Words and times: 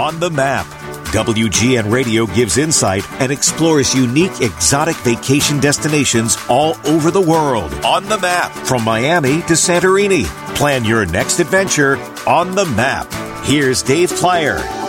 On 0.00 0.18
the 0.18 0.30
Map. 0.30 0.64
WGN 1.12 1.92
Radio 1.92 2.24
gives 2.24 2.56
insight 2.56 3.04
and 3.20 3.30
explores 3.30 3.94
unique 3.94 4.40
exotic 4.40 4.96
vacation 4.96 5.60
destinations 5.60 6.38
all 6.48 6.74
over 6.86 7.10
the 7.10 7.20
world. 7.20 7.70
On 7.84 8.08
the 8.08 8.16
Map. 8.16 8.50
From 8.50 8.82
Miami 8.82 9.42
to 9.42 9.52
Santorini. 9.52 10.24
Plan 10.56 10.86
your 10.86 11.04
next 11.04 11.38
adventure 11.38 11.98
on 12.26 12.54
the 12.54 12.64
map. 12.64 13.12
Here's 13.44 13.82
Dave 13.82 14.10
Plier. 14.10 14.79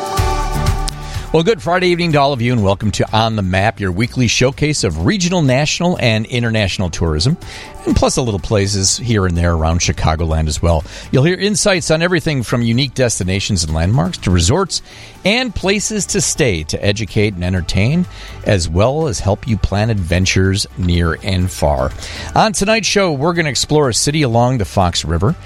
Well, 1.33 1.43
good 1.43 1.61
Friday 1.61 1.87
evening 1.87 2.11
to 2.11 2.19
all 2.19 2.33
of 2.33 2.41
you, 2.41 2.51
and 2.51 2.61
welcome 2.61 2.91
to 2.91 3.09
On 3.15 3.37
the 3.37 3.41
Map, 3.41 3.79
your 3.79 3.93
weekly 3.93 4.27
showcase 4.27 4.83
of 4.83 5.05
regional, 5.05 5.41
national, 5.41 5.97
and 6.01 6.25
international 6.25 6.89
tourism, 6.89 7.37
and 7.85 7.95
plus 7.95 8.17
a 8.17 8.21
little 8.21 8.37
places 8.37 8.97
here 8.97 9.25
and 9.25 9.37
there 9.37 9.53
around 9.53 9.79
Chicagoland 9.79 10.49
as 10.49 10.61
well. 10.61 10.83
You'll 11.09 11.23
hear 11.23 11.39
insights 11.39 11.89
on 11.89 12.01
everything 12.01 12.43
from 12.43 12.63
unique 12.63 12.95
destinations 12.95 13.63
and 13.63 13.73
landmarks 13.73 14.17
to 14.17 14.29
resorts 14.29 14.81
and 15.23 15.55
places 15.55 16.05
to 16.07 16.19
stay 16.19 16.63
to 16.63 16.83
educate 16.83 17.33
and 17.33 17.45
entertain, 17.45 18.07
as 18.43 18.67
well 18.67 19.07
as 19.07 19.21
help 19.21 19.47
you 19.47 19.55
plan 19.55 19.89
adventures 19.89 20.67
near 20.77 21.17
and 21.23 21.49
far. 21.49 21.93
On 22.35 22.51
tonight's 22.51 22.87
show, 22.87 23.13
we're 23.13 23.33
going 23.33 23.45
to 23.45 23.51
explore 23.51 23.87
a 23.87 23.93
city 23.93 24.23
along 24.23 24.57
the 24.57 24.65
Fox 24.65 25.05
River. 25.05 25.37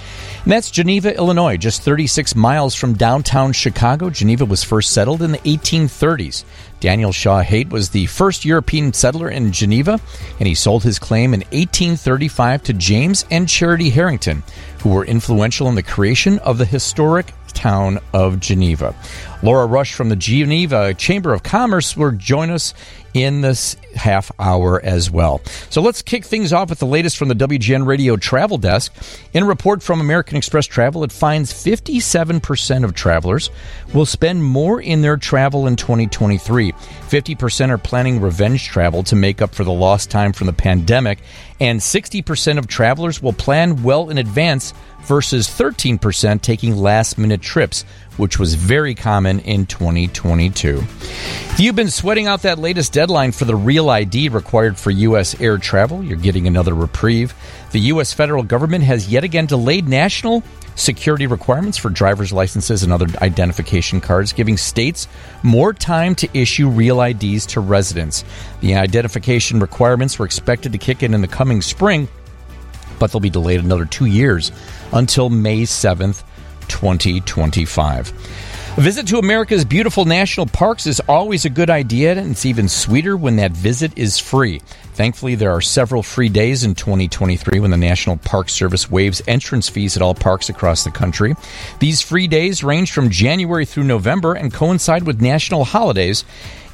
And 0.46 0.52
that's 0.52 0.70
Geneva, 0.70 1.18
Illinois, 1.18 1.58
just 1.58 1.82
36 1.82 2.36
miles 2.36 2.76
from 2.76 2.94
downtown 2.94 3.52
Chicago. 3.52 4.12
Geneva 4.12 4.46
was 4.46 4.64
first 4.64 4.92
settled 4.92 5.24
in 5.24 5.32
the 5.32 5.40
1830s. 5.40 6.44
Daniel 6.80 7.12
Shaw 7.12 7.42
Haight 7.42 7.70
was 7.70 7.90
the 7.90 8.06
first 8.06 8.46
European 8.46 8.94
settler 8.94 9.28
in 9.28 9.52
Geneva, 9.52 10.00
and 10.40 10.48
he 10.48 10.54
sold 10.54 10.84
his 10.84 11.00
claim 11.00 11.34
in 11.34 11.40
1835 11.40 12.62
to 12.62 12.74
James 12.74 13.26
and 13.32 13.50
Charity 13.50 13.90
Herrington, 13.90 14.44
who 14.84 14.90
were 14.90 15.04
influential 15.04 15.68
in 15.68 15.74
the 15.74 15.82
creation 15.82 16.38
of 16.38 16.60
the 16.60 16.66
historic 16.66 17.34
town 17.56 18.00
of 18.14 18.40
Geneva. 18.40 18.96
Laura 19.42 19.66
Rush 19.66 19.94
from 19.94 20.10
the 20.10 20.16
Geneva 20.16 20.94
Chamber 20.94 21.34
of 21.34 21.44
Commerce 21.44 21.96
will 21.98 22.12
join 22.12 22.50
us 22.50 22.74
in 23.16 23.40
this 23.40 23.78
half 23.96 24.30
hour 24.40 24.82
as 24.84 25.10
well. 25.10 25.40
So 25.70 25.82
let's 25.82 26.02
kick 26.02 26.26
things 26.26 26.52
off 26.52 26.70
with 26.70 26.80
the 26.80 26.86
latest 26.86 27.16
from 27.16 27.30
the 27.30 27.36
WGN 27.36 27.86
Radio 27.86 28.18
Travel 28.18 28.58
Desk. 28.58 28.94
In 29.34 29.44
a 29.44 29.46
report 29.46 29.82
from 29.82 30.02
American 30.02 30.36
Express 30.36 30.66
Travel, 30.66 31.04
it 31.06 31.14
finds 31.14 31.54
57% 31.54 32.84
of 32.84 32.94
travelers 32.94 33.50
will 33.94 34.06
spend 34.06 34.44
more 34.44 34.82
in 34.82 35.02
their 35.02 35.16
travel 35.16 35.66
in 35.66 35.78
2023. 35.78 36.74
50% 36.74 37.70
are 37.70 37.78
planning 37.78 38.20
revenge 38.20 38.68
travel 38.68 39.02
to 39.04 39.16
make 39.16 39.42
up 39.42 39.56
for 39.56 39.64
the 39.64 39.72
lost 39.72 40.12
time 40.12 40.34
from 40.34 40.48
the 40.48 40.54
pandemic, 40.54 41.20
and 41.62 41.80
60% 41.80 42.58
of 42.58 42.68
travelers 42.68 43.22
will 43.22 43.34
plan 43.34 43.82
well 43.82 44.10
in 44.10 44.18
advance 44.18 44.74
versus 45.06 45.48
13% 45.48 46.42
taking 46.42 46.76
last 46.76 47.18
minute 47.18 47.42
trips, 47.42 47.84
which 48.18 48.40
was 48.40 48.56
very 48.56 48.96
common 48.96 49.40
in 49.40 49.66
2022. 49.66 50.80
If 50.80 51.60
you've 51.60 51.76
been 51.76 51.90
sweating 51.90 52.28
out 52.28 52.42
that 52.42 52.60
latest 52.60 52.94
deadline 52.94 53.32
for 53.32 53.46
the 53.46 53.56
real 53.56 53.90
ID 53.90 54.30
required 54.30 54.78
for 54.78 54.92
U.S. 54.92 55.40
air 55.40 55.58
travel, 55.58 56.04
you're 56.04 56.18
getting 56.18 56.48
another 56.48 56.74
reprieve. 56.74 57.34
The 57.72 57.80
U.S. 57.80 58.14
federal 58.14 58.44
government 58.44 58.84
has 58.84 59.10
yet 59.10 59.24
again 59.24 59.46
delayed 59.46 59.88
national 59.88 60.44
security 60.76 61.28
requirements 61.28 61.78
for 61.78 61.90
driver's 61.90 62.34
licenses 62.34 62.84
and 62.84 62.92
other 62.92 63.08
identification 63.22 64.02
cards, 64.02 64.34
giving 64.34 64.58
states 64.58 65.08
more 65.44 65.74
time 65.74 66.16
to 66.16 66.30
issue 66.38 66.70
real 66.70 67.02
IDs 67.02 67.46
to 67.48 67.62
residents. 67.62 68.24
The 68.62 68.76
identification 68.76 69.60
requirements 69.60 70.20
were 70.20 70.26
expected 70.26 70.74
to 70.74 70.78
kick 70.78 71.04
in 71.04 71.14
in 71.14 71.22
the 71.22 71.28
coming 71.28 71.62
spring, 71.62 72.08
but 73.00 73.12
they'll 73.12 73.20
be 73.20 73.30
delayed 73.30 73.60
another 73.60 73.86
two 73.86 74.06
years 74.06 74.52
until 74.92 75.30
May 75.30 75.64
7th, 75.64 76.24
2025. 76.68 78.14
A 78.78 78.82
visit 78.82 79.08
to 79.08 79.20
America's 79.20 79.64
beautiful 79.64 80.04
national 80.04 80.48
parks 80.48 80.86
is 80.86 81.00
always 81.08 81.46
a 81.46 81.50
good 81.50 81.70
idea, 81.70 82.14
and 82.14 82.32
it's 82.32 82.46
even 82.46 82.68
sweeter 82.68 83.16
when 83.16 83.38
that 83.38 83.52
visit 83.52 83.98
is 83.98 84.20
free. 84.20 84.62
Thankfully, 84.96 85.36
there 85.36 85.52
are 85.52 85.60
several 85.60 86.02
free 86.02 86.30
days 86.30 86.64
in 86.64 86.74
2023 86.74 87.60
when 87.60 87.72
the 87.72 87.76
National 87.76 88.16
Park 88.16 88.48
Service 88.48 88.90
waives 88.90 89.22
entrance 89.28 89.68
fees 89.68 89.98
at 89.98 90.02
all 90.02 90.16
parks 90.16 90.48
across 90.48 90.86
the 90.86 90.92
country. 90.92 91.36
These 91.80 92.02
free 92.02 92.28
days 92.28 92.64
range 92.64 92.94
from 92.94 93.10
January 93.10 93.66
through 93.66 93.84
November 93.84 94.36
and 94.36 94.54
coincide 94.54 95.04
with 95.04 95.22
national 95.22 95.66
holidays 95.66 96.24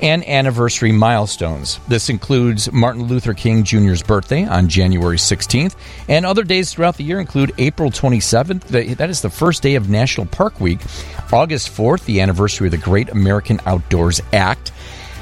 and 0.04 0.28
anniversary 0.28 0.92
milestones. 0.92 1.80
This 1.88 2.10
includes 2.10 2.72
Martin 2.72 3.04
Luther 3.04 3.34
King 3.34 3.64
Jr.'s 3.64 4.04
birthday 4.04 4.46
on 4.46 4.70
January 4.70 5.18
16th, 5.18 5.76
and 6.08 6.24
other 6.24 6.44
days 6.44 6.72
throughout 6.72 6.98
the 6.98 7.04
year 7.04 7.20
include 7.20 7.54
April 7.58 7.90
27th, 7.90 8.98
that 8.98 9.10
is 9.10 9.22
the 9.22 9.30
first 9.32 9.64
day 9.64 9.76
of 9.76 9.90
National 9.90 10.28
Park 10.28 10.60
Week, 10.60 10.80
August 11.34 11.70
4th, 11.76 12.06
the 12.06 12.22
anniversary 12.22 12.68
of 12.68 12.72
the 12.72 12.78
Great 12.78 13.10
American 13.10 13.60
Outdoors 13.66 14.22
Act. 14.32 14.72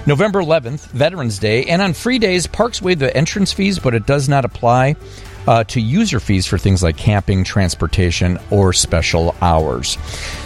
November 0.05 0.41
11th, 0.41 0.87
Veterans 0.87 1.39
Day, 1.39 1.65
and 1.65 1.81
on 1.81 1.93
free 1.93 2.19
days, 2.19 2.47
parks 2.47 2.81
waive 2.81 2.99
the 2.99 3.15
entrance 3.15 3.53
fees, 3.53 3.79
but 3.79 3.93
it 3.93 4.05
does 4.05 4.27
not 4.27 4.45
apply 4.45 4.95
uh, 5.47 5.63
to 5.65 5.81
user 5.81 6.19
fees 6.19 6.45
for 6.45 6.57
things 6.57 6.83
like 6.83 6.97
camping, 6.97 7.43
transportation, 7.43 8.37
or 8.49 8.73
special 8.73 9.35
hours. 9.41 9.97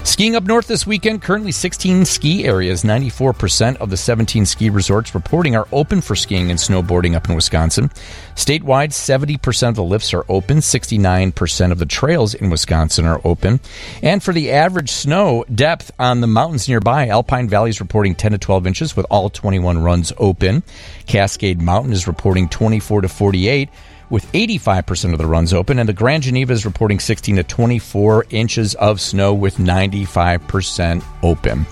Skiing 0.03 0.35
up 0.35 0.43
north 0.43 0.67
this 0.67 0.85
weekend, 0.85 1.21
currently 1.21 1.51
16 1.51 2.05
ski 2.05 2.45
areas, 2.45 2.83
94% 2.83 3.77
of 3.77 3.89
the 3.89 3.97
17 3.97 4.45
ski 4.45 4.69
resorts 4.69 5.15
reporting 5.15 5.55
are 5.55 5.67
open 5.71 6.01
for 6.01 6.15
skiing 6.15 6.49
and 6.49 6.59
snowboarding 6.59 7.15
up 7.15 7.29
in 7.29 7.35
Wisconsin. 7.35 7.89
Statewide, 8.35 8.89
70% 8.89 9.69
of 9.69 9.75
the 9.75 9.83
lifts 9.83 10.13
are 10.13 10.25
open, 10.29 10.57
69% 10.57 11.71
of 11.71 11.79
the 11.79 11.85
trails 11.85 12.33
in 12.33 12.49
Wisconsin 12.49 13.05
are 13.05 13.21
open. 13.23 13.59
And 14.01 14.21
for 14.21 14.33
the 14.33 14.51
average 14.51 14.89
snow 14.89 15.45
depth 15.53 15.91
on 15.99 16.21
the 16.21 16.27
mountains 16.27 16.67
nearby, 16.67 17.07
Alpine 17.07 17.47
Valley 17.47 17.69
is 17.69 17.79
reporting 17.79 18.15
10 18.15 18.31
to 18.33 18.37
12 18.37 18.67
inches 18.67 18.95
with 18.95 19.05
all 19.09 19.29
21 19.29 19.79
runs 19.79 20.13
open. 20.17 20.63
Cascade 21.07 21.61
Mountain 21.61 21.93
is 21.93 22.07
reporting 22.07 22.49
24 22.49 23.01
to 23.01 23.09
48 23.09 23.69
with 24.13 24.31
85% 24.31 25.13
of 25.13 25.17
the 25.17 25.25
runs 25.25 25.55
open, 25.55 25.79
and 25.79 25.89
the 25.89 25.93
Grand 25.93 26.21
Geneva 26.21 26.53
is 26.53 26.67
reporting 26.67 26.99
16 26.99 27.37
to 27.37 27.43
24 27.43 28.27
inches 28.29 28.75
of 28.75 29.01
snow 29.01 29.33
with 29.33 29.57
95% 29.57 31.03
open. 31.23 31.65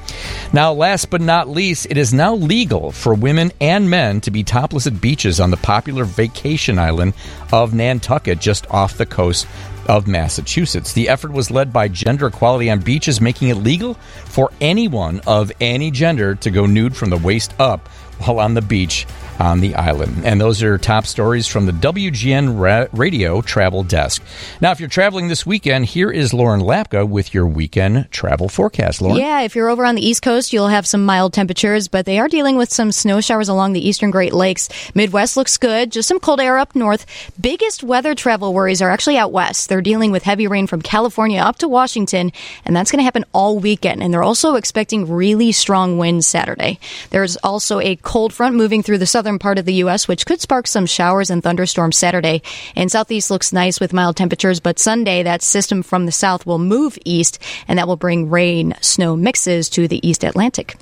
Now, 0.52 0.74
last 0.74 1.12
but 1.12 1.22
not 1.22 1.50
least, 1.50 1.86
it 1.92 1.98
is 1.98 2.16
now 2.16 2.34
legal 2.34 2.92
for 2.92 3.14
women 3.14 3.52
and 3.62 3.88
men 3.88 4.22
to 4.22 4.32
be 4.32 4.44
topless 4.44 4.88
at 4.88 5.00
beaches 5.00 5.40
on 5.40 5.52
the 5.52 5.58
popular 5.58 6.04
vacation 6.04 6.80
island 6.80 7.14
of 7.54 7.76
Nantucket, 7.76 8.40
just 8.40 8.66
off 8.72 8.98
the 8.98 9.06
coast 9.06 9.46
of 9.88 10.08
Massachusetts. 10.08 10.94
The 10.94 11.10
effort 11.10 11.34
was 11.34 11.52
led 11.52 11.72
by 11.72 11.90
Gender 11.90 12.26
Equality 12.26 12.72
on 12.72 12.80
Beaches, 12.80 13.22
making 13.22 13.50
it 13.50 13.58
legal 13.58 13.94
for 14.26 14.52
anyone 14.60 15.22
of 15.28 15.52
any 15.62 15.92
gender 15.92 16.34
to 16.34 16.50
go 16.50 16.66
nude 16.66 16.98
from 16.98 17.12
the 17.12 17.18
waist 17.18 17.54
up 17.60 17.88
while 18.26 18.40
on 18.40 18.56
the 18.56 18.62
beach 18.62 19.06
on 19.42 19.60
the 19.60 19.74
island. 19.74 20.24
And 20.24 20.40
those 20.40 20.62
are 20.62 20.78
top 20.78 21.08
stories 21.08 21.48
from 21.48 21.66
the 21.66 21.72
WGN 21.72 22.60
ra- 22.60 22.86
Radio 22.94 23.42
Travel 23.42 23.82
Desk. 23.82 24.22
Now, 24.62 24.72
if 24.72 24.80
you're 24.80 24.88
traveling 24.88 25.30
this 25.30 25.48
weekend, 25.48 25.88
here 25.88 26.12
is 26.12 26.32
Lauren 26.32 26.62
Lapka 26.62 27.10
with 27.10 27.34
your 27.34 27.48
weekend 27.48 28.10
travel 28.12 28.48
forecast. 28.48 29.02
Lauren? 29.02 29.18
Yeah, 29.18 29.42
if 29.42 29.56
you're 29.56 29.70
over 29.70 29.84
on 29.84 29.96
the 29.96 30.06
East 30.06 30.22
Coast, 30.22 30.54
you'll 30.54 30.68
have 30.68 30.86
some 30.86 31.04
mild 31.06 31.34
temperatures, 31.34 31.88
but 31.88 32.06
they 32.06 32.20
are 32.20 32.28
dealing 32.28 32.56
with 32.56 32.72
some 32.72 32.92
snow 32.92 33.20
showers 33.20 33.50
along 33.50 33.74
the 33.74 33.86
eastern 33.86 34.12
Great 34.12 34.34
Lakes. 34.34 34.70
Midwest 34.94 35.36
looks 35.36 35.58
good, 35.58 35.92
just 35.92 36.08
some 36.08 36.20
cold 36.20 36.40
air 36.40 36.60
up 36.60 36.76
north. 36.76 37.08
Biggest 37.42 37.82
weather 37.84 38.14
travel 38.14 38.54
worries 38.54 38.82
are 38.82 38.92
actually 38.92 39.18
out 39.18 39.32
west. 39.32 39.70
They're 39.70 39.82
dealing 39.82 40.12
with 40.12 40.22
heavy 40.22 40.46
rain 40.46 40.68
from 40.68 40.84
California 40.84 41.40
up 41.40 41.58
to 41.58 41.68
Washington, 41.68 42.32
and 42.64 42.76
that's 42.76 42.92
going 42.92 43.00
to 43.00 43.04
happen 43.06 43.26
all 43.34 43.58
weekend. 43.58 44.04
And 44.04 44.14
they're 44.14 44.22
also 44.22 44.54
expecting 44.54 45.12
really 45.12 45.52
strong 45.52 45.98
winds 45.98 46.28
Saturday. 46.28 46.80
There's 47.10 47.38
also 47.38 47.80
a 47.80 47.96
cold 47.96 48.34
front 48.34 48.56
moving 48.56 48.84
through 48.84 49.00
the 49.00 49.08
southern 49.08 49.31
southern 49.32 49.40
part 49.40 49.58
of 49.58 49.66
the 49.66 49.86
U.S., 49.86 50.08
which 50.08 50.26
could 50.26 50.42
spark 50.42 50.68
some 50.68 50.86
showers 50.86 51.30
and 51.30 51.42
thunderstorms 51.42 51.98
Saturday. 51.98 52.42
And 52.76 52.92
southeast 52.92 53.32
looks 53.32 53.54
nice 53.54 53.80
with 53.80 53.94
mild 53.94 54.18
temperatures, 54.18 54.60
but 54.60 54.78
Sunday, 54.78 55.24
that 55.24 55.42
system 55.42 55.84
from 55.84 56.06
the 56.06 56.12
south 56.12 56.46
will 56.46 56.60
move 56.60 56.98
east, 57.06 57.40
and 57.68 57.80
that 57.80 57.88
will 57.88 57.96
bring 57.96 58.30
rain 58.30 58.76
snow 58.82 59.16
mixes 59.16 59.70
to 59.70 59.88
the 59.88 60.06
East 60.06 60.26
Atlantic. 60.26 60.76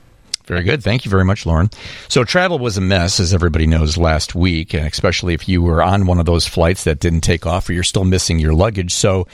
Very 0.45 0.63
good. 0.63 0.83
Thank 0.83 1.05
you 1.05 1.11
very 1.11 1.25
much, 1.25 1.45
Lauren. 1.45 1.69
So, 2.07 2.23
travel 2.23 2.57
was 2.57 2.75
a 2.75 2.81
mess, 2.81 3.19
as 3.19 3.35
everybody 3.35 3.67
knows, 3.67 3.97
last 3.97 4.33
week, 4.33 4.73
and 4.73 4.87
especially 4.87 5.35
if 5.35 5.47
you 5.47 5.61
were 5.61 5.83
on 5.83 6.07
one 6.07 6.19
of 6.19 6.25
those 6.25 6.47
flights 6.47 6.85
that 6.85 6.99
didn't 6.99 7.21
take 7.21 7.45
off 7.45 7.69
or 7.69 7.73
you're 7.73 7.83
still 7.83 8.05
missing 8.05 8.39
your 8.39 8.53
luggage. 8.53 8.95
So, 8.95 9.27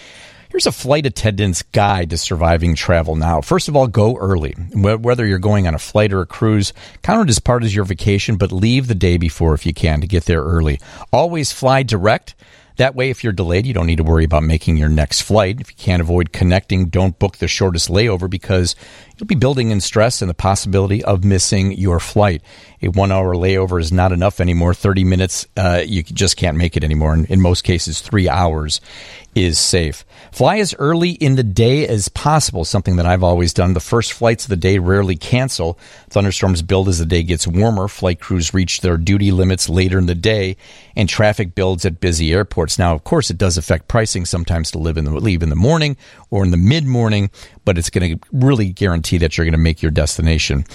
Here's 0.55 0.67
a 0.67 0.71
flight 0.71 1.05
attendant's 1.05 1.63
guide 1.63 2.11
to 2.11 2.17
surviving 2.17 2.75
travel 2.75 3.17
now. 3.17 3.41
First 3.41 3.67
of 3.67 3.75
all, 3.75 3.87
go 3.87 4.15
early. 4.15 4.53
Whether 4.73 5.25
you're 5.25 5.37
going 5.37 5.67
on 5.67 5.75
a 5.75 5.79
flight 5.79 6.13
or 6.13 6.21
a 6.21 6.25
cruise, 6.25 6.71
count 7.01 7.27
it 7.27 7.29
as 7.29 7.39
part 7.39 7.63
of 7.63 7.73
your 7.73 7.83
vacation, 7.83 8.37
but 8.37 8.53
leave 8.53 8.87
the 8.87 8.95
day 8.95 9.17
before 9.17 9.53
if 9.53 9.65
you 9.65 9.73
can 9.73 9.99
to 9.99 10.07
get 10.07 10.23
there 10.23 10.41
early. 10.41 10.79
Always 11.11 11.51
fly 11.51 11.83
direct. 11.83 12.35
That 12.77 12.95
way, 12.95 13.09
if 13.09 13.23
you're 13.23 13.31
delayed, 13.31 13.65
you 13.65 13.73
don't 13.73 13.85
need 13.85 13.97
to 13.97 14.03
worry 14.03 14.25
about 14.25 14.43
making 14.43 14.75
your 14.75 14.89
next 14.89 15.21
flight. 15.21 15.61
If 15.61 15.69
you 15.69 15.77
can't 15.77 16.01
avoid 16.01 16.33
connecting, 16.33 16.87
don't 16.87 17.17
book 17.17 17.37
the 17.37 17.47
shortest 17.47 17.89
layover 17.89 18.29
because 18.29 18.75
you'll 19.17 19.27
be 19.27 19.35
building 19.35 19.71
in 19.71 19.79
stress 19.79 20.21
and 20.21 20.29
the 20.29 20.33
possibility 20.33 21.03
of 21.03 21.23
missing 21.23 21.71
your 21.71 22.01
flight. 22.01 22.41
A 22.81 22.89
one 22.89 23.13
hour 23.13 23.33
layover 23.33 23.79
is 23.79 23.93
not 23.93 24.11
enough 24.11 24.41
anymore. 24.41 24.73
30 24.73 25.05
minutes, 25.05 25.47
uh, 25.55 25.83
you 25.85 26.03
just 26.03 26.35
can't 26.35 26.57
make 26.57 26.75
it 26.75 26.83
anymore. 26.83 27.13
And 27.13 27.25
in 27.27 27.39
most 27.39 27.63
cases, 27.63 28.01
three 28.01 28.27
hours 28.27 28.81
is 29.35 29.59
safe. 29.59 30.05
Fly 30.31 30.57
as 30.57 30.73
early 30.79 31.11
in 31.11 31.35
the 31.35 31.43
day 31.43 31.85
as 31.85 32.07
possible, 32.07 32.63
something 32.63 32.95
that 32.95 33.05
I've 33.05 33.23
always 33.23 33.53
done. 33.53 33.73
The 33.73 33.81
first 33.81 34.13
flights 34.13 34.45
of 34.45 34.49
the 34.49 34.55
day 34.55 34.79
rarely 34.79 35.17
cancel. 35.17 35.77
Thunderstorms 36.09 36.61
build 36.61 36.87
as 36.87 36.99
the 36.99 37.05
day 37.05 37.21
gets 37.21 37.45
warmer. 37.45 37.89
Flight 37.89 38.21
crews 38.21 38.53
reach 38.53 38.79
their 38.79 38.95
duty 38.95 39.31
limits 39.31 39.67
later 39.67 39.99
in 39.99 40.05
the 40.05 40.15
day, 40.15 40.55
and 40.95 41.09
traffic 41.09 41.53
builds 41.53 41.85
at 41.85 41.99
busy 41.99 42.33
airports. 42.33 42.79
Now, 42.79 42.95
of 42.95 43.03
course, 43.03 43.29
it 43.29 43.37
does 43.37 43.57
affect 43.57 43.89
pricing 43.89 44.25
sometimes 44.25 44.71
to 44.71 44.77
live 44.77 44.97
in 44.97 45.03
the, 45.03 45.11
leave 45.11 45.43
in 45.43 45.49
the 45.49 45.55
morning 45.55 45.97
or 46.29 46.45
in 46.45 46.51
the 46.51 46.57
mid 46.57 46.85
morning, 46.85 47.29
but 47.65 47.77
it's 47.77 47.89
going 47.89 48.17
to 48.17 48.27
really 48.31 48.71
guarantee 48.71 49.17
that 49.17 49.37
you're 49.37 49.45
going 49.45 49.51
to 49.51 49.57
make 49.57 49.81
your 49.81 49.91
destination. 49.91 50.65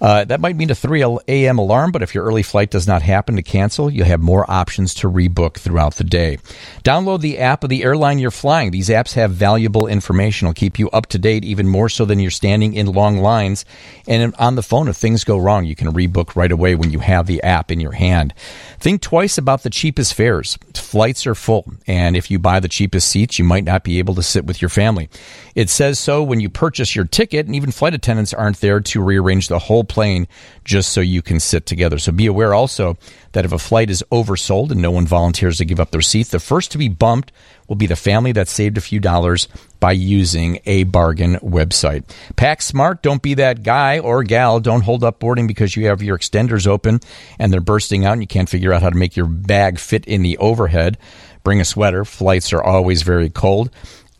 Uh, 0.00 0.24
that 0.24 0.40
might 0.40 0.56
mean 0.56 0.70
a 0.70 0.74
3 0.74 1.02
a.m. 1.26 1.58
alarm, 1.58 1.90
but 1.90 2.02
if 2.02 2.14
your 2.14 2.24
early 2.24 2.42
flight 2.42 2.70
does 2.70 2.86
not 2.86 3.00
happen 3.00 3.36
to 3.36 3.42
cancel, 3.42 3.90
you'll 3.90 4.06
have 4.06 4.20
more 4.20 4.50
options 4.50 4.92
to 4.92 5.10
rebook 5.10 5.54
throughout 5.54 5.94
the 5.94 6.04
day. 6.04 6.36
Download 6.84 7.20
the 7.20 7.38
app 7.38 7.64
of 7.64 7.70
the 7.70 7.82
airline 7.82 8.09
you're 8.18 8.30
flying. 8.30 8.70
These 8.70 8.88
apps 8.88 9.14
have 9.14 9.30
valuable 9.30 9.86
information. 9.86 10.46
It'll 10.46 10.54
keep 10.54 10.78
you 10.78 10.90
up 10.90 11.06
to 11.08 11.18
date 11.18 11.44
even 11.44 11.68
more 11.68 11.88
so 11.88 12.04
than 12.04 12.18
you're 12.18 12.30
standing 12.30 12.74
in 12.74 12.92
long 12.92 13.18
lines. 13.18 13.64
And 14.06 14.34
on 14.36 14.56
the 14.56 14.62
phone, 14.62 14.88
if 14.88 14.96
things 14.96 15.24
go 15.24 15.38
wrong, 15.38 15.64
you 15.64 15.76
can 15.76 15.92
rebook 15.92 16.36
right 16.36 16.50
away 16.50 16.74
when 16.74 16.90
you 16.90 16.98
have 16.98 17.26
the 17.26 17.42
app 17.42 17.70
in 17.70 17.80
your 17.80 17.92
hand. 17.92 18.34
Think 18.78 19.02
twice 19.02 19.38
about 19.38 19.62
the 19.62 19.70
cheapest 19.70 20.14
fares. 20.14 20.58
Flights 20.74 21.26
are 21.26 21.34
full, 21.34 21.72
and 21.86 22.16
if 22.16 22.30
you 22.30 22.38
buy 22.38 22.58
the 22.58 22.68
cheapest 22.68 23.08
seats, 23.08 23.38
you 23.38 23.44
might 23.44 23.64
not 23.64 23.84
be 23.84 23.98
able 23.98 24.14
to 24.16 24.22
sit 24.22 24.46
with 24.46 24.60
your 24.60 24.68
family. 24.68 25.08
It 25.54 25.70
says 25.70 25.98
so 25.98 26.22
when 26.22 26.40
you 26.40 26.48
purchase 26.48 26.96
your 26.96 27.04
ticket, 27.04 27.46
and 27.46 27.54
even 27.54 27.70
flight 27.70 27.94
attendants 27.94 28.34
aren't 28.34 28.60
there 28.60 28.80
to 28.80 29.02
rearrange 29.02 29.48
the 29.48 29.58
whole 29.58 29.84
plane 29.84 30.26
just 30.64 30.92
so 30.92 31.00
you 31.00 31.22
can 31.22 31.38
sit 31.38 31.66
together. 31.66 31.98
So 31.98 32.10
be 32.12 32.26
aware 32.26 32.54
also 32.54 32.96
that 33.32 33.44
if 33.44 33.52
a 33.52 33.58
flight 33.58 33.90
is 33.90 34.02
oversold 34.10 34.70
and 34.70 34.82
no 34.82 34.90
one 34.90 35.06
volunteers 35.06 35.58
to 35.58 35.64
give 35.64 35.78
up 35.78 35.90
their 35.90 36.00
seat, 36.00 36.28
the 36.28 36.40
first 36.40 36.72
to 36.72 36.78
be 36.78 36.88
bumped 36.88 37.32
will 37.70 37.76
be 37.76 37.86
the 37.86 37.94
family 37.94 38.32
that 38.32 38.48
saved 38.48 38.76
a 38.76 38.80
few 38.80 38.98
dollars 38.98 39.46
by 39.78 39.92
using 39.92 40.58
a 40.66 40.82
bargain 40.82 41.36
website. 41.36 42.02
Pack 42.34 42.60
smart. 42.62 43.00
Don't 43.00 43.22
be 43.22 43.34
that 43.34 43.62
guy 43.62 44.00
or 44.00 44.24
gal. 44.24 44.58
Don't 44.58 44.82
hold 44.82 45.04
up 45.04 45.20
boarding 45.20 45.46
because 45.46 45.76
you 45.76 45.86
have 45.86 46.02
your 46.02 46.18
extenders 46.18 46.66
open 46.66 46.98
and 47.38 47.52
they're 47.52 47.60
bursting 47.60 48.04
out 48.04 48.14
and 48.14 48.22
you 48.22 48.26
can't 48.26 48.48
figure 48.48 48.72
out 48.72 48.82
how 48.82 48.90
to 48.90 48.96
make 48.96 49.16
your 49.16 49.26
bag 49.26 49.78
fit 49.78 50.04
in 50.06 50.22
the 50.22 50.36
overhead. 50.38 50.98
Bring 51.44 51.60
a 51.60 51.64
sweater. 51.64 52.04
Flights 52.04 52.52
are 52.52 52.62
always 52.62 53.02
very 53.02 53.30
cold. 53.30 53.70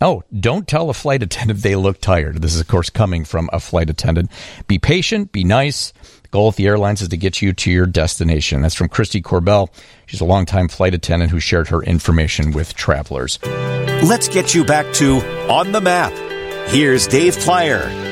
Oh, 0.01 0.23
don't 0.39 0.69
tell 0.69 0.89
a 0.89 0.95
flight 0.95 1.23
attendant 1.23 1.61
they 1.61 1.75
look 1.75 2.01
tired. 2.01 2.41
This 2.41 2.55
is, 2.55 2.61
of 2.61 2.69
course, 2.69 2.89
coming 2.89 3.25
from 3.25 3.51
a 3.53 3.59
flight 3.59 3.91
attendant. 3.91 4.31
Be 4.69 4.79
patient, 4.79 5.33
be 5.33 5.43
nice. 5.43 5.93
Goal 6.31 6.47
of 6.47 6.55
the 6.55 6.69
airlines 6.69 7.03
is 7.03 7.09
to 7.09 7.17
get 7.17 7.43
you 7.43 7.53
to 7.53 7.73
your 7.73 7.87
destination. 7.87 8.63
That's 8.63 8.77
from 8.77 8.89
Kristie 8.89 9.21
Koerbel. 9.21 9.69
She's 10.07 10.21
a 10.21 10.25
longtime 10.25 10.69
flight 10.69 10.95
attendant 10.95 11.33
who 11.33 11.41
shared 11.41 11.69
her 11.69 11.83
information 11.83 12.53
with 12.53 12.75
travelers. 12.75 13.41
Let's 13.43 14.29
get 14.29 14.55
you 14.55 14.65
back 14.65 14.93
to 14.95 15.17
On 15.49 15.73
the 15.73 15.81
Map. 15.81 16.13
Here's 16.69 17.09
Dave 17.09 17.37
Plier. 17.39 18.11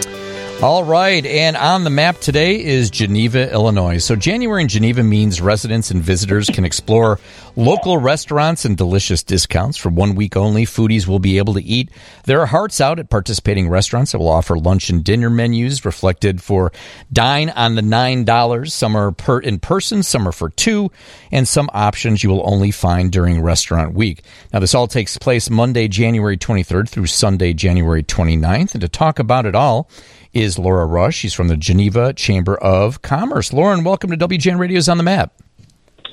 All 0.60 0.82
right, 0.82 1.24
and 1.24 1.56
on 1.56 1.84
the 1.84 1.90
map 1.90 2.18
today 2.18 2.60
is 2.64 2.90
Geneva, 2.90 3.52
Illinois. 3.52 3.98
So, 3.98 4.16
January 4.16 4.62
in 4.62 4.68
Geneva 4.68 5.04
means 5.04 5.40
residents 5.40 5.92
and 5.92 6.02
visitors 6.02 6.50
can 6.50 6.64
explore 6.64 7.20
local 7.58 7.98
restaurants 7.98 8.64
and 8.64 8.76
delicious 8.76 9.24
discounts. 9.24 9.76
For 9.76 9.88
one 9.88 10.14
week 10.14 10.36
only, 10.36 10.64
foodies 10.64 11.08
will 11.08 11.18
be 11.18 11.38
able 11.38 11.54
to 11.54 11.62
eat 11.62 11.90
their 12.24 12.46
hearts 12.46 12.80
out 12.80 13.00
at 13.00 13.10
participating 13.10 13.68
restaurants 13.68 14.12
that 14.12 14.20
will 14.20 14.28
offer 14.28 14.56
lunch 14.56 14.90
and 14.90 15.02
dinner 15.02 15.28
menus 15.28 15.84
reflected 15.84 16.40
for 16.40 16.70
dine 17.12 17.50
on 17.50 17.74
the 17.74 17.82
$9. 17.82 18.70
Some 18.70 18.96
are 18.96 19.10
per 19.10 19.40
in 19.40 19.58
person, 19.58 20.04
some 20.04 20.28
are 20.28 20.32
for 20.32 20.50
two, 20.50 20.92
and 21.32 21.48
some 21.48 21.68
options 21.72 22.22
you 22.22 22.30
will 22.30 22.48
only 22.48 22.70
find 22.70 23.10
during 23.10 23.42
restaurant 23.42 23.92
week. 23.92 24.22
Now, 24.52 24.60
this 24.60 24.74
all 24.74 24.86
takes 24.86 25.18
place 25.18 25.50
Monday, 25.50 25.88
January 25.88 26.38
23rd 26.38 26.88
through 26.88 27.06
Sunday, 27.06 27.54
January 27.54 28.04
29th. 28.04 28.74
And 28.74 28.82
to 28.82 28.88
talk 28.88 29.18
about 29.18 29.46
it 29.46 29.56
all, 29.56 29.90
is 30.32 30.60
Laura 30.60 30.86
Rush. 30.86 31.16
She's 31.16 31.34
from 31.34 31.48
the 31.48 31.56
Geneva 31.56 32.12
Chamber 32.12 32.56
of 32.56 33.02
Commerce. 33.02 33.52
Lauren, 33.52 33.82
welcome 33.82 34.10
to 34.10 34.16
WGN 34.16 34.60
Radio's 34.60 34.88
On 34.88 34.96
the 34.96 35.02
Map. 35.02 35.32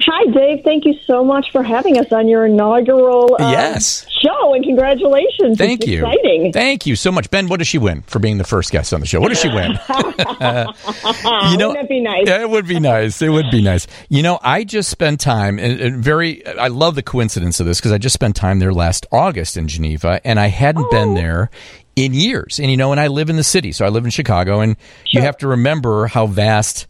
Hi, 0.01 0.31
Dave. 0.31 0.63
Thank 0.63 0.85
you 0.85 0.93
so 1.05 1.23
much 1.23 1.51
for 1.51 1.63
having 1.63 1.97
us 1.97 2.11
on 2.11 2.27
your 2.27 2.45
inaugural 2.45 3.35
um, 3.39 3.51
yes. 3.51 4.05
show, 4.21 4.53
and 4.53 4.63
congratulations. 4.63 5.57
Thank 5.57 5.81
it's 5.81 5.89
you. 5.89 6.05
Exciting. 6.05 6.53
Thank 6.53 6.85
you 6.85 6.95
so 6.95 7.11
much. 7.11 7.31
Ben, 7.31 7.47
what 7.47 7.57
does 7.57 7.67
she 7.67 7.77
win 7.77 8.01
for 8.03 8.19
being 8.19 8.37
the 8.37 8.43
first 8.43 8.71
guest 8.71 8.93
on 8.93 8.99
the 8.99 9.05
show? 9.05 9.19
What 9.19 9.29
does 9.29 9.39
she 9.39 9.49
win? 9.49 9.71
you 9.89 11.57
know, 11.57 11.69
Wouldn't 11.69 11.73
that 11.73 11.89
be 11.89 12.01
nice? 12.01 12.27
It 12.27 12.49
would 12.49 12.67
be 12.67 12.79
nice. 12.79 13.21
It 13.21 13.29
would 13.29 13.49
be 13.51 13.61
nice. 13.61 13.87
You 14.09 14.21
know, 14.21 14.39
I 14.41 14.63
just 14.63 14.89
spent 14.89 15.19
time, 15.19 15.59
and, 15.59 15.79
and 15.79 16.03
very, 16.03 16.45
I 16.45 16.67
love 16.67 16.95
the 16.95 17.03
coincidence 17.03 17.59
of 17.59 17.65
this 17.65 17.79
because 17.79 17.91
I 17.91 17.97
just 17.97 18.13
spent 18.13 18.35
time 18.35 18.59
there 18.59 18.73
last 18.73 19.05
August 19.11 19.57
in 19.57 19.67
Geneva, 19.67 20.19
and 20.25 20.39
I 20.39 20.47
hadn't 20.47 20.85
oh. 20.85 20.91
been 20.91 21.13
there 21.13 21.49
in 21.95 22.13
years. 22.13 22.59
And 22.59 22.69
you 22.69 22.77
know, 22.77 22.91
and 22.91 22.99
I 22.99 23.07
live 23.07 23.29
in 23.29 23.35
the 23.35 23.43
city, 23.43 23.71
so 23.71 23.85
I 23.85 23.89
live 23.89 24.05
in 24.05 24.11
Chicago, 24.11 24.59
and 24.59 24.75
sure. 25.05 25.19
you 25.19 25.21
have 25.21 25.37
to 25.37 25.47
remember 25.47 26.07
how 26.07 26.27
vast. 26.27 26.87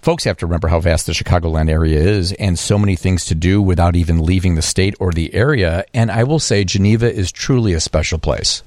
Folks 0.00 0.24
have 0.24 0.36
to 0.38 0.46
remember 0.46 0.68
how 0.68 0.80
vast 0.80 1.06
the 1.06 1.12
Chicagoland 1.12 1.68
area 1.68 2.00
is 2.00 2.32
and 2.32 2.58
so 2.58 2.78
many 2.78 2.94
things 2.94 3.24
to 3.26 3.34
do 3.34 3.60
without 3.60 3.96
even 3.96 4.24
leaving 4.24 4.54
the 4.54 4.62
state 4.62 4.94
or 5.00 5.12
the 5.12 5.34
area. 5.34 5.84
And 5.92 6.10
I 6.10 6.24
will 6.24 6.38
say, 6.38 6.64
Geneva 6.64 7.12
is 7.12 7.32
truly 7.32 7.72
a 7.74 7.80
special 7.80 8.18
place. 8.18 8.62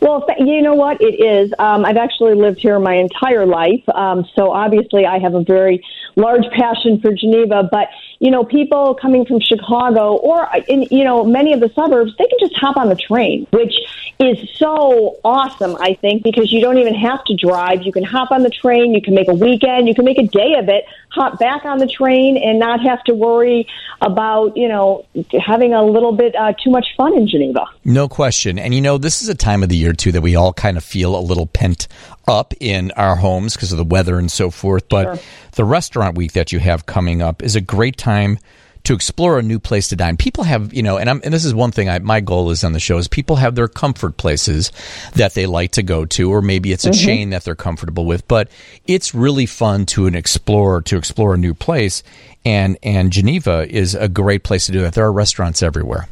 Well, 0.00 0.26
you 0.38 0.62
know 0.62 0.74
what? 0.74 1.00
It 1.00 1.22
is. 1.24 1.52
Um, 1.58 1.84
I've 1.84 1.96
actually 1.96 2.34
lived 2.34 2.58
here 2.60 2.78
my 2.78 2.94
entire 2.94 3.46
life. 3.46 3.82
Um, 3.94 4.24
so 4.34 4.50
obviously, 4.50 5.06
I 5.06 5.18
have 5.18 5.34
a 5.34 5.42
very 5.42 5.84
large 6.16 6.44
passion 6.56 7.00
for 7.00 7.12
Geneva. 7.12 7.68
But 7.70 7.88
you 8.18 8.30
know, 8.30 8.44
people 8.44 8.94
coming 8.94 9.26
from 9.26 9.40
Chicago 9.40 10.16
or 10.16 10.48
in, 10.68 10.86
you 10.90 11.04
know, 11.04 11.24
many 11.24 11.52
of 11.52 11.60
the 11.60 11.70
suburbs, 11.74 12.12
they 12.18 12.26
can 12.26 12.38
just 12.40 12.56
hop 12.56 12.76
on 12.76 12.88
the 12.88 12.96
train, 12.96 13.46
which 13.50 13.74
is 14.18 14.38
so 14.56 15.18
awesome, 15.24 15.76
I 15.78 15.94
think, 15.94 16.22
because 16.22 16.50
you 16.52 16.60
don't 16.60 16.78
even 16.78 16.94
have 16.94 17.22
to 17.24 17.36
drive. 17.36 17.82
You 17.82 17.92
can 17.92 18.04
hop 18.04 18.30
on 18.30 18.42
the 18.42 18.50
train, 18.50 18.94
you 18.94 19.02
can 19.02 19.14
make 19.14 19.28
a 19.28 19.34
weekend, 19.34 19.88
you 19.88 19.94
can 19.94 20.04
make 20.04 20.18
a 20.18 20.26
day 20.26 20.54
of 20.58 20.68
it, 20.68 20.84
hop 21.10 21.38
back 21.38 21.64
on 21.64 21.78
the 21.78 21.86
train 21.86 22.36
and 22.36 22.58
not 22.58 22.80
have 22.80 23.02
to 23.04 23.14
worry 23.14 23.66
about, 24.00 24.56
you 24.56 24.68
know, 24.68 25.04
having 25.38 25.74
a 25.74 25.84
little 25.84 26.12
bit 26.12 26.34
uh, 26.34 26.52
too 26.52 26.70
much 26.70 26.86
fun 26.96 27.14
in 27.14 27.28
Geneva. 27.28 27.66
No 27.84 28.08
question. 28.08 28.58
And 28.58 28.74
you 28.74 28.80
know, 28.80 28.98
this 28.98 29.22
is 29.22 29.28
a 29.28 29.34
time 29.34 29.62
of 29.62 29.68
the 29.68 29.76
year 29.76 29.92
too 29.92 30.12
that 30.12 30.22
we 30.22 30.36
all 30.36 30.52
kind 30.52 30.76
of 30.76 30.84
feel 30.84 31.16
a 31.16 31.20
little 31.20 31.46
pent 31.46 31.88
up 32.28 32.54
in 32.60 32.90
our 32.92 33.16
homes 33.16 33.54
because 33.54 33.72
of 33.72 33.78
the 33.78 33.84
weather 33.84 34.18
and 34.18 34.30
so 34.30 34.50
forth. 34.50 34.88
But 34.88 35.16
sure. 35.16 35.24
the 35.52 35.64
restaurant 35.64 36.16
week 36.16 36.32
that 36.32 36.52
you 36.52 36.58
have 36.58 36.86
coming 36.86 37.22
up 37.22 37.42
is 37.42 37.56
a 37.56 37.60
great 37.60 37.96
time 37.96 38.38
to 38.86 38.94
explore 38.94 39.36
a 39.38 39.42
new 39.42 39.58
place 39.58 39.88
to 39.88 39.96
dine. 39.96 40.16
People 40.16 40.44
have, 40.44 40.72
you 40.72 40.82
know, 40.82 40.96
and, 40.96 41.10
I'm, 41.10 41.20
and 41.24 41.34
this 41.34 41.44
is 41.44 41.52
one 41.52 41.72
thing 41.72 41.88
I, 41.88 41.98
my 41.98 42.20
goal 42.20 42.50
is 42.50 42.62
on 42.62 42.72
the 42.72 42.78
show 42.78 42.98
is 42.98 43.08
people 43.08 43.34
have 43.34 43.56
their 43.56 43.66
comfort 43.66 44.16
places 44.16 44.70
that 45.14 45.34
they 45.34 45.46
like 45.46 45.72
to 45.72 45.82
go 45.82 46.04
to, 46.06 46.30
or 46.30 46.40
maybe 46.40 46.70
it's 46.70 46.84
a 46.84 46.90
mm-hmm. 46.90 47.04
chain 47.04 47.30
that 47.30 47.42
they're 47.42 47.56
comfortable 47.56 48.06
with. 48.06 48.28
But 48.28 48.48
it's 48.86 49.12
really 49.12 49.46
fun 49.46 49.86
to 49.86 50.06
an 50.06 50.14
explore 50.14 50.82
to 50.82 50.96
explore 50.96 51.34
a 51.34 51.36
new 51.36 51.52
place, 51.52 52.04
and 52.44 52.78
and 52.82 53.12
Geneva 53.12 53.66
is 53.68 53.96
a 53.96 54.08
great 54.08 54.44
place 54.44 54.66
to 54.66 54.72
do 54.72 54.82
that. 54.82 54.94
There 54.94 55.04
are 55.04 55.12
restaurants 55.12 55.64
everywhere. 55.64 56.08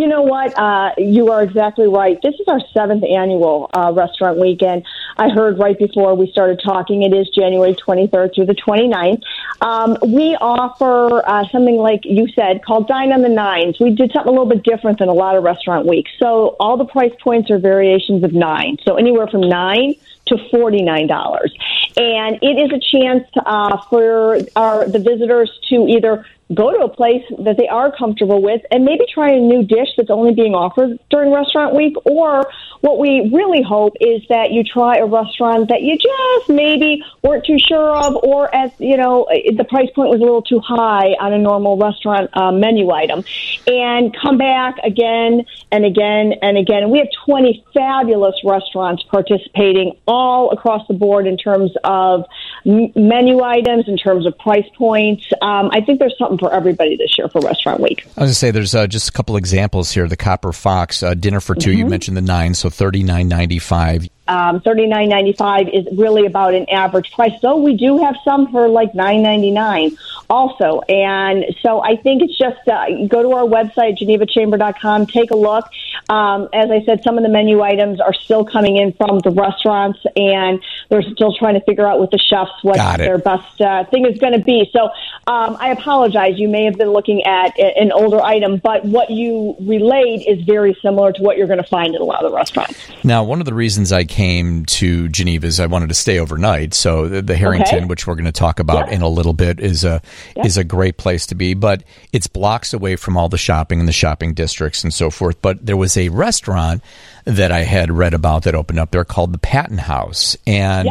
You 0.00 0.06
know 0.06 0.22
what? 0.22 0.58
Uh, 0.58 0.92
you 0.96 1.30
are 1.30 1.42
exactly 1.42 1.86
right. 1.86 2.18
This 2.22 2.32
is 2.36 2.48
our 2.48 2.60
seventh 2.72 3.04
annual 3.04 3.68
uh, 3.74 3.92
restaurant 3.94 4.38
weekend. 4.38 4.86
I 5.18 5.28
heard 5.28 5.58
right 5.58 5.78
before 5.78 6.14
we 6.14 6.32
started 6.32 6.58
talking, 6.64 7.02
it 7.02 7.12
is 7.12 7.28
January 7.28 7.74
23rd 7.74 8.34
through 8.34 8.46
the 8.46 8.54
29th. 8.54 9.20
Um, 9.60 9.98
we 10.10 10.38
offer 10.40 11.22
uh, 11.28 11.46
something 11.52 11.76
like 11.76 12.06
you 12.06 12.28
said 12.28 12.64
called 12.64 12.88
Dine 12.88 13.12
on 13.12 13.20
the 13.20 13.28
Nines. 13.28 13.78
We 13.78 13.90
did 13.90 14.10
something 14.10 14.30
a 14.30 14.32
little 14.32 14.48
bit 14.48 14.62
different 14.62 15.00
than 15.00 15.10
a 15.10 15.12
lot 15.12 15.36
of 15.36 15.44
restaurant 15.44 15.86
weeks. 15.86 16.10
So 16.18 16.56
all 16.58 16.78
the 16.78 16.86
price 16.86 17.12
points 17.22 17.50
are 17.50 17.58
variations 17.58 18.24
of 18.24 18.32
nine. 18.32 18.78
So 18.86 18.94
anywhere 18.94 19.28
from 19.28 19.42
nine 19.42 19.96
to 20.28 20.36
$49. 20.36 21.50
And 21.98 22.38
it 22.40 22.56
is 22.56 22.72
a 22.72 22.80
chance 22.80 23.28
uh, 23.36 23.82
for 23.90 24.38
our, 24.56 24.88
the 24.88 24.98
visitors 24.98 25.50
to 25.68 25.86
either 25.86 26.24
go 26.54 26.72
to 26.72 26.78
a 26.78 26.88
place 26.88 27.22
that 27.38 27.56
they 27.56 27.68
are 27.68 27.94
comfortable 27.96 28.42
with 28.42 28.60
and 28.70 28.84
maybe 28.84 29.04
try 29.12 29.30
a 29.30 29.38
new 29.38 29.62
dish 29.62 29.88
that's 29.96 30.10
only 30.10 30.34
being 30.34 30.54
offered 30.54 30.98
during 31.10 31.32
restaurant 31.32 31.74
week. 31.74 31.94
Or 32.04 32.50
what 32.80 32.98
we 32.98 33.30
really 33.32 33.62
hope 33.62 33.94
is 34.00 34.22
that 34.28 34.50
you 34.50 34.64
try 34.64 34.96
a 34.96 35.06
restaurant 35.06 35.68
that 35.68 35.82
you 35.82 35.96
just 35.96 36.48
maybe 36.48 37.02
weren't 37.22 37.44
too 37.44 37.58
sure 37.58 37.94
of 37.94 38.16
or 38.16 38.52
as 38.54 38.70
you 38.78 38.96
know 38.96 39.28
the 39.56 39.64
price 39.64 39.90
point 39.94 40.10
was 40.10 40.20
a 40.20 40.24
little 40.24 40.42
too 40.42 40.60
high 40.60 41.14
on 41.20 41.32
a 41.32 41.38
normal 41.38 41.76
restaurant 41.76 42.30
uh, 42.34 42.50
menu 42.50 42.90
item. 42.90 43.24
And 43.66 44.16
come 44.16 44.38
back 44.38 44.76
again 44.82 45.44
and 45.70 45.84
again 45.84 46.34
and 46.42 46.58
again. 46.58 46.90
We 46.90 46.98
have 46.98 47.08
20 47.26 47.64
fabulous 47.74 48.34
restaurants 48.44 49.02
participating 49.04 49.96
all 50.06 50.50
across 50.50 50.86
the 50.88 50.94
board 50.94 51.26
in 51.26 51.36
terms 51.36 51.72
of 51.84 52.24
m- 52.66 52.92
menu 52.94 53.42
items 53.42 53.88
in 53.88 53.96
terms 53.96 54.26
of 54.26 54.36
price 54.38 54.68
points 54.76 55.24
um, 55.42 55.70
i 55.72 55.80
think 55.80 55.98
there's 55.98 56.16
something 56.18 56.38
for 56.38 56.52
everybody 56.52 56.96
this 56.96 57.16
year 57.18 57.28
for 57.28 57.40
Restaurant 57.40 57.80
Week. 57.80 58.02
I 58.04 58.06
was 58.06 58.14
going 58.14 58.28
to 58.28 58.34
say 58.34 58.50
there's 58.50 58.74
uh, 58.74 58.86
just 58.86 59.08
a 59.08 59.12
couple 59.12 59.36
examples 59.36 59.90
here. 59.90 60.08
The 60.08 60.16
Copper 60.16 60.52
Fox 60.52 61.02
uh, 61.02 61.14
dinner 61.14 61.40
for 61.40 61.54
2 61.54 61.70
mm-hmm. 61.70 61.78
You 61.78 61.86
mentioned 61.86 62.16
the 62.16 62.22
nine, 62.22 62.54
so 62.54 62.70
thirty 62.70 63.02
nine 63.02 63.28
ninety 63.28 63.58
five. 63.58 64.08
Um, 64.30 64.60
Thirty 64.60 64.86
nine 64.86 65.08
ninety 65.08 65.32
five 65.32 65.66
is 65.68 65.86
really 65.98 66.24
about 66.24 66.54
an 66.54 66.70
average 66.70 67.10
price. 67.10 67.32
Though 67.42 67.56
we 67.56 67.76
do 67.76 67.98
have 67.98 68.14
some 68.24 68.52
for 68.52 68.68
like 68.68 68.94
nine 68.94 69.22
ninety 69.24 69.50
nine 69.50 69.98
also, 70.28 70.82
and 70.88 71.44
so 71.62 71.82
I 71.82 71.96
think 71.96 72.22
it's 72.22 72.38
just 72.38 72.68
uh, 72.68 73.06
go 73.08 73.24
to 73.24 73.32
our 73.32 73.42
website 73.42 73.98
genevachamber.com, 73.98 75.06
take 75.06 75.32
a 75.32 75.36
look. 75.36 75.64
Um, 76.08 76.48
as 76.52 76.70
I 76.70 76.84
said, 76.84 77.02
some 77.02 77.18
of 77.18 77.24
the 77.24 77.28
menu 77.28 77.60
items 77.60 78.00
are 78.00 78.14
still 78.14 78.44
coming 78.44 78.76
in 78.76 78.92
from 78.92 79.18
the 79.18 79.30
restaurants, 79.30 79.98
and 80.14 80.62
they're 80.90 81.02
still 81.02 81.34
trying 81.34 81.54
to 81.54 81.60
figure 81.62 81.88
out 81.88 81.98
with 82.00 82.12
the 82.12 82.18
chefs 82.18 82.52
what 82.62 82.76
their 82.98 83.18
best 83.18 83.60
uh, 83.60 83.82
thing 83.86 84.06
is 84.06 84.16
going 84.18 84.34
to 84.34 84.44
be. 84.44 84.70
So 84.72 84.90
um, 85.26 85.56
I 85.58 85.70
apologize. 85.70 86.38
You 86.38 86.48
may 86.48 86.66
have 86.66 86.78
been 86.78 86.90
looking 86.90 87.24
at 87.24 87.58
an 87.58 87.90
older 87.90 88.20
item, 88.20 88.58
but 88.58 88.84
what 88.84 89.10
you 89.10 89.56
relayed 89.60 90.24
is 90.28 90.44
very 90.44 90.76
similar 90.80 91.12
to 91.12 91.22
what 91.22 91.36
you're 91.36 91.48
going 91.48 91.62
to 91.62 91.68
find 91.68 91.96
in 91.96 92.00
a 92.00 92.04
lot 92.04 92.24
of 92.24 92.30
the 92.30 92.36
restaurants. 92.36 92.78
Now, 93.02 93.24
one 93.24 93.40
of 93.40 93.46
the 93.46 93.54
reasons 93.54 93.90
I 93.90 94.04
came 94.04 94.19
to 94.20 95.08
Geneva 95.08 95.46
is 95.46 95.60
I 95.60 95.66
wanted 95.66 95.88
to 95.88 95.94
stay 95.94 96.18
overnight. 96.18 96.74
So 96.74 97.08
the, 97.08 97.22
the 97.22 97.36
Herrington, 97.36 97.78
okay. 97.78 97.84
which 97.84 98.06
we're 98.06 98.14
going 98.14 98.26
to 98.26 98.32
talk 98.32 98.60
about 98.60 98.92
in 98.92 99.02
a 99.02 99.08
little 99.08 99.32
bit, 99.32 99.60
is 99.60 99.84
a 99.84 100.02
is 100.44 100.56
a 100.56 100.64
great 100.64 100.96
place 100.96 101.26
to 101.26 101.34
be. 101.34 101.54
But 101.54 101.84
it's 102.12 102.26
blocks 102.26 102.74
away 102.74 102.96
from 102.96 103.16
all 103.16 103.28
the 103.28 103.38
shopping 103.38 103.80
and 103.80 103.88
the 103.88 103.92
shopping 103.92 104.34
districts 104.34 104.84
and 104.84 104.92
so 104.92 105.10
forth. 105.10 105.40
But 105.40 105.64
there 105.64 105.76
was 105.76 105.96
a 105.96 106.10
restaurant 106.10 106.82
that 107.24 107.50
I 107.50 107.60
had 107.60 107.90
read 107.90 108.14
about 108.14 108.44
that 108.44 108.54
opened 108.54 108.78
up 108.78 108.90
there 108.90 109.04
called 109.04 109.32
the 109.32 109.38
Patton 109.38 109.78
House, 109.78 110.36
and 110.46 110.88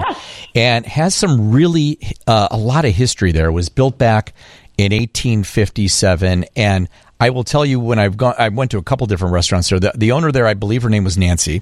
and 0.55 0.85
has 0.85 1.13
some 1.13 1.51
really 1.51 1.99
uh, 2.25 2.47
a 2.51 2.57
lot 2.57 2.85
of 2.85 2.93
history 2.93 3.31
there. 3.31 3.47
It 3.47 3.53
was 3.53 3.69
built 3.69 3.97
back 3.97 4.33
in 4.77 4.91
1857, 4.91 6.45
and 6.55 6.89
I 7.19 7.31
will 7.31 7.43
tell 7.43 7.65
you 7.65 7.79
when 7.79 7.99
I've 7.99 8.15
gone, 8.15 8.35
I 8.37 8.47
went 8.47 8.71
to 8.71 8.77
a 8.77 8.83
couple 8.83 9.05
different 9.05 9.33
restaurants 9.33 9.69
there. 9.69 9.79
The, 9.79 9.91
the 9.93 10.13
owner 10.13 10.31
there, 10.31 10.47
I 10.47 10.53
believe 10.53 10.83
her 10.83 10.89
name 10.89 11.03
was 11.03 11.17
Nancy, 11.17 11.61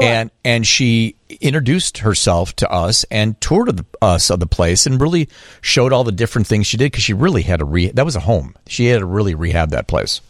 sure. 0.00 0.08
and 0.08 0.30
and 0.44 0.66
she 0.66 1.14
introduced 1.40 1.98
herself 1.98 2.56
to 2.56 2.70
us 2.70 3.04
and 3.10 3.40
toured 3.40 3.76
the, 3.76 3.84
us 4.02 4.30
of 4.30 4.40
the 4.40 4.46
place 4.46 4.86
and 4.86 5.00
really 5.00 5.28
showed 5.60 5.92
all 5.92 6.02
the 6.02 6.10
different 6.10 6.48
things 6.48 6.66
she 6.66 6.76
did 6.76 6.90
because 6.90 7.04
she 7.04 7.14
really 7.14 7.42
had 7.42 7.60
to 7.60 7.64
re. 7.64 7.90
That 7.90 8.04
was 8.04 8.16
a 8.16 8.20
home. 8.20 8.56
She 8.66 8.86
had 8.86 8.98
to 8.98 9.06
really 9.06 9.34
rehab 9.34 9.70
that 9.70 9.86
place. 9.86 10.20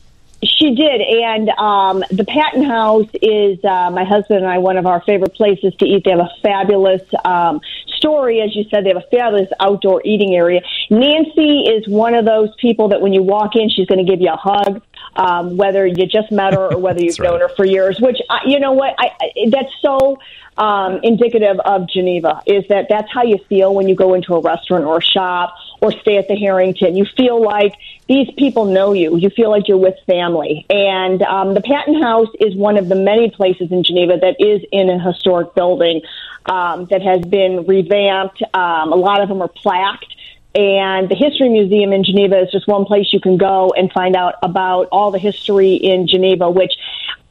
She 0.45 0.75
did, 0.75 1.01
and 1.01 1.49
um, 1.51 2.05
the 2.13 2.25
Patton 2.25 2.63
House 2.63 3.09
is 3.21 3.59
uh, 3.65 3.91
my 3.91 4.05
husband 4.05 4.39
and 4.39 4.47
I 4.47 4.59
one 4.59 4.77
of 4.77 4.87
our 4.87 5.03
favorite 5.03 5.35
places 5.35 5.75
to 5.81 5.85
eat. 5.85 6.05
They 6.05 6.13
have 6.13 6.21
a 6.21 6.31
fabulous 6.43 7.03
um, 7.25 7.61
story, 7.97 8.41
as 8.41 8.55
you 8.55 8.65
said. 8.71 8.85
They 8.85 8.91
have 8.91 8.99
a 8.99 9.11
fabulous 9.11 9.49
outdoor 9.59 10.01
eating 10.05 10.37
area. 10.37 10.61
Nancy 10.91 11.63
is 11.63 11.89
one 11.89 12.15
of 12.15 12.25
those 12.25 12.51
people 12.61 12.89
that 12.91 13.01
when 13.01 13.13
you 13.13 13.23
walk 13.23 13.57
in, 13.57 13.69
she's 13.69 13.87
going 13.87 14.05
to 14.05 14.09
give 14.09 14.21
you 14.21 14.33
a 14.33 14.37
hug, 14.37 14.81
um, 15.17 15.57
whether 15.57 15.87
you 15.87 16.07
just 16.07 16.31
met 16.31 16.55
her 16.55 16.73
or 16.73 16.79
whether 16.79 17.01
you've 17.03 17.19
right. 17.19 17.31
known 17.31 17.41
her 17.41 17.49
for 17.51 17.65
years. 17.65 18.01
Which 18.01 18.19
uh, 18.29 18.39
you 18.47 18.59
know 18.61 18.73
what, 18.73 18.95
I, 18.99 19.11
I, 19.21 19.51
that's 19.51 19.73
so 19.81 20.19
um, 20.57 21.01
indicative 21.03 21.59
of 21.61 21.89
Geneva. 21.89 22.43
Is 22.47 22.65
that 22.69 22.87
that's 22.89 23.11
how 23.13 23.23
you 23.23 23.39
feel 23.49 23.75
when 23.75 23.89
you 23.89 23.95
go 23.95 24.15
into 24.15 24.35
a 24.35 24.41
restaurant 24.41 24.85
or 24.85 24.99
a 24.99 25.03
shop 25.03 25.55
or 25.81 25.93
stay 25.93 26.17
at 26.17 26.29
the 26.29 26.37
Herrington. 26.37 26.97
You 26.97 27.07
feel 27.17 27.43
like 27.43 27.75
these 28.09 28.29
people 28.37 28.65
know 28.65 28.93
you. 28.93 29.17
You 29.17 29.31
feel 29.31 29.51
like 29.51 29.69
you're 29.69 29.77
with 29.77 29.95
family. 30.07 30.67
And 30.69 31.23
um, 31.23 31.55
the 31.55 31.61
Patton 31.61 32.03
House 32.03 32.29
is 32.41 32.55
one 32.57 32.77
of 32.77 32.89
the 32.89 32.95
many 32.95 33.31
places 33.31 33.71
in 33.71 33.85
Geneva 33.85 34.19
that 34.21 34.37
is 34.41 34.63
in 34.73 34.91
a 34.91 34.99
historic 34.99 35.55
building 35.55 36.03
um, 36.47 36.87
that 36.87 37.03
has 37.03 37.21
been 37.23 37.67
revamped. 37.67 38.43
Um, 38.55 38.93
a 38.93 38.97
lot 38.97 39.21
of 39.21 39.29
them 39.29 39.43
are 39.43 39.49
plaqued. 39.49 40.07
And 40.55 41.09
the 41.09 41.15
History 41.15 41.49
Museum 41.49 41.93
in 41.93 42.05
Geneva 42.05 42.41
is 42.41 42.51
just 42.51 42.67
one 42.67 42.85
place 42.85 43.13
you 43.13 43.21
can 43.21 43.37
go 43.37 43.73
and 43.77 43.93
find 43.93 44.17
out 44.17 44.35
about 44.43 44.89
all 44.91 45.11
the 45.11 45.19
history 45.19 45.75
in 45.75 46.07
Geneva, 46.09 46.51
which 46.51 46.73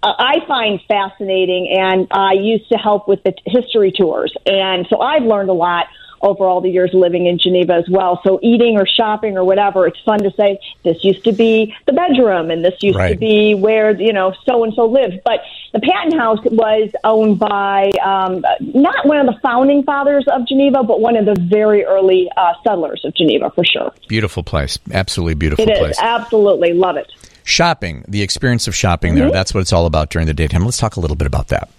uh, 0.04 0.14
I 0.18 0.46
find 0.48 0.80
fascinating. 0.88 1.76
And 1.78 2.08
I 2.12 2.34
used 2.34 2.70
to 2.70 2.78
help 2.78 3.08
with 3.08 3.24
the 3.24 3.34
history 3.46 3.92
tours. 3.92 4.34
And 4.46 4.86
so 4.90 5.02
I've 5.02 5.24
learned 5.24 5.50
a 5.50 5.54
lot 5.54 5.88
over 6.22 6.46
all 6.46 6.62
the 6.62 6.70
years 6.70 6.92
living 6.94 7.26
in 7.26 7.38
Geneva 7.40 7.74
as 7.74 7.90
well. 7.90 8.22
So 8.24 8.40
eating 8.42 8.78
or 8.78 8.86
shopping 8.86 9.38
or 9.38 9.44
whatever, 9.44 9.88
it's 9.88 10.00
fun 10.02 10.20
to 10.20 10.32
say 10.32 10.60
this 10.84 11.04
used 11.04 11.24
to 11.26 11.32
be 11.32 11.76
the 11.86 11.94
bedroom 11.94 12.52
and 12.52 12.64
this 12.64 12.76
used 12.82 12.98
right. 12.98 13.14
to 13.14 13.18
be 13.18 13.56
where 13.56 14.00
you 14.00 14.14
know 14.14 14.34
so 14.46 14.64
and 14.64 14.74
so 14.74 14.86
lived. 14.86 15.20
But 15.24 15.42
the 15.74 15.80
Patton 15.80 16.18
House 16.18 16.40
was 16.46 16.90
owned 17.04 17.40
by 17.40 17.92
um, 18.04 18.44
not 18.60 19.06
one 19.06 19.18
of 19.18 19.26
the 19.26 19.40
founding 19.42 19.84
fathers 19.84 20.26
of 20.28 20.48
Geneva, 20.48 20.84
but 20.84 21.02
one 21.02 21.16
of 21.16 21.26
the 21.26 21.36
very 21.40 21.84
early 21.84 22.30
uh, 22.38 22.54
settlers 22.64 23.04
of 23.06 23.14
Geneva 23.16 23.52
for 23.52 23.64
sure. 23.64 23.94
Beautiful 24.08 24.44
place, 24.44 24.80
absolutely 24.92 25.36
beautiful 25.36 25.68
it 25.68 25.78
place. 25.78 25.92
Is, 25.92 26.00
absolutely 26.00 26.74
love 26.74 26.98
it. 26.98 27.12
Shopping, 27.44 28.04
the 28.08 28.22
experience 28.24 28.68
of 28.68 28.76
shopping 28.76 29.14
mm-hmm. 29.14 29.22
there—that's 29.22 29.54
what 29.54 29.62
it's 29.62 29.72
all 29.72 29.86
about 29.86 30.10
during 30.10 30.28
the 30.28 30.34
daytime. 30.34 30.66
Let's 30.66 30.78
talk 30.78 30.98
a 30.98 31.00
little 31.00 31.16
bit 31.16 31.28
about 31.28 31.48
that. 31.48 31.70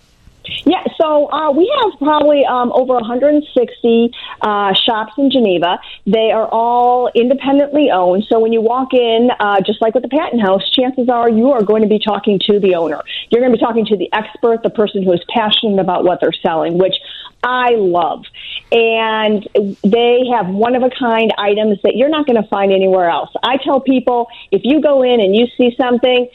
Yeah, 0.64 0.84
so 1.00 1.30
uh, 1.30 1.50
we 1.50 1.72
have 1.80 1.98
probably 1.98 2.44
um, 2.44 2.72
over 2.72 2.94
160 2.94 4.10
uh, 4.40 4.74
shops 4.74 5.12
in 5.18 5.30
Geneva. 5.30 5.78
They 6.06 6.30
are 6.32 6.48
all 6.48 7.10
independently 7.14 7.90
owned. 7.90 8.24
So 8.28 8.38
when 8.38 8.52
you 8.52 8.60
walk 8.60 8.94
in, 8.94 9.30
uh, 9.38 9.60
just 9.60 9.80
like 9.82 9.94
with 9.94 10.02
the 10.02 10.08
Patton 10.08 10.38
House, 10.38 10.68
chances 10.70 11.08
are 11.08 11.28
you 11.28 11.52
are 11.52 11.62
going 11.62 11.82
to 11.82 11.88
be 11.88 11.98
talking 11.98 12.40
to 12.46 12.60
the 12.60 12.74
owner. 12.74 13.02
You're 13.30 13.40
going 13.40 13.52
to 13.52 13.58
be 13.58 13.64
talking 13.64 13.86
to 13.86 13.96
the 13.96 14.12
expert, 14.12 14.62
the 14.62 14.70
person 14.70 15.02
who 15.02 15.12
is 15.12 15.20
passionate 15.28 15.80
about 15.80 16.04
what 16.04 16.20
they're 16.20 16.32
selling, 16.32 16.78
which 16.78 16.94
I 17.42 17.70
love. 17.76 18.24
And 18.72 19.48
they 19.84 20.24
have 20.32 20.48
one 20.48 20.74
of 20.74 20.82
a 20.82 20.90
kind 20.90 21.32
items 21.38 21.78
that 21.82 21.96
you're 21.96 22.08
not 22.08 22.26
going 22.26 22.40
to 22.42 22.48
find 22.48 22.72
anywhere 22.72 23.08
else. 23.08 23.30
I 23.42 23.56
tell 23.58 23.80
people 23.80 24.28
if 24.50 24.62
you 24.64 24.80
go 24.80 25.02
in 25.02 25.20
and 25.20 25.34
you 25.34 25.46
see 25.56 25.74
something, 25.76 26.28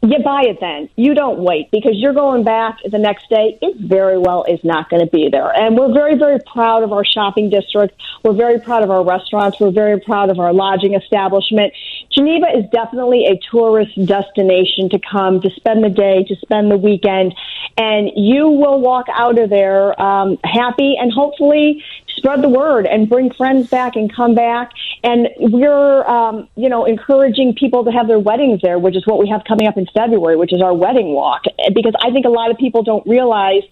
you 0.00 0.20
buy 0.22 0.42
it 0.42 0.58
then. 0.60 0.88
You 0.94 1.12
don't 1.14 1.40
wait 1.40 1.70
because 1.72 1.92
you're 1.94 2.12
going 2.12 2.44
back 2.44 2.78
the 2.88 2.98
next 2.98 3.28
day. 3.28 3.58
It 3.60 3.78
very 3.80 4.16
well 4.16 4.44
is 4.44 4.60
not 4.62 4.88
going 4.90 5.04
to 5.04 5.10
be 5.10 5.28
there. 5.28 5.50
And 5.50 5.76
we're 5.76 5.92
very, 5.92 6.16
very 6.16 6.38
proud 6.52 6.84
of 6.84 6.92
our 6.92 7.04
shopping 7.04 7.50
district. 7.50 8.00
We're 8.22 8.34
very 8.34 8.60
proud 8.60 8.84
of 8.84 8.90
our 8.90 9.04
restaurants. 9.04 9.58
We're 9.58 9.72
very 9.72 9.98
proud 9.98 10.30
of 10.30 10.38
our 10.38 10.52
lodging 10.52 10.94
establishment. 10.94 11.72
Geneva 12.12 12.46
is 12.56 12.64
definitely 12.70 13.26
a 13.26 13.40
tourist 13.50 13.92
destination 14.06 14.88
to 14.90 15.00
come, 15.00 15.40
to 15.40 15.50
spend 15.50 15.82
the 15.82 15.90
day, 15.90 16.22
to 16.24 16.36
spend 16.36 16.70
the 16.70 16.78
weekend. 16.78 17.34
And 17.76 18.10
you 18.14 18.48
will 18.48 18.80
walk 18.80 19.06
out 19.12 19.38
of 19.38 19.50
there 19.50 20.00
um, 20.00 20.38
happy 20.44 20.96
and 20.96 21.12
hopefully 21.12 21.82
spread 22.18 22.42
the 22.42 22.48
word 22.48 22.86
and 22.86 23.08
bring 23.08 23.32
friends 23.32 23.68
back 23.68 23.96
and 23.96 24.14
come 24.14 24.34
back. 24.34 24.72
And 25.02 25.28
we're, 25.38 26.06
um, 26.06 26.48
you 26.56 26.68
know, 26.68 26.84
encouraging 26.84 27.54
people 27.54 27.84
to 27.84 27.90
have 27.90 28.08
their 28.08 28.18
weddings 28.18 28.60
there, 28.62 28.78
which 28.78 28.96
is 28.96 29.06
what 29.06 29.18
we 29.18 29.28
have 29.28 29.42
coming 29.46 29.66
up 29.66 29.76
in 29.76 29.86
February, 29.94 30.36
which 30.36 30.52
is 30.52 30.60
our 30.60 30.74
wedding 30.74 31.14
walk. 31.14 31.42
Because 31.72 31.94
I 32.00 32.10
think 32.10 32.26
a 32.26 32.30
lot 32.30 32.50
of 32.50 32.58
people 32.58 32.82
don't 32.82 33.06
realize 33.06 33.62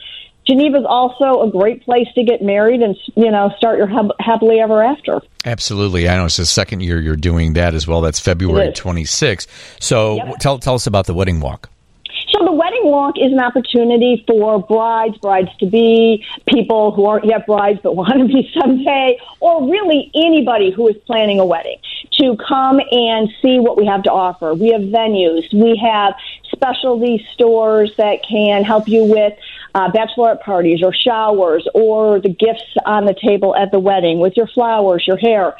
Geneva 0.47 0.79
is 0.79 0.85
also 0.89 1.43
a 1.43 1.51
great 1.51 1.85
place 1.85 2.07
to 2.15 2.23
get 2.23 2.41
married 2.41 2.81
and 2.81 2.97
you 3.17 3.31
know 3.31 3.53
start 3.59 3.79
your 3.79 3.89
happily 4.21 4.61
ever 4.61 4.83
after. 4.83 5.21
Absolutely, 5.45 6.09
I 6.09 6.17
know 6.17 6.27
it's 6.27 6.37
the 6.37 6.47
second 6.47 6.83
year 6.83 7.01
you're 7.01 7.17
doing 7.17 7.55
that 7.55 7.75
as 7.75 7.87
well. 7.87 8.01
That's 8.01 8.21
February 8.21 8.73
26th. 8.73 9.49
So 9.81 10.17
yep. 10.17 10.39
tell 10.39 10.59
tell 10.59 10.75
us 10.75 10.87
about 10.87 11.07
the 11.07 11.15
wedding 11.15 11.41
walk. 11.41 11.71
So 12.37 12.45
the 12.45 12.53
wedding 12.53 12.83
walk 12.85 13.15
is 13.19 13.33
an 13.33 13.41
opportunity 13.41 14.23
for 14.27 14.59
brides, 14.59 15.17
brides 15.19 15.49
to 15.59 15.67
be, 15.67 16.25
people 16.47 16.91
who 16.91 17.07
aren't 17.07 17.25
yet 17.25 17.47
brides 17.47 17.81
but 17.83 17.97
want 17.97 18.13
to 18.19 18.27
be 18.27 18.51
someday, 18.61 19.19
or 19.41 19.71
really 19.71 20.11
anybody 20.15 20.71
who 20.71 20.87
is 20.89 20.97
planning 21.07 21.41
a 21.41 21.47
wedding 21.47 21.79
to 22.21 22.37
come 22.47 22.81
and 22.91 23.31
see 23.41 23.59
what 23.59 23.79
we 23.79 23.87
have 23.87 24.03
to 24.03 24.11
offer. 24.11 24.53
We 24.53 24.71
have 24.73 24.83
venues, 24.83 25.51
we 25.55 25.77
have 25.77 26.15
specialty 26.53 27.27
stores 27.33 27.93
that 27.97 28.19
can 28.29 28.65
help 28.65 28.87
you 28.87 29.05
with 29.05 29.33
uh, 29.75 29.91
bachelorette 29.91 30.43
parties 30.43 30.83
or 30.83 30.93
showers 30.93 31.67
or 31.75 32.21
the 32.21 32.29
gifts 32.29 32.65
on 32.85 33.07
the 33.07 33.15
table 33.15 33.55
at 33.57 33.71
the 33.71 33.79
wedding 33.79 34.19
with 34.19 34.37
your 34.37 34.47
flowers, 34.47 35.07
your 35.07 35.17
hair 35.17 35.55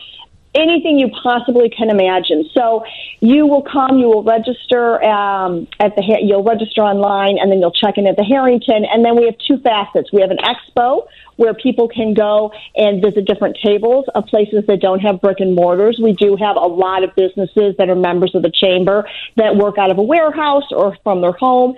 anything 0.57 0.99
you 0.99 1.11
possibly 1.23 1.69
can 1.69 1.91
imagine. 1.91 2.49
So 2.55 2.85
you 3.21 3.47
will 3.47 3.63
come, 3.63 3.99
you 3.99 4.07
will 4.07 4.25
register 4.25 5.03
um, 5.05 5.69
at 5.79 5.95
the 5.97 6.03
you'll 6.23 6.45
register 6.45 6.81
online, 6.81 7.39
and 7.39 7.51
then 7.51 7.61
you'll 7.61 7.73
check 7.73 7.99
in 7.99 8.07
at 8.07 8.17
the 8.17 8.25
Herrington. 8.25 8.85
And 8.85 9.05
then 9.05 9.17
we 9.17 9.27
have 9.27 9.37
two 9.47 9.59
facets. 9.63 10.13
We 10.13 10.23
have 10.23 10.31
an 10.31 10.39
expo 10.39 11.07
where 11.37 11.55
people 11.55 11.89
can 11.89 12.15
go 12.15 12.51
and 12.75 13.03
visit 13.03 13.27
different 13.27 13.59
tables 13.63 14.07
of 14.15 14.25
places 14.27 14.65
that 14.67 14.81
don't 14.81 15.01
have 15.01 15.21
brick 15.21 15.41
and 15.41 15.55
mortars. 15.55 16.01
We 16.03 16.13
do 16.13 16.37
have 16.37 16.57
a 16.57 16.67
lot 16.67 17.05
of 17.05 17.15
businesses 17.15 17.77
that 17.79 17.89
are 17.89 17.95
members 17.95 18.35
of 18.35 18.43
the 18.43 18.51
chamber 18.51 19.07
that 19.37 19.55
work 19.57 19.77
out 19.79 19.91
of 19.91 19.99
a 19.99 20.03
warehouse 20.03 20.65
or 20.71 20.97
from 21.05 21.21
their 21.21 21.33
home. 21.33 21.77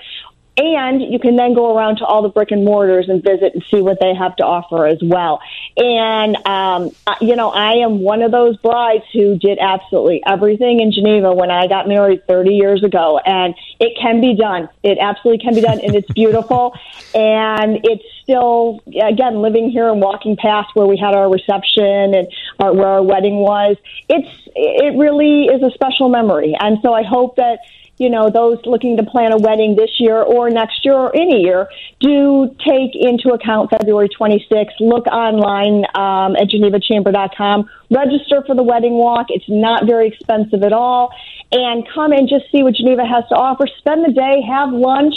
And 0.59 1.01
you 1.01 1.21
can 1.21 1.37
then 1.37 1.55
go 1.55 1.77
around 1.77 1.99
to 1.99 2.05
all 2.05 2.21
the 2.21 2.29
brick 2.29 2.51
and 2.51 2.65
mortars 2.65 3.09
and 3.09 3.23
visit 3.23 3.55
and 3.55 3.63
see 3.71 3.81
what 3.81 4.01
they 4.01 4.13
have 4.13 4.35
to 4.37 4.45
offer 4.45 4.87
as 4.87 4.99
well. 5.01 5.41
And, 5.77 6.37
um, 6.45 6.91
you 7.21 7.37
know, 7.37 7.51
I 7.51 7.75
am 7.75 8.01
one 8.01 8.23
of 8.23 8.33
those 8.33 8.57
brides 8.57 9.05
who 9.13 9.39
did 9.39 9.59
absolutely 9.61 10.21
everything 10.27 10.81
in 10.81 10.91
Geneva 10.91 11.33
when 11.33 11.53
I 11.53 11.69
got 11.69 11.87
married 11.87 12.27
30 12.27 12.55
years 12.55 12.83
ago. 12.83 13.21
And 13.25 13.55
it 13.79 13.97
can 14.01 14.21
be 14.21 14.35
done. 14.35 14.69
It 14.83 14.99
absolutely 15.01 15.45
can 15.45 15.55
be 15.55 15.61
done. 15.61 15.79
And 15.81 15.95
it's 15.95 16.11
beautiful. 16.11 16.75
and 17.15 17.79
it's 17.85 18.05
still, 18.25 18.81
again, 19.01 19.41
living 19.41 19.71
here 19.71 19.89
and 19.89 20.01
walking 20.01 20.37
past 20.37 20.75
where 20.75 20.87
we 20.87 20.97
had 20.97 21.15
our 21.15 21.31
reception 21.31 22.15
and 22.15 22.27
our, 22.59 22.73
where 22.73 22.89
our 22.89 23.03
wedding 23.03 23.37
was. 23.37 23.77
It's, 24.09 24.29
it 24.57 24.99
really 24.99 25.45
is 25.45 25.63
a 25.63 25.71
special 25.71 26.09
memory. 26.09 26.57
And 26.59 26.79
so 26.83 26.93
I 26.93 27.05
hope 27.05 27.37
that, 27.37 27.61
you 27.99 28.09
know, 28.09 28.31
those 28.31 28.59
looking 28.65 28.97
to 28.97 29.03
plan 29.03 29.33
a 29.33 29.37
wedding 29.37 29.77
this 29.77 29.91
year 29.99 30.23
or 30.23 30.51
next 30.51 30.85
year 30.85 30.95
or 30.95 31.15
any 31.15 31.43
year, 31.43 31.69
do 32.01 32.55
take 32.67 32.95
into 32.95 33.31
account 33.31 33.71
February 33.71 34.09
26th. 34.09 34.79
Look 34.81 35.07
online 35.07 35.85
um, 35.95 36.37
at 36.37 36.49
genevachamber.com. 36.49 37.69
Register 37.91 38.43
for 38.47 38.55
the 38.55 38.63
wedding 38.63 38.95
walk. 38.95 39.27
It's 39.31 39.49
not 39.49 39.87
very 39.87 40.09
expensive 40.09 40.63
at 40.63 40.73
all. 40.73 41.11
And 41.51 41.87
come 41.93 42.13
and 42.13 42.29
just 42.29 42.51
see 42.53 42.63
what 42.63 42.75
Geneva 42.75 43.05
has 43.05 43.25
to 43.31 43.35
offer. 43.35 43.67
Spend 43.79 44.05
the 44.05 44.13
day, 44.13 44.43
have 44.43 44.73
lunch, 44.73 45.17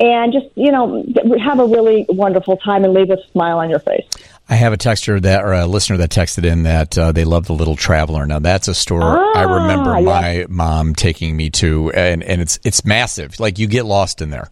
and 0.00 0.32
just, 0.32 0.46
you 0.54 0.70
know, 0.70 1.04
have 1.44 1.60
a 1.60 1.66
really 1.66 2.06
wonderful 2.08 2.56
time 2.56 2.84
and 2.84 2.94
leave 2.94 3.10
a 3.10 3.16
smile 3.32 3.58
on 3.58 3.70
your 3.70 3.80
face. 3.80 4.06
I 4.50 4.54
have 4.54 4.72
a 4.72 4.78
texter 4.78 5.20
that 5.20 5.44
or 5.44 5.52
a 5.52 5.66
listener 5.66 5.98
that 5.98 6.10
texted 6.10 6.44
in 6.44 6.62
that 6.62 6.96
uh, 6.96 7.12
they 7.12 7.24
love 7.24 7.46
the 7.46 7.52
Little 7.52 7.76
Traveler. 7.76 8.26
Now 8.26 8.38
that's 8.38 8.66
a 8.66 8.74
store 8.74 9.02
ah, 9.02 9.32
I 9.36 9.42
remember 9.42 10.00
my 10.00 10.46
mom 10.48 10.94
taking 10.94 11.36
me 11.36 11.50
to, 11.50 11.92
and 11.92 12.22
and 12.22 12.40
it's 12.40 12.58
it's 12.64 12.82
massive. 12.84 13.38
Like 13.40 13.58
you 13.58 13.66
get 13.66 13.84
lost 13.84 14.22
in 14.22 14.30
there. 14.30 14.50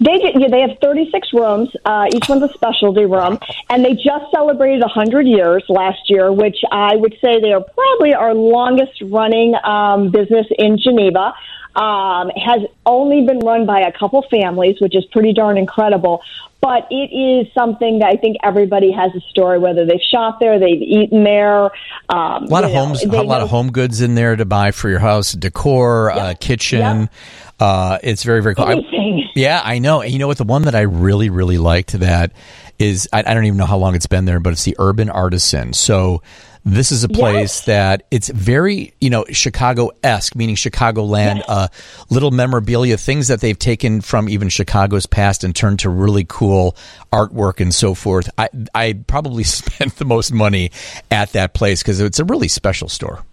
They 0.00 0.18
get, 0.18 0.40
yeah, 0.40 0.48
they 0.50 0.60
have 0.62 0.78
36 0.80 1.28
rooms. 1.32 1.68
Uh, 1.84 2.06
each 2.12 2.28
one's 2.28 2.42
a 2.42 2.52
specialty 2.54 3.04
room, 3.04 3.38
and 3.70 3.84
they 3.84 3.94
just 3.94 4.24
celebrated 4.34 4.80
100 4.80 5.26
years 5.26 5.62
last 5.68 6.08
year, 6.08 6.32
which 6.32 6.56
I 6.72 6.96
would 6.96 7.14
say 7.22 7.40
they 7.40 7.52
are 7.52 7.62
probably 7.62 8.14
our 8.14 8.34
longest 8.34 9.00
running 9.02 9.54
um, 9.62 10.10
business 10.10 10.46
in 10.58 10.78
Geneva. 10.78 11.34
Um, 11.74 12.30
has 12.36 12.60
only 12.84 13.24
been 13.24 13.38
run 13.38 13.64
by 13.64 13.80
a 13.80 13.92
couple 13.98 14.22
families, 14.30 14.76
which 14.80 14.94
is 14.94 15.06
pretty 15.06 15.32
darn 15.32 15.56
incredible 15.56 16.22
but 16.62 16.86
it 16.90 17.12
is 17.12 17.52
something 17.54 17.98
that 17.98 18.06
I 18.06 18.16
think 18.16 18.36
everybody 18.44 18.92
has 18.92 19.10
a 19.16 19.20
story. 19.30 19.58
Whether 19.58 19.84
they've 19.84 20.00
shopped 20.00 20.38
there, 20.38 20.60
they've 20.60 20.80
eaten 20.80 21.24
there. 21.24 21.64
Um, 22.08 22.44
a 22.44 22.46
lot 22.46 22.62
of 22.62 22.70
know, 22.70 22.86
homes, 22.86 23.02
a 23.02 23.08
lot 23.08 23.38
know. 23.38 23.44
of 23.44 23.50
home 23.50 23.72
goods 23.72 24.00
in 24.00 24.14
there 24.14 24.36
to 24.36 24.44
buy 24.44 24.70
for 24.70 24.88
your 24.88 25.00
house, 25.00 25.32
decor, 25.32 26.12
yep. 26.14 26.24
uh, 26.24 26.34
kitchen. 26.38 27.00
Yep. 27.00 27.12
Uh, 27.58 27.98
it's 28.04 28.22
very 28.22 28.42
very 28.42 28.54
cool. 28.54 28.66
I, 28.66 28.80
yeah, 29.34 29.60
I 29.62 29.80
know. 29.80 30.02
And 30.02 30.12
you 30.12 30.20
know 30.20 30.28
what? 30.28 30.38
The 30.38 30.44
one 30.44 30.62
that 30.62 30.76
I 30.76 30.82
really 30.82 31.30
really 31.30 31.58
liked 31.58 31.98
that 31.98 32.32
is 32.78 33.08
I, 33.12 33.24
I 33.26 33.34
don't 33.34 33.44
even 33.44 33.58
know 33.58 33.66
how 33.66 33.78
long 33.78 33.96
it's 33.96 34.06
been 34.06 34.24
there, 34.24 34.38
but 34.38 34.52
it's 34.52 34.64
the 34.64 34.76
Urban 34.78 35.10
Artisan. 35.10 35.72
So 35.72 36.22
this 36.64 36.92
is 36.92 37.02
a 37.02 37.08
place 37.08 37.58
yes. 37.58 37.64
that 37.66 38.06
it's 38.10 38.28
very, 38.28 38.94
you 39.00 39.10
know, 39.10 39.24
Chicago 39.30 39.90
esque, 40.02 40.36
meaning 40.36 40.54
Chicagoland, 40.54 41.36
yes. 41.36 41.44
uh, 41.48 41.68
little 42.08 42.30
memorabilia, 42.30 42.96
things 42.96 43.28
that 43.28 43.40
they've 43.40 43.58
taken 43.58 44.00
from 44.00 44.28
even 44.28 44.48
Chicago's 44.48 45.06
past 45.06 45.42
and 45.42 45.56
turned 45.56 45.80
to 45.80 45.90
really 45.90 46.24
cool 46.28 46.76
artwork 47.12 47.60
and 47.60 47.74
so 47.74 47.94
forth. 47.94 48.30
I, 48.38 48.48
I 48.74 48.92
probably 49.06 49.44
spent 49.44 49.96
the 49.96 50.04
most 50.04 50.32
money 50.32 50.70
at 51.10 51.32
that 51.32 51.52
place 51.52 51.82
because 51.82 52.00
it's 52.00 52.20
a 52.20 52.24
really 52.24 52.48
special 52.48 52.88
store. 52.88 53.24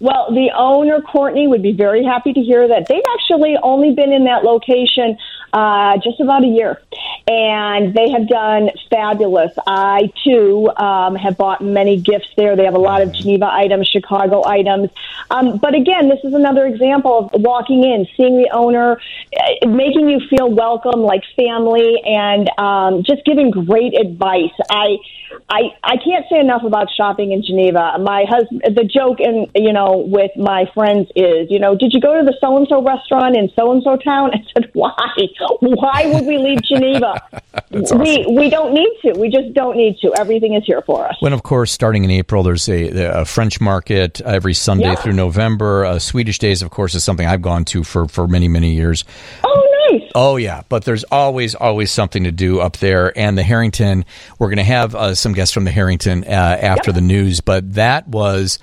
Well, 0.00 0.34
the 0.34 0.50
owner, 0.56 1.00
Courtney, 1.00 1.46
would 1.46 1.62
be 1.62 1.72
very 1.72 2.04
happy 2.04 2.32
to 2.32 2.40
hear 2.40 2.66
that. 2.66 2.88
They've 2.88 3.02
actually 3.14 3.56
only 3.62 3.94
been 3.94 4.12
in 4.12 4.24
that 4.24 4.42
location 4.42 5.16
uh, 5.54 5.96
just 5.98 6.18
about 6.20 6.42
a 6.42 6.48
year, 6.48 6.82
and 7.28 7.94
they 7.94 8.10
have 8.10 8.28
done 8.28 8.70
fabulous. 8.90 9.52
I, 9.64 10.12
too, 10.24 10.68
um, 10.76 11.14
have 11.14 11.36
bought 11.36 11.62
many 11.62 12.00
gifts 12.00 12.26
there. 12.36 12.56
They 12.56 12.64
have 12.64 12.74
a 12.74 12.78
lot 12.80 13.02
of 13.02 13.12
Geneva 13.12 13.46
items, 13.46 13.86
Chicago 13.88 14.44
items. 14.44 14.90
Um, 15.30 15.58
but 15.58 15.76
again, 15.76 16.08
this 16.08 16.18
is 16.24 16.34
another 16.34 16.66
example 16.66 17.30
of 17.32 17.40
walking 17.40 17.84
in, 17.84 18.08
seeing 18.16 18.36
the 18.36 18.50
owner, 18.50 19.00
uh, 19.38 19.66
making 19.68 20.08
you 20.08 20.20
feel 20.28 20.50
welcome, 20.50 21.02
like 21.02 21.22
family, 21.36 22.02
and 22.04 22.50
um, 22.58 23.04
just 23.04 23.24
giving 23.24 23.52
great 23.52 23.94
advice. 23.94 24.52
I, 24.68 24.98
I, 25.48 25.70
I 25.82 25.96
can't 25.96 26.24
say 26.30 26.38
enough 26.38 26.62
about 26.64 26.88
shopping 26.96 27.32
in 27.32 27.42
Geneva. 27.42 27.98
My 28.00 28.24
husband, 28.28 28.62
the 28.76 28.84
joke, 28.84 29.20
and 29.20 29.48
you 29.54 29.72
know, 29.72 29.98
with 30.06 30.30
my 30.36 30.64
friends 30.74 31.08
is, 31.14 31.48
you 31.50 31.58
know, 31.58 31.76
did 31.76 31.92
you 31.92 32.00
go 32.00 32.18
to 32.18 32.24
the 32.24 32.36
so 32.40 32.56
and 32.56 32.66
so 32.68 32.82
restaurant 32.82 33.36
in 33.36 33.50
so 33.54 33.72
and 33.72 33.82
so 33.82 33.96
town? 33.96 34.30
I 34.34 34.44
said, 34.52 34.70
why? 34.72 34.92
Why 35.60 36.06
would 36.12 36.26
we 36.26 36.38
leave 36.38 36.62
Geneva? 36.62 37.22
awesome. 37.74 37.98
We 37.98 38.26
we 38.28 38.50
don't 38.50 38.74
need 38.74 38.90
to. 39.02 39.18
We 39.18 39.28
just 39.28 39.54
don't 39.54 39.76
need 39.76 39.98
to. 39.98 40.14
Everything 40.16 40.54
is 40.54 40.64
here 40.64 40.82
for 40.82 41.06
us. 41.06 41.16
When, 41.20 41.32
of 41.32 41.42
course, 41.42 41.72
starting 41.72 42.04
in 42.04 42.10
April, 42.10 42.42
there's 42.42 42.68
a, 42.68 43.20
a 43.20 43.24
French 43.24 43.60
market 43.60 44.20
every 44.20 44.54
Sunday 44.54 44.84
yeah. 44.84 44.94
through 44.96 45.14
November. 45.14 45.84
Uh, 45.84 45.98
Swedish 45.98 46.38
Days, 46.38 46.62
of 46.62 46.70
course, 46.70 46.94
is 46.94 47.04
something 47.04 47.26
I've 47.26 47.42
gone 47.42 47.64
to 47.66 47.84
for 47.84 48.08
for 48.08 48.26
many 48.26 48.48
many 48.48 48.74
years. 48.74 49.04
Oh, 49.44 49.73
nice. 49.90 50.10
Oh 50.14 50.36
yeah, 50.36 50.62
but 50.68 50.84
there's 50.84 51.04
always 51.04 51.54
always 51.54 51.90
something 51.90 52.24
to 52.24 52.32
do 52.32 52.60
up 52.60 52.76
there. 52.78 53.16
And 53.16 53.36
the 53.36 53.42
Herrington, 53.42 54.04
we're 54.38 54.48
going 54.48 54.58
to 54.58 54.64
have 54.64 54.94
uh, 54.94 55.14
some 55.14 55.32
guests 55.32 55.52
from 55.52 55.64
the 55.64 55.70
Herrington 55.70 56.24
uh, 56.24 56.28
after 56.30 56.90
yep. 56.90 56.94
the 56.94 57.00
news, 57.00 57.40
but 57.40 57.74
that 57.74 58.08
was 58.08 58.58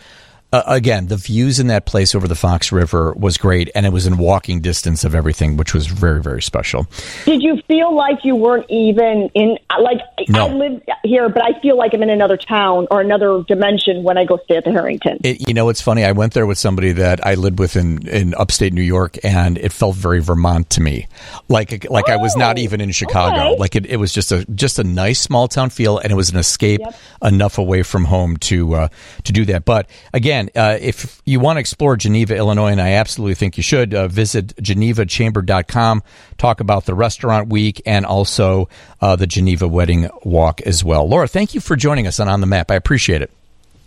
uh, 0.54 0.64
again, 0.68 1.08
the 1.08 1.16
views 1.16 1.60
in 1.60 1.68
that 1.68 1.86
place 1.86 2.14
over 2.14 2.28
the 2.28 2.36
Fox 2.36 2.72
River 2.72 3.14
was 3.14 3.38
great, 3.38 3.70
and 3.74 3.86
it 3.86 3.94
was 3.94 4.06
in 4.06 4.18
walking 4.18 4.60
distance 4.60 5.06
of 5.06 5.16
everything, 5.16 5.56
which 5.56 5.74
was 5.74 5.88
very, 5.88 6.22
very 6.22 6.42
special. 6.42 6.88
Did 7.24 7.42
you 7.42 7.62
feel 7.68 7.96
like 7.96 8.26
you 8.26 8.36
weren't 8.36 8.66
even 8.70 9.30
in? 9.34 9.58
Like 9.80 10.02
no. 10.28 10.48
I 10.48 10.54
live 10.54 10.82
here, 11.04 11.30
but 11.30 11.44
I 11.44 11.60
feel 11.62 11.78
like 11.78 11.94
I'm 11.94 12.04
in 12.04 12.10
another 12.10 12.36
town 12.36 12.88
or 12.92 13.00
another 13.00 13.44
dimension 13.48 14.04
when 14.04 14.18
I 14.18 14.26
go 14.26 14.40
stay 14.44 14.58
at 14.58 14.66
the 14.66 14.72
Herrington. 14.72 15.20
It, 15.24 15.48
you 15.48 15.54
know, 15.54 15.70
it's 15.70 15.82
funny. 15.82 16.04
I 16.04 16.12
went 16.12 16.34
there 16.34 16.46
with 16.46 16.58
somebody 16.58 16.92
that 16.94 17.26
I 17.26 17.36
lived 17.36 17.58
with 17.58 17.78
in, 17.78 18.06
in 18.08 18.34
upstate 18.36 18.74
New 18.74 18.82
York, 18.82 19.18
and 19.24 19.58
it 19.58 19.72
felt 19.72 19.96
very 19.96 20.20
Vermont 20.20 20.70
to 20.72 20.82
me. 20.82 21.08
Like 21.48 21.90
like 21.90 22.10
oh, 22.10 22.14
I 22.14 22.18
was 22.18 22.36
not 22.36 22.58
oh, 22.58 22.62
even 22.62 22.82
in 22.82 22.92
Chicago. 22.92 23.52
Okay. 23.52 23.60
Like 23.60 23.76
it, 23.78 23.86
it 23.86 23.98
was 23.98 24.14
just 24.14 24.34
a 24.34 24.46
just 24.54 24.80
a 24.80 24.84
nice 24.84 25.22
small 25.22 25.48
town 25.48 25.70
feel, 25.70 25.98
and 25.98 26.12
it 26.12 26.16
was 26.16 26.30
an 26.30 26.38
escape 26.38 26.82
yep. 26.82 26.94
enough 27.24 27.58
away 27.58 27.84
from 27.84 28.04
home 28.04 28.36
to 28.38 28.76
uh, 28.76 28.88
to 29.24 29.32
do 29.32 29.46
that. 29.46 29.64
But 29.64 29.90
again 30.14 30.41
again, 30.48 30.62
uh, 30.62 30.78
if 30.80 31.22
you 31.26 31.40
want 31.40 31.58
to 31.58 31.60
explore 31.60 31.96
Geneva, 31.96 32.36
Illinois, 32.36 32.72
and 32.72 32.82
I 32.82 32.94
absolutely 32.94 33.36
think 33.36 33.58
you 33.58 33.64
should, 33.64 33.94
uh, 33.94 34.08
visit 34.08 34.56
genevachamber.com, 34.58 36.04
talk 36.38 36.60
about 36.60 36.86
the 36.86 36.94
restaurant 36.94 37.50
week 37.50 37.82
and 37.86 38.06
also 38.06 38.70
uh, 39.02 39.16
the 39.16 39.28
Geneva 39.28 39.68
Wedding 39.68 40.10
Walk 40.24 40.62
as 40.62 40.84
well. 40.84 41.08
Laura, 41.08 41.28
thank 41.28 41.54
you 41.54 41.62
for 41.62 41.76
joining 41.76 42.08
us 42.08 42.20
on 42.20 42.28
On 42.28 42.42
the 42.42 42.48
Map. 42.48 42.72
I 42.72 42.76
appreciate 42.76 43.22
it. 43.22 43.32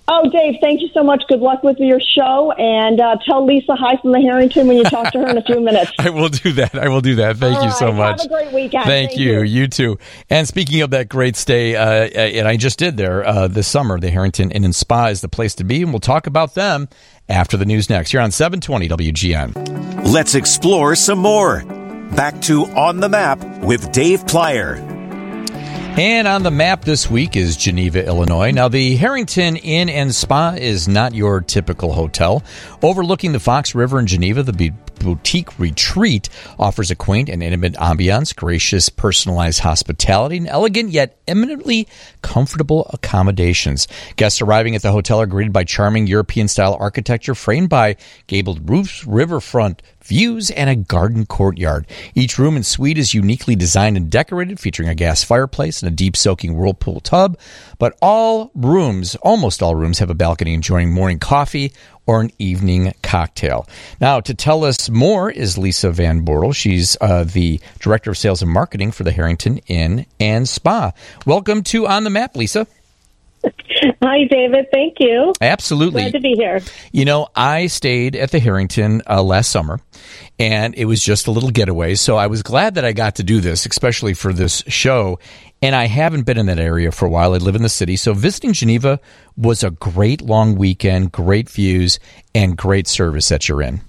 Oh, 0.07 0.29
Dave, 0.31 0.57
thank 0.61 0.83
you 0.83 0.89
so 0.93 1.03
much. 1.03 1.23
Good 1.29 1.41
luck 1.41 1.63
with 1.63 1.79
your 1.79 1.99
show. 1.99 2.53
And 2.53 3.01
uh, 3.01 3.17
tell 3.27 3.47
Lisa 3.47 3.75
hi 3.75 3.97
from 3.97 4.13
the 4.13 4.21
Herrington 4.21 4.67
when 4.69 4.77
you 4.77 4.85
talk 4.85 5.11
to 5.13 5.19
her 5.21 5.29
in 5.29 5.39
a 5.39 5.43
few 5.43 5.61
minutes. 5.61 5.93
I 5.99 6.11
will 6.11 6.29
do 6.29 6.53
that. 6.53 6.75
I 6.75 6.89
will 6.89 7.01
do 7.01 7.15
that. 7.17 7.39
Thank 7.39 7.57
All 7.57 7.65
you 7.65 7.71
so 7.71 7.91
much. 7.91 8.21
Have 8.21 8.31
a 8.31 8.35
great 8.35 8.53
weekend. 8.53 8.85
Thank, 8.85 9.11
thank 9.11 9.21
you. 9.21 9.39
you. 9.39 9.63
you. 9.63 9.67
too. 9.67 9.99
And 10.29 10.47
speaking 10.47 10.83
of 10.83 10.91
that 10.91 11.09
great 11.09 11.37
stay, 11.37 11.75
uh, 11.75 11.85
and 11.87 12.47
I 12.47 12.59
just 12.59 12.79
did 12.79 12.99
there 12.99 13.27
uh, 13.27 13.49
this 13.49 13.67
summer, 13.67 13.99
the 13.99 14.11
Herrington 14.11 14.51
Inn 14.51 14.65
and 14.65 14.75
Spa 14.75 15.07
is 15.07 15.23
the 15.23 15.29
place 15.29 15.55
to 15.57 15.65
be. 15.65 15.83
And 15.83 15.91
we'll 15.91 16.01
talk 16.01 16.27
about 16.27 16.55
them 16.55 16.89
after 17.31 17.57
the 17.57 17.65
news 17.65 17.89
next. 17.89 18.13
You're 18.13 18.23
on 18.23 18.31
720 18.31 18.89
WGN. 18.89 20.13
Let's 20.13 20.35
explore 20.35 20.95
some 20.97 21.19
more. 21.19 21.65
Back 22.15 22.43
to 22.43 22.67
On 22.67 23.01
the 23.01 23.09
Map 23.09 23.43
with 23.65 23.91
Dave 23.91 24.25
Plier. 24.27 24.94
And 25.97 26.27
on 26.27 26.43
the 26.43 26.51
map 26.51 26.85
this 26.85 27.09
week 27.09 27.37
is 27.37 27.57
Geneva, 27.57 28.05
Illinois. 28.05 28.51
Now, 28.51 28.67
the 28.67 28.97
Herrington 28.97 29.55
Inn 29.55 29.89
and 29.89 30.13
Spa 30.13 30.57
is 30.59 30.89
not 30.89 31.15
your 31.15 31.41
typical 31.41 31.93
hotel. 31.93 32.43
Overlooking 32.83 33.31
the 33.31 33.39
Fox 33.39 33.77
River 33.77 34.01
in 34.01 34.09
Geneva, 34.09 34.43
the 34.43 34.73
boutique 34.99 35.57
retreat 35.57 36.29
offers 36.59 36.91
a 36.91 36.97
quaint 36.97 37.29
and 37.29 37.45
intimate 37.45 37.75
ambiance, 37.75 38.35
gracious, 38.35 38.89
personalized 38.89 39.61
hospitality, 39.61 40.39
and 40.39 40.49
elegant 40.49 40.91
yet 40.91 41.17
eminently 41.29 41.87
comfortable 42.23 42.91
accommodations. 42.93 43.87
Guests 44.17 44.43
arriving 44.43 44.75
at 44.75 44.83
the 44.83 44.91
hotel 44.91 45.21
are 45.21 45.27
greeted 45.27 45.53
by 45.53 45.63
charming 45.63 46.09
European 46.09 46.49
style 46.49 46.77
architecture 46.81 47.37
framed 47.37 47.69
by 47.69 47.97
gabled 48.27 48.69
roofs, 48.69 49.07
riverfront 49.07 49.81
views, 50.05 50.51
and 50.51 50.71
a 50.71 50.77
garden 50.77 51.27
courtyard. 51.27 51.87
Each 52.15 52.39
room 52.39 52.57
and 52.57 52.65
suite 52.65 52.99
is 52.99 53.15
uniquely 53.15 53.57
designed 53.57 53.97
and 53.97 54.11
decorated, 54.11 54.61
featuring 54.61 54.89
a 54.89 54.95
gas 54.95 55.25
fireplace 55.25 55.83
and 55.83 55.91
a 55.91 55.95
deep 55.95 56.17
soaking 56.17 56.57
whirlpool 56.57 57.01
tub. 57.01 57.39
But 57.79 57.97
all 58.01 58.51
rooms, 58.55 59.17
almost 59.17 59.63
all 59.63 59.75
rooms, 59.75 59.99
have 59.99 60.11
a 60.11 60.15
balcony 60.15 60.55
enjoying 60.55 60.93
morning 60.93 61.19
coffee 61.19 61.73
or 62.07 62.21
an 62.21 62.31
evening 62.39 62.93
cocktail. 63.03 63.67
Now, 64.01 64.21
to 64.21 64.35
tell 64.35 64.65
us 64.65 64.91
more 64.91 65.31
is 65.31 65.57
Lisa 65.57 65.91
Van 65.91 66.25
Bortel. 66.25 66.55
She's 66.55 66.97
uh, 67.01 67.25
the 67.25 67.61
Director 67.79 68.11
of 68.11 68.19
Sales 68.19 68.43
and 68.43 68.51
Marketing 68.51 68.93
for 68.93 69.05
the 69.05 69.13
Herrington 69.13 69.59
Inn 69.67 70.07
and 70.21 70.49
Spa. 70.49 70.93
Welcome 71.25 71.63
to 71.65 71.87
On 71.87 72.05
the 72.05 72.11
Map, 72.11 72.37
Lisa. 72.37 72.67
Hi, 74.03 74.25
David. 74.25 74.67
Thank 74.73 74.97
you. 75.01 75.33
Absolutely. 75.41 76.03
Glad 76.03 76.13
to 76.13 76.21
be 76.21 76.35
here. 76.35 76.61
You 76.93 77.05
know, 77.05 77.29
I 77.35 77.67
stayed 77.67 78.17
at 78.17 78.31
the 78.31 78.39
Herrington 78.39 79.03
uh, 79.09 79.23
last 79.23 79.51
summer, 79.51 79.81
and 80.39 80.75
it 80.75 80.85
was 80.85 81.03
just 81.03 81.27
a 81.27 81.31
little 81.31 81.51
getaway. 81.51 81.95
So 81.95 82.17
I 82.17 82.27
was 82.27 82.43
glad 82.43 82.77
that 82.77 82.85
I 82.85 82.93
got 82.93 83.17
to 83.17 83.23
do 83.23 83.41
this, 83.41 83.67
especially 83.67 84.15
for 84.15 84.33
this 84.33 84.63
show. 84.69 85.19
And 85.63 85.75
I 85.75 85.87
haven't 85.87 86.25
been 86.25 86.37
in 86.37 86.47
that 86.47 86.59
area 86.59 86.93
for 86.93 87.07
a 87.07 87.11
while. 87.11 87.33
I 87.33 87.39
live 87.39 87.57
in 87.57 87.63
the 87.63 87.69
city. 87.69 87.97
So 87.97 88.13
visiting 88.13 88.53
Geneva 88.53 89.01
was 89.37 89.63
a 89.63 89.71
great 89.71 90.21
long 90.21 90.57
weekend, 90.57 91.13
great 91.13 91.49
views, 91.49 91.99
and 92.35 92.57
great 92.57 92.87
service 92.87 93.29
that 93.31 93.49
you're 93.49 93.63
in. 93.63 93.81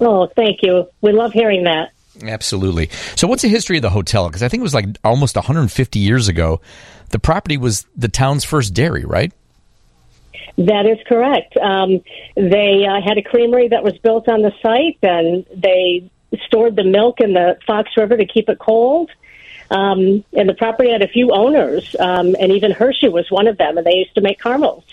Oh, 0.00 0.28
thank 0.36 0.62
you. 0.62 0.86
We 1.00 1.12
love 1.12 1.32
hearing 1.32 1.64
that. 1.64 1.90
Absolutely. 2.22 2.90
So, 3.16 3.26
what's 3.28 3.42
the 3.42 3.48
history 3.48 3.76
of 3.76 3.82
the 3.82 3.90
hotel? 3.90 4.28
Because 4.28 4.42
I 4.42 4.48
think 4.48 4.60
it 4.60 4.62
was 4.62 4.74
like 4.74 4.86
almost 5.04 5.36
150 5.36 5.98
years 5.98 6.28
ago 6.28 6.60
the 7.10 7.18
property 7.18 7.56
was 7.56 7.86
the 7.96 8.08
town's 8.08 8.44
first 8.44 8.74
dairy, 8.74 9.04
right? 9.04 9.32
That 10.56 10.86
is 10.86 10.98
correct. 11.06 11.56
Um, 11.56 12.00
they 12.34 12.84
uh, 12.84 13.00
had 13.00 13.16
a 13.18 13.22
creamery 13.22 13.68
that 13.68 13.84
was 13.84 13.96
built 13.98 14.28
on 14.28 14.42
the 14.42 14.52
site, 14.60 14.98
and 15.02 15.46
they 15.54 16.10
stored 16.46 16.76
the 16.76 16.84
milk 16.84 17.20
in 17.20 17.32
the 17.32 17.58
Fox 17.66 17.90
River 17.96 18.16
to 18.16 18.26
keep 18.26 18.48
it 18.48 18.58
cold. 18.58 19.10
Um, 19.70 20.24
and 20.32 20.48
the 20.48 20.54
property 20.54 20.90
had 20.90 21.02
a 21.02 21.08
few 21.08 21.30
owners, 21.30 21.94
um, 22.00 22.34
and 22.40 22.52
even 22.52 22.72
Hershey 22.72 23.08
was 23.08 23.30
one 23.30 23.46
of 23.46 23.58
them, 23.58 23.76
and 23.76 23.86
they 23.86 23.96
used 23.96 24.14
to 24.14 24.20
make 24.20 24.40
caramels 24.40 24.84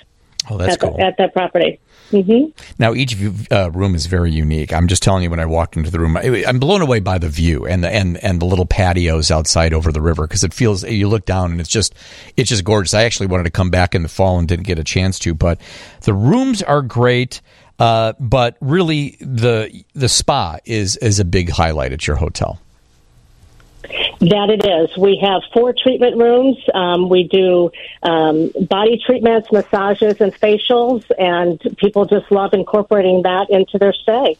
Oh, 0.49 0.57
that's 0.57 0.73
at, 0.73 0.79
cool. 0.79 0.97
the, 0.97 1.03
at 1.03 1.17
that 1.17 1.33
property. 1.33 1.79
hmm 2.11 2.45
Now 2.77 2.93
each 2.93 3.17
uh, 3.51 3.71
room 3.71 3.95
is 3.95 4.05
very 4.05 4.31
unique. 4.31 4.73
I'm 4.73 4.87
just 4.87 5.01
telling 5.03 5.23
you 5.23 5.29
when 5.29 5.39
I 5.39 5.45
walked 5.45 5.75
into 5.75 5.89
the 5.89 5.99
room, 5.99 6.17
I, 6.17 6.43
I'm 6.47 6.59
blown 6.59 6.81
away 6.81 6.99
by 6.99 7.17
the 7.17 7.29
view 7.29 7.65
and 7.65 7.83
the 7.83 7.89
and 7.89 8.17
and 8.17 8.39
the 8.41 8.45
little 8.45 8.65
patios 8.65 9.31
outside 9.31 9.73
over 9.73 9.91
the 9.91 10.01
river 10.01 10.27
because 10.27 10.43
it 10.43 10.53
feels 10.53 10.83
you 10.83 11.07
look 11.07 11.25
down 11.25 11.51
and 11.51 11.59
it's 11.59 11.69
just 11.69 11.95
it's 12.37 12.49
just 12.49 12.63
gorgeous. 12.63 12.93
I 12.93 13.03
actually 13.03 13.27
wanted 13.27 13.45
to 13.45 13.51
come 13.51 13.69
back 13.69 13.95
in 13.95 14.03
the 14.03 14.09
fall 14.09 14.37
and 14.39 14.47
didn't 14.47 14.67
get 14.67 14.79
a 14.79 14.83
chance 14.83 15.19
to, 15.19 15.33
but 15.33 15.59
the 16.01 16.13
rooms 16.13 16.61
are 16.61 16.81
great. 16.81 17.41
Uh, 17.77 18.13
but 18.19 18.55
really, 18.61 19.17
the 19.19 19.83
the 19.93 20.07
spa 20.07 20.57
is 20.63 20.95
is 20.97 21.19
a 21.19 21.25
big 21.25 21.49
highlight 21.49 21.91
at 21.91 22.07
your 22.07 22.15
hotel. 22.15 22.59
That 24.19 24.49
it 24.49 24.65
is. 24.65 24.97
We 24.97 25.19
have 25.21 25.41
four 25.53 25.73
treatment 25.73 26.17
rooms. 26.17 26.57
Um, 26.73 27.09
we 27.09 27.23
do 27.23 27.69
um, 28.03 28.51
body 28.61 29.01
treatments, 29.05 29.51
massages, 29.51 30.21
and 30.21 30.33
facials, 30.33 31.03
and 31.19 31.59
people 31.77 32.05
just 32.05 32.31
love 32.31 32.53
incorporating 32.53 33.23
that 33.23 33.49
into 33.49 33.77
their 33.77 33.93
stay. 33.93 34.37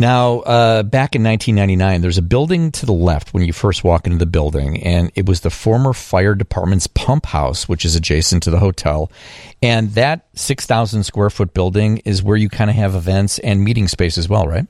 Now, 0.00 0.38
uh, 0.42 0.84
back 0.84 1.16
in 1.16 1.24
1999, 1.24 2.02
there's 2.02 2.18
a 2.18 2.22
building 2.22 2.70
to 2.70 2.86
the 2.86 2.92
left 2.92 3.34
when 3.34 3.42
you 3.42 3.52
first 3.52 3.82
walk 3.82 4.06
into 4.06 4.18
the 4.18 4.26
building, 4.26 4.80
and 4.84 5.10
it 5.16 5.26
was 5.26 5.40
the 5.40 5.50
former 5.50 5.92
fire 5.92 6.36
department's 6.36 6.86
pump 6.86 7.26
house, 7.26 7.68
which 7.68 7.84
is 7.84 7.96
adjacent 7.96 8.44
to 8.44 8.50
the 8.50 8.60
hotel. 8.60 9.10
And 9.60 9.90
that 9.94 10.28
6,000 10.34 11.02
square 11.02 11.30
foot 11.30 11.52
building 11.52 11.98
is 12.04 12.22
where 12.22 12.36
you 12.36 12.48
kind 12.48 12.70
of 12.70 12.76
have 12.76 12.94
events 12.94 13.40
and 13.40 13.64
meeting 13.64 13.88
space 13.88 14.16
as 14.16 14.28
well, 14.28 14.46
right? 14.46 14.68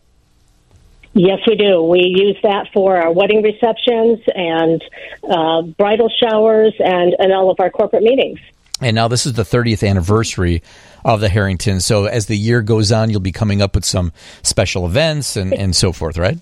Yes, 1.14 1.40
we 1.47 1.57
do. 1.57 1.83
We 1.83 2.01
use 2.01 2.37
that 2.42 2.68
for 2.73 2.97
our 2.97 3.12
wedding 3.12 3.42
receptions 3.42 4.21
and 4.35 4.83
uh, 5.29 5.62
bridal 5.62 6.11
showers 6.11 6.75
and, 6.79 7.16
and 7.18 7.33
all 7.33 7.51
of 7.51 7.59
our 7.61 7.71
corporate 7.71 8.03
meetings. 8.03 8.38
And 8.81 8.94
now 8.94 9.09
this 9.09 9.27
is 9.27 9.33
the 9.33 9.42
30th 9.42 9.88
anniversary 9.88 10.62
of 11.05 11.21
the 11.21 11.29
Herrington. 11.29 11.81
So 11.81 12.05
as 12.05 12.27
the 12.27 12.37
year 12.37 12.62
goes 12.62 12.92
on, 12.92 13.11
you'll 13.11 13.21
be 13.21 13.33
coming 13.33 13.61
up 13.62 13.75
with 13.75 13.85
some 13.85 14.12
special 14.42 14.87
events 14.87 15.37
and, 15.37 15.53
and 15.53 15.75
so 15.75 15.92
forth, 15.92 16.18
right? 16.18 16.38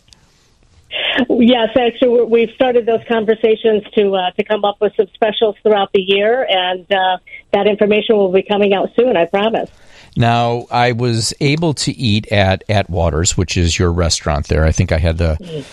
Yes, 1.28 1.68
actually, 1.78 2.24
we've 2.24 2.50
started 2.54 2.86
those 2.86 3.02
conversations 3.08 3.84
to 3.94 4.14
uh, 4.14 4.30
to 4.32 4.44
come 4.44 4.64
up 4.64 4.80
with 4.80 4.94
some 4.96 5.06
specials 5.14 5.56
throughout 5.62 5.90
the 5.92 6.00
year, 6.00 6.46
and 6.48 6.90
uh, 6.92 7.18
that 7.52 7.66
information 7.66 8.16
will 8.16 8.32
be 8.32 8.42
coming 8.42 8.74
out 8.74 8.90
soon. 8.96 9.16
I 9.16 9.24
promise. 9.26 9.70
Now, 10.16 10.66
I 10.70 10.92
was 10.92 11.34
able 11.40 11.74
to 11.74 11.92
eat 11.92 12.32
at 12.32 12.64
Atwater's, 12.70 13.36
which 13.36 13.58
is 13.58 13.78
your 13.78 13.92
restaurant 13.92 14.48
there. 14.48 14.64
I 14.64 14.72
think 14.72 14.90
I 14.90 14.96
had 14.96 15.18
the 15.18 15.64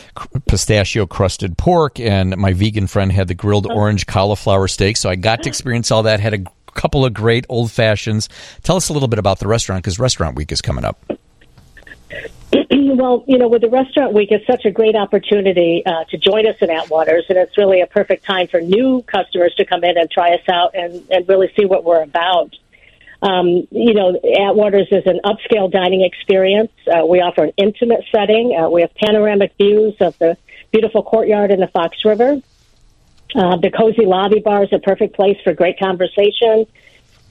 pistachio 0.47 1.05
crusted 1.05 1.57
pork, 1.57 1.97
and 1.99 2.35
my 2.35 2.51
vegan 2.51 2.87
friend 2.87 3.11
had 3.11 3.29
the 3.29 3.35
grilled 3.35 3.71
orange 3.71 4.05
cauliflower 4.05 4.67
steak. 4.67 4.97
So 4.97 5.09
I 5.09 5.15
got 5.15 5.43
to 5.43 5.49
experience 5.49 5.91
all 5.91 6.03
that. 6.03 6.19
Had 6.19 6.33
a 6.33 6.43
couple 6.73 7.05
of 7.05 7.13
great 7.13 7.45
old 7.47 7.71
fashions. 7.71 8.27
Tell 8.63 8.75
us 8.75 8.89
a 8.89 8.93
little 8.93 9.07
bit 9.07 9.19
about 9.19 9.39
the 9.39 9.47
restaurant 9.47 9.83
because 9.83 9.97
Restaurant 9.97 10.35
Week 10.35 10.51
is 10.51 10.61
coming 10.61 10.83
up. 10.83 10.99
well, 12.71 13.23
you 13.27 13.37
know, 13.37 13.47
with 13.47 13.61
the 13.61 13.69
restaurant 13.69 14.13
week, 14.13 14.29
it's 14.31 14.45
such 14.45 14.65
a 14.65 14.71
great 14.71 14.95
opportunity 14.95 15.83
uh, 15.85 16.03
to 16.05 16.17
join 16.17 16.45
us 16.45 16.55
in 16.61 16.69
Atwaters, 16.69 17.23
and 17.29 17.37
it's 17.37 17.57
really 17.57 17.81
a 17.81 17.87
perfect 17.87 18.25
time 18.25 18.47
for 18.47 18.61
new 18.61 19.01
customers 19.03 19.53
to 19.55 19.65
come 19.65 19.83
in 19.83 19.97
and 19.97 20.11
try 20.11 20.33
us 20.33 20.47
out 20.49 20.75
and, 20.75 21.05
and 21.09 21.27
really 21.27 21.51
see 21.55 21.65
what 21.65 21.83
we're 21.83 22.03
about. 22.03 22.55
Um, 23.23 23.67
you 23.71 23.93
know, 23.93 24.19
Atwaters 24.21 24.91
is 24.91 25.03
an 25.05 25.21
upscale 25.23 25.71
dining 25.71 26.01
experience. 26.01 26.73
Uh, 26.85 27.05
we 27.05 27.21
offer 27.21 27.45
an 27.45 27.53
intimate 27.55 28.03
setting. 28.11 28.53
Uh, 28.53 28.69
we 28.69 28.81
have 28.81 28.93
panoramic 28.95 29.53
views 29.57 29.95
of 30.01 30.17
the 30.19 30.37
beautiful 30.71 31.03
courtyard 31.03 31.49
in 31.49 31.61
the 31.61 31.67
Fox 31.67 32.03
River. 32.03 32.41
Uh, 33.33 33.55
the 33.55 33.71
cozy 33.71 34.05
lobby 34.05 34.41
bar 34.41 34.63
is 34.63 34.73
a 34.73 34.79
perfect 34.79 35.15
place 35.15 35.37
for 35.41 35.53
great 35.53 35.79
conversation. 35.79 36.67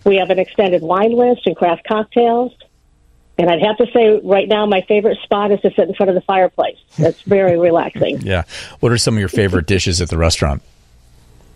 We 0.04 0.16
have 0.16 0.30
an 0.30 0.38
extended 0.38 0.80
wine 0.80 1.12
list 1.12 1.42
and 1.46 1.54
craft 1.54 1.86
cocktails. 1.86 2.54
And 3.36 3.50
I'd 3.50 3.62
have 3.62 3.76
to 3.76 3.86
say, 3.92 4.18
right 4.24 4.48
now, 4.48 4.64
my 4.64 4.80
favorite 4.88 5.18
spot 5.22 5.52
is 5.52 5.60
to 5.60 5.70
sit 5.70 5.88
in 5.88 5.94
front 5.94 6.08
of 6.08 6.14
the 6.14 6.22
fireplace. 6.22 6.78
It's 6.96 7.20
very 7.22 7.58
relaxing. 7.68 8.22
Yeah. 8.22 8.44
What 8.80 8.92
are 8.92 8.98
some 8.98 9.14
of 9.14 9.20
your 9.20 9.28
favorite 9.28 9.66
dishes 9.66 10.00
at 10.00 10.08
the 10.08 10.18
restaurant? 10.18 10.62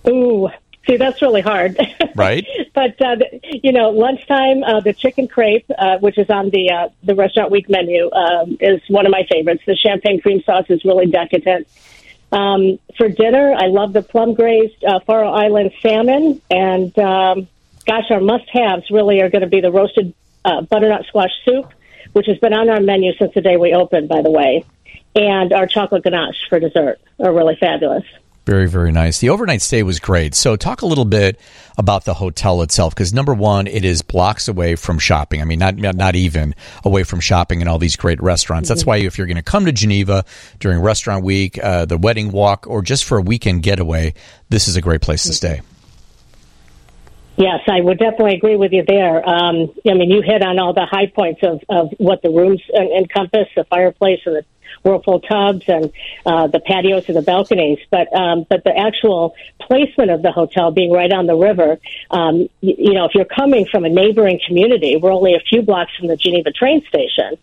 Ooh, 0.07 0.49
see, 0.87 0.97
that's 0.97 1.21
really 1.23 1.41
hard. 1.43 1.77
Right? 2.17 2.47
but 2.75 2.93
uh, 3.03 3.17
the- 3.17 3.41
you 3.63 3.73
know, 3.73 3.91
lunchtime, 3.91 4.63
uh, 4.65 4.81
the 4.81 4.95
chicken 4.95 5.29
crepe, 5.29 5.67
uh, 5.77 5.99
which 5.99 6.17
is 6.17 6.31
on 6.31 6.49
the 6.49 6.71
uh, 6.71 6.89
the 7.03 7.15
restaurant 7.15 7.51
week 7.51 7.69
menu, 7.69 8.11
um, 8.11 8.57
is 8.59 8.81
one 8.89 9.05
of 9.05 9.13
my 9.13 9.27
favorites. 9.31 9.63
The 9.67 9.77
champagne 9.77 10.21
cream 10.23 10.43
sauce 10.43 10.65
is 10.71 10.83
really 10.85 11.07
decadent. 11.07 11.69
Um, 12.33 12.79
for 12.97 13.09
dinner, 13.11 13.55
I 13.57 13.67
love 13.67 13.93
the 13.93 14.01
plum 14.03 14.33
glazed 14.35 14.83
uh, 14.83 15.01
Faroe 15.01 15.31
Island 15.31 15.73
salmon, 15.83 16.41
and 16.51 16.99
um, 16.99 17.49
gosh, 17.87 18.11
our 18.11 18.21
must 18.21 18.49
haves 18.51 18.91
really 18.91 19.21
are 19.21 19.29
going 19.29 19.43
to 19.43 19.49
be 19.49 19.61
the 19.61 19.71
roasted 19.71 20.15
uh, 20.45 20.63
butternut 20.63 21.05
squash 21.07 21.33
soup, 21.45 21.71
which 22.15 22.27
has 22.27 22.39
been 22.39 22.55
on 22.55 22.71
our 22.71 22.81
menu 22.81 23.13
since 23.19 23.35
the 23.35 23.43
day 23.43 23.59
we 23.59 23.75
opened, 23.75 24.09
by 24.09 24.23
the 24.23 24.31
way, 24.31 24.65
and 25.15 25.53
our 25.53 25.67
chocolate 25.67 26.03
ganache 26.03 26.49
for 26.49 26.59
dessert 26.59 26.99
are 27.21 27.33
really 27.33 27.57
fabulous. 27.57 28.05
Very, 28.47 28.69
very 28.69 28.93
nice. 28.93 29.19
The 29.19 29.31
overnight 29.31 29.61
stay 29.61 29.83
was 29.83 29.99
great. 29.99 30.33
So, 30.37 30.55
talk 30.55 30.83
a 30.83 30.87
little 30.87 31.05
bit 31.05 31.41
about 31.77 32.05
the 32.05 32.15
hotel 32.15 32.63
itself, 32.63 32.95
because 32.95 33.13
number 33.13 33.35
one, 33.35 33.67
it 33.67 33.85
is 33.85 34.03
blocks 34.03 34.47
away 34.47 34.77
from 34.77 35.01
shopping. 35.01 35.41
I 35.41 35.45
mean, 35.45 35.59
not 35.59 35.77
not 35.77 36.15
even 36.15 36.55
away 36.85 37.03
from 37.03 37.19
shopping 37.19 37.61
and 37.61 37.69
all 37.69 37.81
these 37.81 37.97
great 37.97 38.23
restaurants. 38.23 38.69
That's 38.69 38.87
why 38.87 38.99
if 38.99 39.19
you're 39.19 39.27
going 39.27 39.37
to 39.37 39.43
come 39.43 39.65
to 39.65 39.73
Geneva 39.73 40.25
during 40.61 40.81
Restaurant 40.81 41.25
Week, 41.25 41.63
uh, 41.63 41.87
the 41.87 41.99
Wedding 41.99 42.31
Walk, 42.31 42.69
or 42.69 42.83
just 42.83 43.05
for 43.05 43.19
a 43.19 43.23
weekend 43.23 43.65
getaway, 43.65 44.15
this 44.49 44.69
is 44.69 44.77
a 44.77 44.81
great 44.81 45.01
place 45.01 45.25
to 45.25 45.33
stay. 45.33 45.61
Yes, 47.37 47.61
I 47.67 47.81
would 47.81 47.99
definitely 47.99 48.37
agree 48.37 48.57
with 48.57 48.73
you 48.73 48.85
there. 48.87 49.29
Um, 49.29 49.75
I 49.87 49.93
mean, 49.93 50.11
you 50.11 50.23
hit 50.23 50.43
on 50.43 50.59
all 50.59 50.73
the 50.73 50.87
high 50.87 51.07
points 51.07 51.41
of, 51.43 51.61
of 51.69 51.91
what 51.99 52.23
the 52.23 52.31
rooms 52.31 52.63
encompass, 52.73 53.49
the 53.55 53.65
fireplace 53.65 54.21
and 54.25 54.37
the 54.37 54.45
whirlpool 54.87 55.21
tubs 55.21 55.65
and 55.69 55.93
uh, 56.25 56.47
the 56.47 56.61
patios 56.61 57.09
and 57.09 57.17
the 57.17 57.23
balconies. 57.23 57.79
But 57.91 58.13
um, 58.15 58.47
but 58.49 58.65
the 58.65 58.77
actual 58.77 59.35
placement 59.61 60.11
of 60.11 60.23
the 60.23 60.33
hotel 60.33 60.71
being 60.71 60.93
right 60.93 61.13
on 61.13 61.27
the 61.27 61.37
river, 61.37 61.79
um, 62.11 62.49
you, 62.61 62.75
you 62.79 62.93
know, 62.95 63.07
if 63.07 63.15
you're 63.15 63.25
coming 63.25 63.67
from 63.67 63.85
a 63.85 63.89
neighboring 63.89 64.41
community, 64.47 64.97
we're 64.97 65.13
only 65.13 65.35
a 65.35 65.41
few 65.41 65.63
blocks 65.63 65.95
from 65.99 66.09
the 66.09 66.17
Geneva 66.17 66.53
train 66.53 66.85
station. 66.87 67.37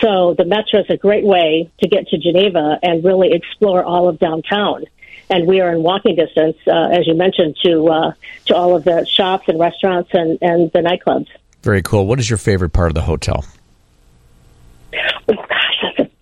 So 0.00 0.34
the 0.34 0.44
metro 0.44 0.80
is 0.80 0.86
a 0.88 0.96
great 0.96 1.24
way 1.24 1.70
to 1.80 1.88
get 1.88 2.08
to 2.08 2.18
Geneva 2.18 2.78
and 2.82 3.04
really 3.04 3.32
explore 3.32 3.84
all 3.84 4.08
of 4.08 4.18
downtown 4.18 4.84
and 5.30 5.46
we 5.46 5.60
are 5.60 5.72
in 5.72 5.82
walking 5.82 6.16
distance, 6.16 6.56
uh, 6.66 6.88
as 6.92 7.06
you 7.06 7.14
mentioned, 7.14 7.56
to 7.64 7.88
uh, 7.88 8.12
to 8.46 8.54
all 8.54 8.76
of 8.76 8.84
the 8.84 9.06
shops 9.06 9.48
and 9.48 9.58
restaurants 9.58 10.10
and, 10.12 10.38
and 10.42 10.70
the 10.72 10.80
nightclubs. 10.80 11.28
Very 11.62 11.82
cool. 11.82 12.06
What 12.06 12.20
is 12.20 12.28
your 12.28 12.36
favorite 12.36 12.70
part 12.70 12.90
of 12.90 12.94
the 12.94 13.02
hotel? 13.02 13.44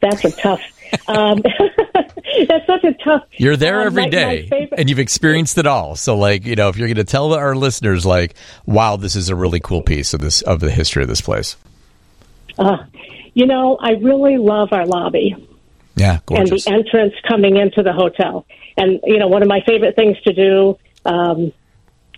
That's 0.02 0.24
a 0.26 0.30
tough. 0.32 0.60
Um, 1.08 1.42
that's 2.48 2.66
such 2.66 2.84
a 2.84 2.92
tough. 3.02 3.24
You're 3.38 3.56
there 3.56 3.80
um, 3.80 3.86
every 3.86 4.02
my- 4.02 4.06
my 4.08 4.10
day, 4.10 4.46
favorite- 4.48 4.78
and 4.78 4.90
you've 4.90 4.98
experienced 4.98 5.56
it 5.56 5.66
all. 5.66 5.96
So, 5.96 6.16
like, 6.18 6.44
you 6.44 6.54
know, 6.54 6.68
if 6.68 6.76
you're 6.76 6.88
going 6.88 6.96
to 6.96 7.04
tell 7.04 7.32
our 7.32 7.54
listeners, 7.54 8.04
like, 8.04 8.34
wow, 8.66 8.96
this 8.96 9.16
is 9.16 9.30
a 9.30 9.34
really 9.34 9.60
cool 9.60 9.80
piece 9.82 10.12
of 10.12 10.20
this 10.20 10.42
of 10.42 10.60
the 10.60 10.70
history 10.70 11.02
of 11.02 11.08
this 11.08 11.22
place. 11.22 11.56
uh, 12.58 12.78
you 13.34 13.46
know, 13.46 13.78
I 13.80 13.92
really 13.92 14.36
love 14.36 14.68
our 14.72 14.84
lobby. 14.84 15.34
Yeah, 15.94 16.18
and 16.30 16.48
the 16.48 16.62
entrance 16.66 17.14
coming 17.26 17.56
into 17.56 17.82
the 17.82 17.92
hotel. 17.92 18.44
And 18.76 19.00
you 19.04 19.18
know, 19.18 19.28
one 19.28 19.42
of 19.42 19.48
my 19.48 19.60
favorite 19.66 19.94
things 19.96 20.20
to 20.22 20.32
do 20.34 20.78
um, 21.06 21.52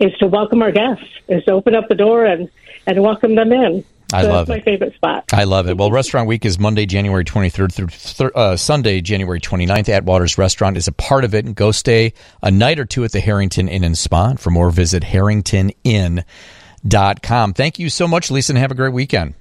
is 0.01 0.13
to 0.19 0.27
welcome 0.27 0.63
our 0.63 0.73
guests, 0.73 1.05
is 1.29 1.45
to 1.45 1.53
open 1.53 1.75
up 1.75 1.89
the 1.89 1.95
door 1.95 2.25
and 2.25 2.49
and 2.87 3.03
welcome 3.03 3.35
them 3.37 3.53
in. 3.53 3.85
I 4.13 4.23
so 4.23 4.29
love 4.31 4.47
that's 4.47 4.59
it. 4.59 4.61
my 4.61 4.65
favorite 4.65 4.95
spot. 4.95 5.25
I 5.33 5.45
love 5.45 5.69
it. 5.69 5.77
Well, 5.77 5.91
Restaurant 5.91 6.29
Week 6.29 6.45
is 6.45 6.59
Monday, 6.59 6.87
January 6.87 7.25
23rd 7.25 7.73
through 7.73 7.89
thir- 7.89 8.33
uh, 8.35 8.57
Sunday, 8.57 9.01
January 9.01 9.41
29th. 9.41 9.89
Atwater's 9.89 10.39
Restaurant 10.39 10.77
is 10.77 10.87
a 10.87 10.93
part 10.93 11.25
of 11.25 11.35
it. 11.35 11.45
And 11.47 11.55
go 11.57 11.73
stay 11.73 12.13
a 12.43 12.51
night 12.51 12.79
or 12.79 12.85
two 12.85 13.05
at 13.05 13.13
the 13.13 13.21
Herrington 13.21 13.69
Inn 13.69 13.83
and 13.83 13.99
Spa. 13.99 14.31
And 14.31 14.41
For 14.41 14.51
more, 14.51 14.71
visit 14.71 15.03
herringtoninn.com. 15.03 17.55
Thank 17.55 17.79
you 17.79 17.91
so 17.91 18.07
much, 18.07 18.31
Lisa, 18.31 18.53
and 18.53 18.59
have 18.59 18.71
a 18.71 18.75
great 18.75 18.93
weekend. 18.93 19.35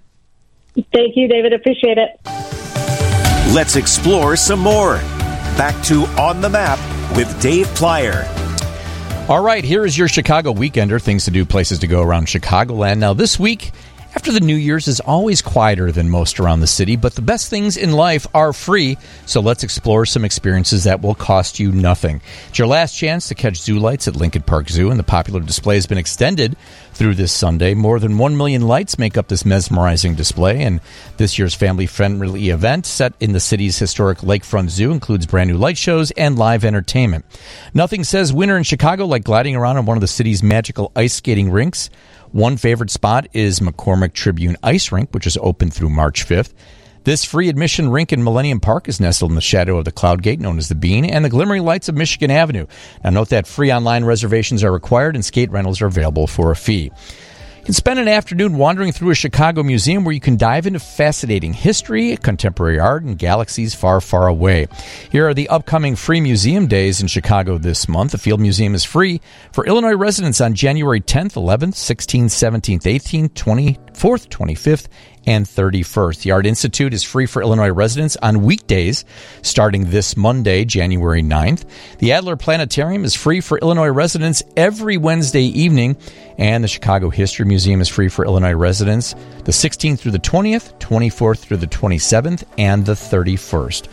Thank 0.93 1.15
you, 1.15 1.28
David. 1.28 1.54
Appreciate 1.54 1.97
it. 1.97 2.19
Let's 3.54 3.76
explore 3.76 4.36
some 4.36 4.60
more. 4.60 4.95
Back 5.56 5.84
to 5.86 6.04
On 6.19 6.41
the 6.41 6.49
Map 6.49 6.80
with 7.15 7.39
Dave 7.41 7.67
Plier. 7.69 8.28
All 9.30 9.41
right, 9.43 9.63
here 9.63 9.86
is 9.86 9.97
your 9.97 10.08
Chicago 10.08 10.54
Weekender. 10.54 11.02
Things 11.02 11.26
to 11.26 11.32
do, 11.32 11.45
places 11.45 11.80
to 11.80 11.88
go 11.88 12.02
around 12.02 12.28
Chicagoland. 12.28 12.97
Now, 12.97 13.13
this 13.13 13.39
week 13.39 13.71
After 14.15 14.32
the 14.32 14.41
New 14.41 14.56
Year's 14.56 14.88
is 14.88 14.99
always 14.99 15.41
quieter 15.41 15.91
than 15.91 16.08
most 16.08 16.39
around 16.39 16.60
the 16.60 16.67
city, 16.67 16.95
but 16.95 17.15
the 17.15 17.21
best 17.23 17.49
things 17.49 17.78
in 17.78 17.93
life 17.93 18.28
are 18.36 18.54
free, 18.54 18.99
so 19.26 19.41
let's 19.41 19.63
explore 19.63 20.06
some 20.06 20.23
experiences 20.23 20.84
that 20.84 21.02
will 21.02 21.15
cost 21.15 21.60
you 21.60 21.71
nothing. 21.71 22.21
It's 22.47 22.60
your 22.60 22.67
last 22.67 22.95
chance 22.95 23.28
to 23.30 23.36
catch 23.36 23.60
zoo 23.60 23.80
lights 23.80 24.08
at 24.08 24.15
Lincoln 24.15 24.43
Park 24.43 24.69
Zoo, 24.69 24.91
and 24.91 24.99
the 24.99 25.04
popular 25.04 25.39
display 25.39 25.76
has 25.76 25.88
been 25.88 25.97
extended 25.97 26.56
through 26.93 27.15
this 27.15 27.32
Sunday. 27.32 27.73
More 27.73 27.99
than 27.99 28.19
1 28.19 28.38
million 28.38 28.67
lights 28.67 28.99
make 28.99 29.17
up 29.17 29.30
this 29.30 29.45
mesmerizing 29.45 30.13
display, 30.13 30.62
and 30.62 30.80
this 31.17 31.39
year's 31.39 31.56
family 31.56 31.88
friendly 31.88 32.49
event 32.49 32.86
set 32.86 33.13
in 33.19 33.34
the 33.34 33.39
city's 33.39 33.80
historic 33.80 34.19
Lakefront 34.19 34.69
Zoo 34.69 34.91
includes 34.91 35.26
brand 35.26 35.49
new 35.49 35.58
light 35.58 35.78
shows 35.78 36.12
and 36.12 36.38
live 36.38 36.63
entertainment. 36.63 37.26
Nothing 37.73 38.04
says 38.04 38.32
winter 38.32 38.58
in 38.58 38.63
Chicago 38.63 39.08
like 39.08 39.23
gliding 39.23 39.56
around 39.56 39.78
on 39.78 39.88
one 39.88 39.97
of 39.97 40.02
the 40.02 40.08
city's 40.08 40.43
magical 40.43 40.91
ice 40.95 41.15
skating 41.15 41.49
rinks. 41.49 41.89
One 42.34 42.58
favorite 42.58 42.89
spot 42.89 43.28
is 43.34 43.60
McCormick 43.60 44.13
Tribune 44.13 44.58
Ice 44.63 44.91
Rink, 44.91 45.13
which 45.13 45.28
is 45.28 45.38
open 45.39 45.69
through 45.69 45.89
March 45.91 46.28
5th. 46.28 46.52
This 47.04 47.24
free 47.24 47.48
admission 47.48 47.91
rink 47.91 48.12
in 48.12 48.24
Millennium 48.24 48.60
Park 48.60 48.89
is 48.89 49.00
nestled 49.00 49.30
in 49.30 49.36
the 49.36 49.41
shadow 49.41 49.78
of 49.78 49.86
the 49.86 49.91
Cloud 49.91 50.24
Gate, 50.24 50.39
known 50.39 50.58
as 50.58 50.67
the 50.67 50.74
Bean, 50.74 51.06
and 51.06 51.24
the 51.24 51.30
glimmering 51.30 51.63
lights 51.63 51.89
of 51.89 51.96
Michigan 51.96 52.32
Avenue. 52.32 52.65
Now, 53.04 53.12
note 53.12 53.30
that 53.30 53.46
free 53.46 53.72
online 53.72 54.04
reservations 54.04 54.63
are 54.63 54.72
required 54.72 55.13
and 55.13 55.24
skate 55.24 55.52
rentals 55.52 55.80
are 55.80 55.86
available 55.86 56.26
for 56.26 56.50
a 56.50 56.56
fee. 56.56 56.91
You 57.63 57.67
can 57.67 57.76
spend 57.76 57.97
an 57.97 58.10
afternoon 58.10 58.58
wandering 58.58 58.91
through 58.91 59.12
a 59.12 59.15
Chicago 59.15 59.63
museum 59.63 60.04
where 60.04 60.12
you 60.12 60.19
can 60.19 60.36
dive 60.36 60.67
into 60.67 60.80
fascinating 60.80 61.54
history, 61.54 62.17
contemporary 62.17 62.78
art, 62.78 63.04
and 63.04 63.17
galaxies 63.17 63.73
far, 63.73 64.02
far 64.02 64.28
away. 64.28 64.67
Here 65.10 65.30
are 65.30 65.34
the 65.34 65.47
upcoming 65.47 65.95
free 65.95 66.19
museum 66.19 66.67
days 66.67 66.99
in 66.99 67.08
Chicago 67.08 67.58
this 67.58 67.88
month. 67.88 68.12
The 68.12 68.17
Field 68.17 68.41
Museum 68.41 68.76
is 68.76 68.84
free 68.84 69.21
for 69.54 69.65
Illinois 69.65 69.95
residents 69.95 70.41
on 70.41 70.56
January 70.56 70.99
10th, 70.99 71.36
11th, 71.36 71.76
16th, 71.76 72.26
17th, 72.26 72.82
18th, 72.82 73.30
24th, 73.30 74.28
25th, 74.28 74.88
and 75.26 75.45
31st. 75.45 76.23
The 76.23 76.32
Art 76.32 76.45
Institute 76.45 76.93
is 76.93 77.04
free 77.04 77.26
for 77.26 77.41
Illinois 77.41 77.71
residents 77.71 78.17
on 78.17 78.43
weekdays 78.43 79.06
starting 79.41 79.89
this 79.89 80.17
Monday, 80.17 80.65
January 80.65 81.21
9th. 81.21 81.63
The 81.99 82.12
Adler 82.13 82.36
Planetarium 82.36 83.06
is 83.06 83.15
free 83.15 83.41
for 83.41 83.58
Illinois 83.60 83.88
residents 83.88 84.43
every 84.58 84.97
Wednesday 84.97 85.43
evening, 85.43 85.97
and 86.38 86.63
the 86.63 86.67
Chicago 86.67 87.10
History 87.10 87.46
Museum 87.46 87.82
is 87.82 87.89
free 87.89 88.10
for 88.10 88.26
Illinois 88.26 88.54
residents 88.54 89.15
the 89.43 89.52
16th 89.52 90.00
through 90.00 90.12
the 90.12 90.19
20th, 90.19 90.80
24th 90.80 91.39
through 91.39 91.58
the 91.58 91.67
27th, 91.67 92.43
and 92.58 92.86
the 92.86 92.93
31st. 92.93 93.88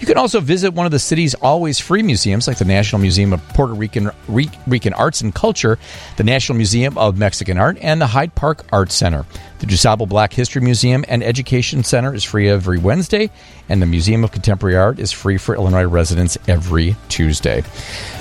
You 0.00 0.06
can 0.06 0.18
also 0.18 0.40
visit 0.40 0.74
one 0.74 0.86
of 0.86 0.92
the 0.92 0.98
city's 0.98 1.34
always 1.34 1.78
free 1.78 2.02
museums, 2.02 2.46
like 2.46 2.58
the 2.58 2.64
National 2.64 3.00
Museum 3.00 3.32
of 3.32 3.46
Puerto 3.48 3.72
Rican, 3.72 4.10
Rican 4.28 4.92
Arts 4.92 5.20
and 5.20 5.34
Culture, 5.34 5.78
the 6.16 6.24
National 6.24 6.56
Museum 6.56 6.98
of 6.98 7.16
Mexican 7.16 7.58
Art, 7.58 7.78
and 7.80 8.00
the 8.00 8.06
Hyde 8.06 8.34
Park 8.34 8.66
Art 8.72 8.90
Center. 8.92 9.24
The 9.60 9.66
DuSable 9.66 10.08
Black 10.08 10.32
History 10.32 10.60
Museum 10.60 11.04
and 11.08 11.22
Education 11.22 11.84
Center 11.84 12.14
is 12.14 12.22
free 12.22 12.48
every 12.50 12.78
Wednesday, 12.78 13.30
and 13.68 13.80
the 13.80 13.86
Museum 13.86 14.24
of 14.24 14.32
Contemporary 14.32 14.76
Art 14.76 14.98
is 14.98 15.10
free 15.10 15.38
for 15.38 15.54
Illinois 15.54 15.84
residents 15.84 16.36
every 16.48 16.96
Tuesday. 17.08 17.62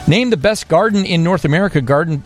Named 0.08 0.32
the 0.32 0.38
best 0.38 0.70
garden 0.70 1.06
in 1.06 1.24
North 1.24 1.44
America, 1.44 1.82
Garden 1.82 2.24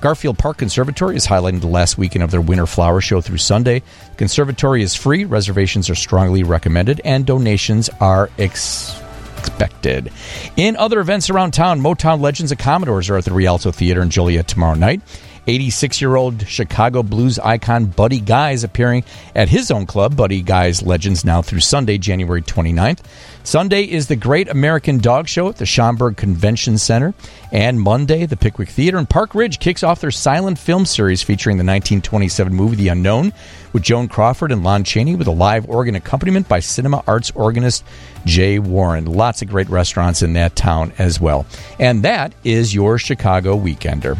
Garfield 0.00 0.38
Park 0.38 0.58
Conservatory 0.58 1.16
is 1.16 1.26
highlighting 1.26 1.60
the 1.60 1.66
last 1.66 1.98
weekend 1.98 2.22
of 2.22 2.30
their 2.30 2.40
winter 2.40 2.66
flower 2.66 3.00
show 3.00 3.20
through 3.20 3.38
Sunday. 3.38 3.80
The 4.10 4.16
conservatory 4.16 4.82
is 4.82 4.94
free, 4.94 5.24
reservations 5.24 5.90
are 5.90 5.94
strongly 5.96 6.44
recommended, 6.44 7.00
and 7.04 7.26
donations 7.26 7.90
are 8.00 8.30
ex- 8.38 9.00
expected. 9.38 10.12
In 10.56 10.76
other 10.76 11.00
events 11.00 11.30
around 11.30 11.52
town, 11.52 11.80
Motown 11.80 12.20
Legends 12.20 12.52
of 12.52 12.58
Commodores 12.58 13.10
are 13.10 13.16
at 13.16 13.24
the 13.24 13.32
Rialto 13.32 13.72
Theater 13.72 14.02
in 14.02 14.10
Joliet 14.10 14.46
tomorrow 14.46 14.74
night. 14.74 15.00
86 15.46 16.02
year 16.02 16.14
old 16.14 16.46
Chicago 16.46 17.02
blues 17.02 17.38
icon 17.38 17.86
Buddy 17.86 18.20
Guy 18.20 18.50
is 18.50 18.64
appearing 18.64 19.02
at 19.34 19.48
his 19.48 19.70
own 19.70 19.86
club, 19.86 20.14
Buddy 20.14 20.42
Guy's 20.42 20.82
Legends, 20.82 21.24
now 21.24 21.40
through 21.40 21.60
Sunday, 21.60 21.96
January 21.96 22.42
29th. 22.42 23.00
Sunday 23.48 23.84
is 23.84 24.08
the 24.08 24.14
Great 24.14 24.50
American 24.50 24.98
Dog 24.98 25.26
Show 25.26 25.48
at 25.48 25.56
the 25.56 25.64
Schaumburg 25.64 26.18
Convention 26.18 26.76
Center. 26.76 27.14
And 27.50 27.80
Monday, 27.80 28.26
the 28.26 28.36
Pickwick 28.36 28.68
Theater 28.68 28.98
in 28.98 29.06
Park 29.06 29.34
Ridge 29.34 29.58
kicks 29.58 29.82
off 29.82 30.02
their 30.02 30.10
silent 30.10 30.58
film 30.58 30.84
series 30.84 31.22
featuring 31.22 31.56
the 31.56 31.62
1927 31.62 32.52
movie 32.52 32.76
The 32.76 32.88
Unknown 32.88 33.32
with 33.72 33.82
Joan 33.82 34.06
Crawford 34.08 34.52
and 34.52 34.62
Lon 34.62 34.84
Chaney 34.84 35.16
with 35.16 35.28
a 35.28 35.30
live 35.30 35.66
organ 35.66 35.94
accompaniment 35.94 36.46
by 36.46 36.60
cinema 36.60 37.02
arts 37.06 37.32
organist 37.34 37.84
Jay 38.26 38.58
Warren. 38.58 39.06
Lots 39.06 39.40
of 39.40 39.48
great 39.48 39.70
restaurants 39.70 40.20
in 40.20 40.34
that 40.34 40.54
town 40.54 40.92
as 40.98 41.18
well. 41.18 41.46
And 41.78 42.02
that 42.02 42.34
is 42.44 42.74
your 42.74 42.98
Chicago 42.98 43.58
Weekender. 43.58 44.18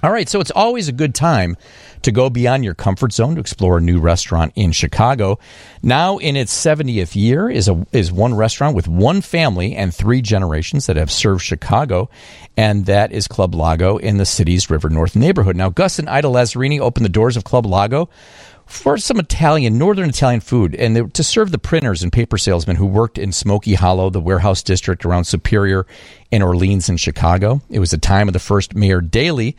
All 0.00 0.12
right, 0.12 0.28
so 0.28 0.40
it's 0.40 0.52
always 0.52 0.86
a 0.86 0.92
good 0.92 1.12
time 1.12 1.56
to 2.02 2.12
go 2.12 2.30
beyond 2.30 2.64
your 2.64 2.74
comfort 2.74 3.12
zone 3.12 3.34
to 3.34 3.40
explore 3.40 3.78
a 3.78 3.80
new 3.80 3.98
restaurant 3.98 4.52
in 4.54 4.70
Chicago. 4.70 5.40
Now, 5.82 6.18
in 6.18 6.36
its 6.36 6.54
70th 6.54 7.16
year, 7.16 7.50
is 7.50 7.66
a 7.66 7.84
is 7.90 8.12
one 8.12 8.34
restaurant 8.34 8.76
with 8.76 8.86
one 8.86 9.20
family 9.22 9.74
and 9.74 9.92
three 9.92 10.22
generations 10.22 10.86
that 10.86 10.94
have 10.94 11.10
served 11.10 11.42
Chicago, 11.42 12.08
and 12.56 12.86
that 12.86 13.10
is 13.10 13.26
Club 13.26 13.56
Lago 13.56 13.96
in 13.96 14.18
the 14.18 14.24
city's 14.24 14.70
River 14.70 14.88
North 14.88 15.16
neighborhood. 15.16 15.56
Now, 15.56 15.68
Gus 15.68 15.98
and 15.98 16.08
Ida 16.08 16.28
Lazzarini 16.28 16.78
opened 16.78 17.04
the 17.04 17.10
doors 17.10 17.36
of 17.36 17.42
Club 17.42 17.66
Lago 17.66 18.08
for 18.68 18.98
some 18.98 19.18
Italian, 19.18 19.78
northern 19.78 20.10
Italian 20.10 20.40
food, 20.40 20.74
and 20.74 20.94
they, 20.94 21.02
to 21.02 21.24
serve 21.24 21.50
the 21.50 21.58
printers 21.58 22.02
and 22.02 22.12
paper 22.12 22.36
salesmen 22.36 22.76
who 22.76 22.86
worked 22.86 23.16
in 23.16 23.32
Smoky 23.32 23.74
Hollow, 23.74 24.10
the 24.10 24.20
warehouse 24.20 24.62
district 24.62 25.06
around 25.06 25.24
Superior 25.24 25.86
and 26.30 26.42
Orleans 26.42 26.88
and 26.88 27.00
Chicago. 27.00 27.62
It 27.70 27.78
was 27.78 27.90
the 27.90 27.98
time 27.98 28.28
of 28.28 28.32
the 28.32 28.38
first 28.38 28.74
Mayor 28.74 29.00
Daley, 29.00 29.56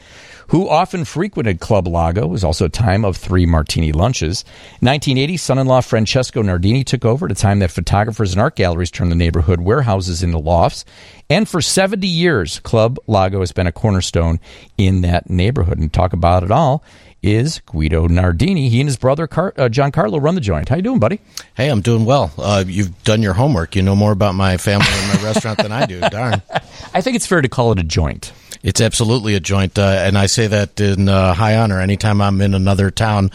who 0.49 0.67
often 0.69 1.05
frequented 1.05 1.59
Club 1.59 1.87
Lago. 1.87 2.23
It 2.23 2.29
was 2.29 2.43
also 2.43 2.65
a 2.65 2.69
time 2.69 3.05
of 3.05 3.17
three 3.17 3.45
martini 3.45 3.91
lunches. 3.91 4.43
1980, 4.81 5.37
son-in-law 5.37 5.81
Francesco 5.81 6.41
Nardini 6.41 6.83
took 6.83 7.05
over 7.05 7.25
at 7.25 7.31
a 7.31 7.35
time 7.35 7.59
that 7.59 7.71
photographers 7.71 8.33
and 8.33 8.41
art 8.41 8.55
galleries 8.55 8.91
turned 8.91 9.11
the 9.11 9.15
neighborhood 9.15 9.61
warehouses 9.61 10.23
into 10.23 10.37
lofts. 10.37 10.85
And 11.29 11.47
for 11.47 11.61
70 11.61 12.07
years, 12.07 12.59
Club 12.59 12.97
Lago 13.07 13.39
has 13.39 13.51
been 13.51 13.67
a 13.67 13.71
cornerstone 13.71 14.39
in 14.77 15.01
that 15.01 15.29
neighborhood. 15.29 15.77
And 15.77 15.91
talk 15.91 16.13
about 16.13 16.43
it 16.43 16.51
all 16.51 16.83
is 17.21 17.59
Guido 17.65 18.07
Nardini. 18.07 18.69
He 18.69 18.79
and 18.79 18.87
his 18.87 18.97
brother 18.97 19.27
Car- 19.27 19.53
uh, 19.57 19.69
run 19.69 20.35
the 20.35 20.41
joint. 20.41 20.69
How 20.69 20.75
you 20.77 20.81
doing, 20.81 20.99
buddy? 20.99 21.19
Hey, 21.55 21.69
I'm 21.69 21.81
doing 21.81 22.05
well. 22.05 22.31
Uh, 22.37 22.63
you've 22.65 23.03
done 23.03 23.21
your 23.21 23.33
homework. 23.33 23.75
You 23.75 23.81
know 23.81 23.95
more 23.95 24.11
about 24.11 24.35
my 24.35 24.57
family 24.57 24.87
and 24.89 25.21
my 25.21 25.25
restaurant 25.25 25.57
than 25.57 25.71
I 25.71 25.85
do. 25.85 25.99
Darn. 25.99 26.41
I 26.93 27.01
think 27.01 27.15
it's 27.15 27.27
fair 27.27 27.41
to 27.41 27.49
call 27.49 27.71
it 27.71 27.79
a 27.79 27.83
joint. 27.83 28.31
It's 28.61 28.81
absolutely 28.81 29.35
a 29.35 29.39
joint, 29.39 29.79
uh, 29.79 29.83
and 29.83 30.17
I 30.17 30.25
say 30.25 30.47
that 30.47 30.81
in 30.81 31.07
uh, 31.07 31.33
high 31.33 31.55
honor. 31.55 31.79
Anytime 31.79 32.19
I'm 32.19 32.41
in 32.41 32.53
another 32.53 32.91
town, 32.91 33.31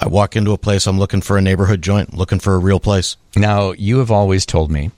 I 0.00 0.08
walk 0.08 0.34
into 0.34 0.50
a 0.52 0.58
place, 0.58 0.88
I'm 0.88 0.98
looking 0.98 1.20
for 1.20 1.36
a 1.36 1.40
neighborhood 1.40 1.80
joint, 1.80 2.14
looking 2.14 2.40
for 2.40 2.54
a 2.54 2.58
real 2.58 2.80
place. 2.80 3.16
Now, 3.36 3.70
you 3.70 3.98
have 3.98 4.10
always 4.10 4.44
told 4.44 4.72
me 4.72 4.90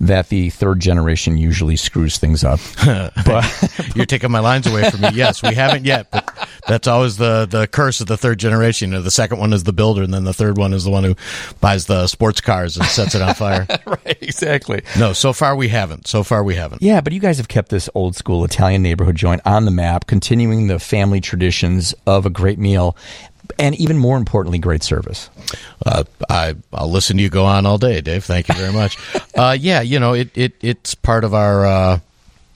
that 0.00 0.28
the 0.28 0.50
third 0.50 0.80
generation 0.80 1.38
usually 1.38 1.76
screws 1.76 2.18
things 2.18 2.44
up. 2.44 2.60
but 3.24 3.94
you're 3.94 4.06
taking 4.06 4.30
my 4.30 4.40
lines 4.40 4.66
away 4.66 4.90
from 4.90 5.00
me. 5.00 5.10
Yes, 5.14 5.42
we 5.42 5.54
haven't 5.54 5.84
yet, 5.84 6.10
but 6.10 6.48
that's 6.66 6.88
always 6.88 7.16
the 7.16 7.46
the 7.48 7.66
curse 7.66 8.00
of 8.00 8.06
the 8.06 8.16
third 8.16 8.38
generation. 8.38 8.90
You 8.90 8.98
know, 8.98 9.02
the 9.02 9.10
second 9.10 9.38
one 9.38 9.52
is 9.52 9.64
the 9.64 9.72
builder, 9.72 10.02
and 10.02 10.12
then 10.12 10.24
the 10.24 10.34
third 10.34 10.56
one 10.56 10.72
is 10.72 10.84
the 10.84 10.90
one 10.90 11.04
who 11.04 11.16
buys 11.60 11.86
the 11.86 12.06
sports 12.06 12.40
cars 12.40 12.76
and 12.76 12.86
sets 12.86 13.14
it 13.14 13.22
on 13.22 13.34
fire. 13.34 13.66
right, 13.86 14.18
exactly. 14.20 14.82
No, 14.98 15.12
so 15.12 15.32
far 15.32 15.56
we 15.56 15.68
haven't. 15.68 16.06
So 16.06 16.22
far 16.22 16.42
we 16.42 16.54
haven't. 16.54 16.82
Yeah, 16.82 17.00
but 17.00 17.12
you 17.12 17.20
guys 17.20 17.38
have 17.38 17.48
kept 17.48 17.68
this 17.68 17.88
old 17.94 18.16
school 18.16 18.44
Italian 18.44 18.82
neighborhood 18.82 19.16
joint 19.16 19.42
on 19.44 19.64
the 19.64 19.70
map, 19.70 20.06
continuing 20.06 20.66
the 20.66 20.78
family 20.78 21.20
traditions 21.20 21.94
of 22.06 22.26
a 22.26 22.30
great 22.30 22.58
meal 22.58 22.96
and 23.58 23.74
even 23.76 23.98
more 23.98 24.16
importantly, 24.16 24.58
great 24.58 24.82
service. 24.82 25.30
Uh, 25.84 26.04
I 26.28 26.54
I'll 26.72 26.90
listen 26.90 27.16
to 27.16 27.22
you 27.22 27.28
go 27.28 27.44
on 27.44 27.66
all 27.66 27.78
day, 27.78 28.00
Dave. 28.00 28.24
Thank 28.24 28.48
you 28.48 28.54
very 28.54 28.72
much. 28.72 28.96
uh, 29.34 29.56
yeah, 29.58 29.80
you 29.80 29.98
know 29.98 30.14
it, 30.14 30.30
it 30.36 30.54
it's 30.60 30.94
part 30.94 31.24
of 31.24 31.34
our 31.34 31.66
uh, 31.66 31.98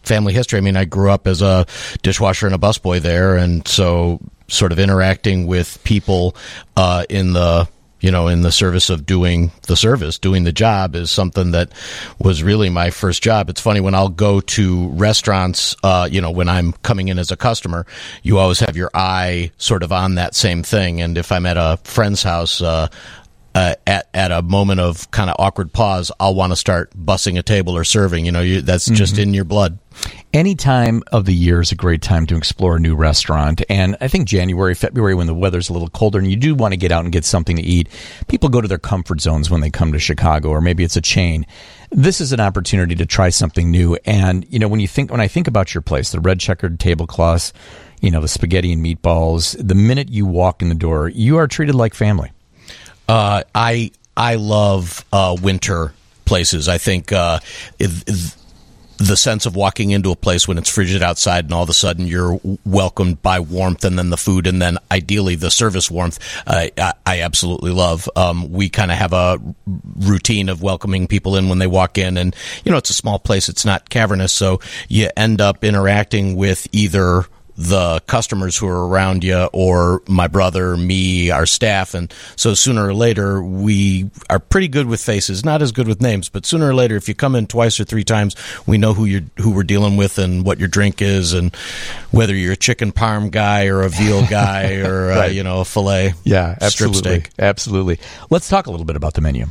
family 0.02 0.32
history. 0.32 0.58
I 0.58 0.60
mean, 0.60 0.76
I 0.76 0.84
grew 0.84 1.10
up 1.10 1.26
as 1.26 1.42
a 1.42 1.66
dishwasher 2.02 2.46
and 2.46 2.54
a 2.54 2.58
busboy 2.58 3.00
there, 3.00 3.36
and 3.36 3.66
so 3.66 4.20
sort 4.48 4.72
of 4.72 4.78
interacting 4.78 5.46
with 5.46 5.82
people 5.84 6.34
uh, 6.76 7.04
in 7.08 7.32
the 7.34 7.68
you 8.00 8.10
know, 8.10 8.28
in 8.28 8.42
the 8.42 8.52
service 8.52 8.90
of 8.90 9.04
doing 9.06 9.50
the 9.66 9.76
service, 9.76 10.18
doing 10.18 10.44
the 10.44 10.52
job 10.52 10.94
is 10.94 11.10
something 11.10 11.50
that 11.50 11.70
was 12.18 12.42
really 12.42 12.68
my 12.68 12.90
first 12.90 13.22
job. 13.22 13.48
It's 13.50 13.60
funny 13.60 13.80
when 13.80 13.94
I'll 13.94 14.08
go 14.08 14.40
to 14.40 14.88
restaurants, 14.90 15.74
uh, 15.82 16.08
you 16.10 16.20
know, 16.20 16.30
when 16.30 16.48
I'm 16.48 16.72
coming 16.82 17.08
in 17.08 17.18
as 17.18 17.30
a 17.30 17.36
customer, 17.36 17.86
you 18.22 18.38
always 18.38 18.60
have 18.60 18.76
your 18.76 18.90
eye 18.94 19.50
sort 19.58 19.82
of 19.82 19.92
on 19.92 20.14
that 20.14 20.34
same 20.34 20.62
thing. 20.62 21.00
And 21.00 21.18
if 21.18 21.32
I'm 21.32 21.46
at 21.46 21.56
a 21.56 21.78
friend's 21.84 22.22
house, 22.22 22.62
uh, 22.62 22.88
uh, 23.58 23.74
at 23.88 24.08
at 24.14 24.30
a 24.30 24.40
moment 24.40 24.78
of 24.78 25.10
kind 25.10 25.28
of 25.28 25.34
awkward 25.40 25.72
pause, 25.72 26.12
I'll 26.20 26.36
want 26.36 26.52
to 26.52 26.56
start 26.56 26.92
bussing 26.96 27.36
a 27.40 27.42
table 27.42 27.76
or 27.76 27.82
serving. 27.82 28.24
You 28.24 28.30
know, 28.30 28.40
you, 28.40 28.60
that's 28.60 28.84
mm-hmm. 28.84 28.94
just 28.94 29.18
in 29.18 29.34
your 29.34 29.44
blood. 29.44 29.80
Any 30.32 30.54
time 30.54 31.02
of 31.10 31.24
the 31.24 31.34
year 31.34 31.60
is 31.60 31.72
a 31.72 31.74
great 31.74 32.00
time 32.00 32.24
to 32.26 32.36
explore 32.36 32.76
a 32.76 32.78
new 32.78 32.94
restaurant, 32.94 33.62
and 33.68 33.96
I 34.00 34.06
think 34.06 34.28
January, 34.28 34.74
February, 34.74 35.16
when 35.16 35.26
the 35.26 35.34
weather's 35.34 35.70
a 35.70 35.72
little 35.72 35.88
colder 35.88 36.20
and 36.20 36.30
you 36.30 36.36
do 36.36 36.54
want 36.54 36.70
to 36.70 36.76
get 36.76 36.92
out 36.92 37.02
and 37.02 37.12
get 37.12 37.24
something 37.24 37.56
to 37.56 37.62
eat, 37.62 37.88
people 38.28 38.48
go 38.48 38.60
to 38.60 38.68
their 38.68 38.78
comfort 38.78 39.20
zones 39.20 39.50
when 39.50 39.60
they 39.60 39.70
come 39.70 39.92
to 39.92 39.98
Chicago, 39.98 40.50
or 40.50 40.60
maybe 40.60 40.84
it's 40.84 40.96
a 40.96 41.00
chain. 41.00 41.44
This 41.90 42.20
is 42.20 42.32
an 42.32 42.38
opportunity 42.38 42.94
to 42.94 43.06
try 43.06 43.30
something 43.30 43.72
new, 43.72 43.98
and 44.04 44.46
you 44.48 44.60
know 44.60 44.68
when 44.68 44.78
you 44.78 44.86
think 44.86 45.10
when 45.10 45.20
I 45.20 45.26
think 45.26 45.48
about 45.48 45.74
your 45.74 45.82
place, 45.82 46.12
the 46.12 46.20
red 46.20 46.38
checkered 46.38 46.78
tablecloths 46.78 47.52
you 48.00 48.12
know, 48.12 48.20
the 48.20 48.28
spaghetti 48.28 48.72
and 48.72 48.86
meatballs. 48.86 49.56
The 49.58 49.74
minute 49.74 50.08
you 50.08 50.24
walk 50.24 50.62
in 50.62 50.68
the 50.68 50.76
door, 50.76 51.08
you 51.08 51.38
are 51.38 51.48
treated 51.48 51.74
like 51.74 51.94
family. 51.94 52.30
Uh, 53.08 53.42
I 53.54 53.90
I 54.16 54.34
love 54.34 55.04
uh, 55.12 55.36
winter 55.40 55.92
places. 56.24 56.68
I 56.68 56.78
think 56.78 57.12
uh, 57.12 57.40
the 58.98 59.16
sense 59.16 59.46
of 59.46 59.54
walking 59.54 59.92
into 59.92 60.10
a 60.10 60.16
place 60.16 60.48
when 60.48 60.58
it's 60.58 60.68
frigid 60.68 61.02
outside 61.02 61.44
and 61.44 61.54
all 61.54 61.62
of 61.62 61.70
a 61.70 61.74
sudden 61.74 62.06
you're 62.06 62.38
welcomed 62.66 63.22
by 63.22 63.38
warmth 63.38 63.84
and 63.84 63.96
then 63.96 64.10
the 64.10 64.16
food 64.16 64.46
and 64.46 64.60
then 64.60 64.76
ideally 64.90 65.36
the 65.36 65.50
service 65.50 65.88
warmth 65.88 66.18
uh, 66.46 66.66
I, 66.76 66.92
I, 67.06 67.20
absolutely 67.20 67.70
love 67.70 68.08
um, 68.16 68.50
we 68.50 68.68
kind 68.68 68.90
of 68.90 68.98
have 68.98 69.12
a 69.12 69.38
routine 69.96 70.48
of 70.48 70.62
welcoming 70.62 71.06
people 71.06 71.36
in 71.36 71.48
when 71.48 71.58
they 71.58 71.68
walk 71.68 71.96
in 71.96 72.18
and 72.18 72.34
you 72.64 72.72
know 72.72 72.78
it's 72.78 72.90
a 72.90 72.94
small 72.94 73.20
place 73.20 73.48
it's 73.48 73.64
not 73.64 73.88
cavernous 73.88 74.32
so 74.32 74.58
you 74.88 75.10
end 75.16 75.40
up 75.40 75.62
interacting 75.62 76.34
with 76.34 76.66
either 76.72 77.24
the 77.58 78.00
customers 78.06 78.56
who 78.56 78.68
are 78.68 78.86
around 78.86 79.24
you 79.24 79.48
or 79.52 80.00
my 80.06 80.28
brother, 80.28 80.76
me, 80.76 81.32
our 81.32 81.44
staff. 81.44 81.92
And 81.92 82.14
so 82.36 82.54
sooner 82.54 82.86
or 82.86 82.94
later, 82.94 83.42
we 83.42 84.10
are 84.30 84.38
pretty 84.38 84.68
good 84.68 84.86
with 84.86 85.00
faces, 85.00 85.44
not 85.44 85.60
as 85.60 85.72
good 85.72 85.88
with 85.88 86.00
names, 86.00 86.28
but 86.28 86.46
sooner 86.46 86.68
or 86.68 86.74
later, 86.74 86.94
if 86.94 87.08
you 87.08 87.16
come 87.16 87.34
in 87.34 87.48
twice 87.48 87.80
or 87.80 87.84
three 87.84 88.04
times, 88.04 88.36
we 88.64 88.78
know 88.78 88.94
who 88.94 89.06
you're, 89.06 89.24
who 89.38 89.50
we're 89.50 89.64
dealing 89.64 89.96
with 89.96 90.18
and 90.18 90.46
what 90.46 90.60
your 90.60 90.68
drink 90.68 91.02
is 91.02 91.32
and 91.32 91.52
whether 92.12 92.34
you're 92.34 92.52
a 92.52 92.56
chicken 92.56 92.92
parm 92.92 93.28
guy 93.28 93.66
or 93.66 93.82
a 93.82 93.88
veal 93.88 94.24
guy 94.30 94.76
or, 94.76 95.10
uh, 95.10 95.16
right. 95.16 95.30
uh, 95.30 95.32
you 95.32 95.42
know, 95.42 95.60
a 95.60 95.64
filet. 95.64 96.14
Yeah, 96.22 96.56
absolutely. 96.60 97.24
Absolutely. 97.40 97.98
Let's 98.30 98.48
talk 98.48 98.68
a 98.68 98.70
little 98.70 98.86
bit 98.86 98.94
about 98.94 99.14
the 99.14 99.20
menu. 99.20 99.46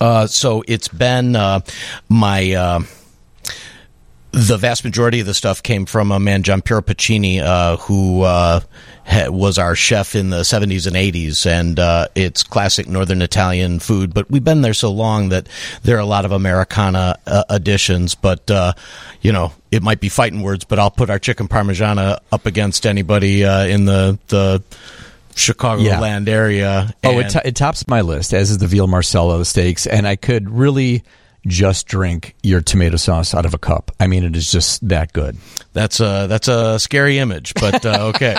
Uh, 0.00 0.28
so 0.28 0.62
it's 0.68 0.88
been 0.88 1.34
uh, 1.34 1.60
my 2.08 2.52
uh, 2.52 2.80
the 4.36 4.58
vast 4.58 4.84
majority 4.84 5.20
of 5.20 5.26
the 5.26 5.32
stuff 5.32 5.62
came 5.62 5.86
from 5.86 6.12
a 6.12 6.20
man, 6.20 6.42
Giampiero 6.42 6.82
Pacini, 6.82 7.40
uh, 7.40 7.78
who 7.78 8.20
uh, 8.20 8.60
was 9.28 9.56
our 9.56 9.74
chef 9.74 10.14
in 10.14 10.28
the 10.28 10.40
70s 10.40 10.86
and 10.86 10.94
80s, 10.94 11.46
and 11.46 11.80
uh, 11.80 12.08
it's 12.14 12.42
classic 12.42 12.86
Northern 12.86 13.22
Italian 13.22 13.78
food. 13.78 14.12
But 14.12 14.30
we've 14.30 14.44
been 14.44 14.60
there 14.60 14.74
so 14.74 14.92
long 14.92 15.30
that 15.30 15.48
there 15.84 15.96
are 15.96 16.00
a 16.00 16.06
lot 16.06 16.26
of 16.26 16.32
Americana 16.32 17.18
uh, 17.26 17.44
additions. 17.48 18.14
But 18.14 18.50
uh, 18.50 18.74
you 19.22 19.32
know, 19.32 19.52
it 19.70 19.82
might 19.82 20.00
be 20.00 20.10
fighting 20.10 20.42
words, 20.42 20.64
but 20.64 20.78
I'll 20.78 20.90
put 20.90 21.08
our 21.08 21.18
chicken 21.18 21.48
parmigiana 21.48 22.18
up 22.30 22.44
against 22.44 22.84
anybody 22.84 23.44
uh, 23.44 23.64
in 23.64 23.86
the 23.86 24.18
the. 24.28 24.62
Chicagoland 25.34 26.28
yeah. 26.28 26.32
area. 26.32 26.94
oh, 27.04 27.18
it, 27.18 27.28
t- 27.28 27.40
it 27.44 27.54
tops 27.54 27.86
my 27.86 28.00
list, 28.00 28.32
as 28.32 28.50
is 28.50 28.56
the 28.56 28.66
veal 28.66 28.86
Marcello 28.86 29.42
steaks, 29.42 29.86
and 29.86 30.08
I 30.08 30.16
could 30.16 30.48
really 30.48 31.04
just 31.46 31.86
drink 31.86 32.34
your 32.42 32.60
tomato 32.60 32.96
sauce 32.96 33.34
out 33.34 33.46
of 33.46 33.54
a 33.54 33.58
cup. 33.58 33.90
I 34.00 34.06
mean, 34.06 34.24
it 34.24 34.36
is 34.36 34.50
just 34.50 34.86
that 34.88 35.12
good. 35.12 35.36
That's 35.72 36.00
a 36.00 36.26
that's 36.28 36.48
a 36.48 36.78
scary 36.78 37.18
image, 37.18 37.54
but 37.54 37.84
uh, 37.84 37.98
okay. 38.14 38.36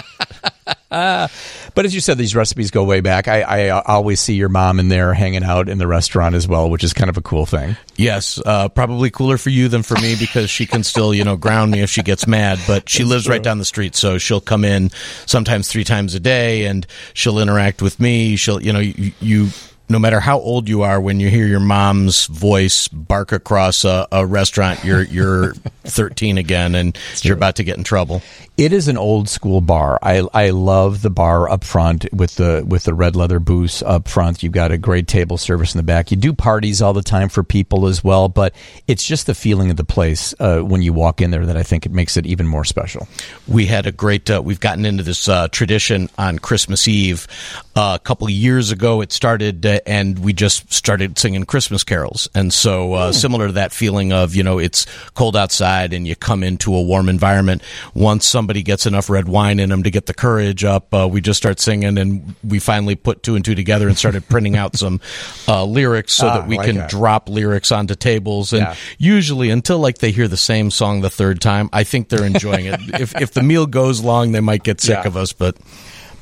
uh, 0.92 1.28
but 1.76 1.86
as 1.86 1.94
you 1.94 2.02
said, 2.02 2.18
these 2.18 2.36
recipes 2.36 2.72
go 2.72 2.84
way 2.84 3.00
back. 3.00 3.28
I, 3.28 3.42
I, 3.42 3.70
always 3.70 4.20
see 4.20 4.34
your 4.34 4.50
mom 4.50 4.80
in 4.80 4.90
there 4.90 5.14
hanging 5.14 5.44
out 5.44 5.70
in 5.70 5.78
the 5.78 5.88
restaurant 5.88 6.36
as 6.36 6.48
well, 6.48 6.70
which 6.70 6.84
is 6.84 6.94
kind 6.94 7.10
of 7.10 7.18
a 7.18 7.22
cool 7.22 7.46
thing. 7.46 7.78
Yes, 7.96 8.42
uh, 8.46 8.70
probably 8.70 9.12
cooler 9.12 9.38
for 9.38 9.50
you 9.50 9.68
than 9.68 9.84
for 9.84 9.96
me 10.02 10.16
because 10.20 10.50
she 10.50 10.66
can 10.66 10.84
still, 10.84 11.14
you 11.14 11.24
know, 11.24 11.38
ground 11.38 11.72
me 11.72 11.82
if 11.82 11.90
she 11.90 12.02
gets 12.02 12.28
mad. 12.28 12.60
But 12.68 12.90
she 12.90 13.04
That's 13.04 13.10
lives 13.10 13.24
true. 13.26 13.34
right 13.34 13.44
down 13.44 13.60
the 13.60 13.66
street, 13.66 13.96
so 13.96 14.18
she'll 14.18 14.42
come 14.42 14.66
in 14.66 14.90
sometimes 15.26 15.68
three 15.68 15.84
times 15.84 16.16
a 16.16 16.20
day, 16.20 16.66
and 16.66 16.88
she'll 17.14 17.40
interact 17.40 17.82
with 17.82 18.00
me. 18.00 18.36
She'll, 18.36 18.62
you 18.62 18.74
know, 18.74 18.80
you, 18.80 19.12
you 19.22 19.50
no 19.90 20.00
matter 20.00 20.20
how 20.20 20.40
old 20.40 20.68
you 20.68 20.82
are, 20.82 21.00
when 21.00 21.20
you 21.20 21.30
hear 21.30 21.48
your 21.48 21.60
mom's 21.60 22.26
voice 22.28 22.88
bark 22.88 23.32
across 23.32 23.86
a, 23.86 24.08
a 24.12 24.26
restaurant, 24.26 24.84
you're 24.84 25.04
you're 25.04 25.54
13 25.84 26.38
again, 26.38 26.76
and 26.76 26.98
you're 27.22 27.36
about 27.36 27.56
to 27.56 27.64
get 27.64 27.78
in 27.78 27.84
trouble. 27.84 28.22
It 28.58 28.74
is 28.74 28.88
an 28.88 28.98
old 28.98 29.30
school 29.30 29.62
bar. 29.62 30.00
I 30.02 30.28
I 30.34 30.50
love 30.50 31.02
the 31.02 31.10
bar 31.10 31.50
up 31.50 31.64
front 31.64 32.12
with 32.12 32.36
the 32.36 32.66
with 32.68 32.84
the 32.84 32.94
red 32.94 33.16
leather 33.16 33.40
booths 33.40 33.82
up 33.82 34.08
front. 34.08 34.44
You've 34.44 34.52
got 34.52 34.72
a 34.72 34.78
great 34.78 35.08
table 35.08 35.38
service 35.38 35.74
in 35.74 35.78
the 35.78 35.84
back. 35.84 36.12
You 36.12 36.18
do 36.18 36.34
parties 36.34 36.82
all 36.82 36.94
the 36.94 37.04
time 37.04 37.30
for 37.30 37.44
people 37.44 37.88
as 37.88 38.04
well, 38.04 38.30
but 38.30 38.54
it's 38.88 39.06
just 39.06 39.28
the 39.28 39.36
feeling 39.36 39.70
of 39.70 39.78
the 39.78 39.84
place 39.84 40.34
uh, 40.40 40.60
when 40.60 40.82
you 40.82 40.92
walk 40.92 41.22
in 41.22 41.32
there 41.32 41.46
that 41.46 41.56
I 41.58 41.64
think 41.64 41.86
it 41.86 41.92
makes 41.92 42.18
it 42.18 42.26
even 42.26 42.48
more 42.48 42.66
special. 42.66 43.08
We 43.48 43.68
had 43.68 43.86
a 43.86 43.92
great. 43.92 44.30
Uh, 44.30 44.42
we've 44.44 44.60
gotten 44.60 44.86
into 44.86 45.04
this 45.04 45.30
uh, 45.30 45.48
tradition 45.50 46.10
on 46.18 46.40
Christmas 46.40 46.88
Eve. 46.88 47.28
Uh, 47.76 47.94
a 47.96 48.04
couple 48.04 48.26
of 48.26 48.32
years 48.32 48.72
ago, 48.72 49.02
it 49.02 49.12
started, 49.12 49.64
uh, 49.66 49.77
and 49.86 50.20
we 50.20 50.34
just 50.34 50.72
started 50.74 51.18
singing 51.18 51.46
Christmas 51.46 51.84
carols. 51.84 52.28
And 52.34 52.54
so, 52.54 52.90
mm. 52.90 53.14
similar 53.14 53.48
to 53.48 53.54
that 53.54 53.72
feeling 53.72 54.12
of 54.12 54.36
you 54.36 54.44
know 54.44 54.60
it's 54.60 54.86
cold 55.14 55.36
outside 55.36 55.94
and 55.94 56.08
you 56.08 56.16
come 56.16 56.44
into 56.44 56.76
a 56.76 56.82
warm 56.82 57.10
environment. 57.10 57.62
Once 57.94 58.26
somebody 58.26 58.64
gets 58.64 58.86
enough 58.86 59.10
red 59.10 59.28
wine 59.28 59.60
in 59.60 59.70
them 59.70 59.84
to 59.84 59.92
get 59.92 60.06
the 60.06 60.14
courage 60.14 60.64
up, 60.64 60.94
uh, 60.94 61.08
we 61.10 61.22
just 61.22 61.38
start 61.38 61.60
singing, 61.60 61.98
and 61.98 62.36
we 62.44 62.60
finally 62.60 62.96
put 62.96 63.24
two 63.24 63.36
and 63.36 63.44
two 63.44 63.56
together 63.56 63.88
and 63.88 63.98
started 63.98 64.28
printing 64.28 64.56
out 64.56 64.76
some 64.76 65.00
uh, 65.48 65.64
lyrics 65.64 66.14
so 66.14 66.28
ah, 66.28 66.40
that 66.40 66.48
we 66.48 66.58
like 66.58 66.68
can 66.68 66.78
that. 66.78 66.90
drop 66.90 67.30
lyrics 67.30 67.72
onto 67.72 67.96
tables. 67.96 68.54
And 68.54 68.62
yeah. 68.62 68.76
usually, 68.98 69.50
until 69.50 69.80
like 69.80 70.00
they 70.00 70.12
hear 70.12 70.28
the 70.28 70.38
same 70.38 70.72
song 70.72 71.02
the 71.02 71.10
third 71.10 71.42
time, 71.42 71.70
I 71.74 71.84
think 71.84 72.10
they're 72.10 72.26
enjoying 72.26 72.66
it. 72.66 72.80
if 73.00 73.16
if 73.22 73.32
the 73.32 73.44
meal 73.44 73.66
goes 73.66 74.02
long, 74.02 74.32
they 74.32 74.42
might 74.42 74.64
get 74.64 74.82
sick 74.82 75.00
yeah. 75.04 75.08
of 75.08 75.18
us, 75.18 75.34
but. 75.34 75.58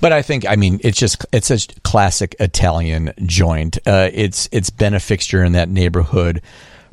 But 0.02 0.12
I 0.12 0.22
think 0.22 0.46
I 0.48 0.56
mean 0.56 0.80
it's 0.84 1.00
just 1.00 1.26
it's 1.32 1.52
a 1.52 1.60
classic 1.84 2.36
Italian 2.40 3.14
joint. 3.26 3.78
Uh, 3.86 4.10
it's 4.14 4.50
it's 4.52 4.70
been 4.70 4.94
a 4.94 5.00
fixture 5.00 5.44
in 5.44 5.54
that 5.54 5.70
neighborhood 5.70 6.42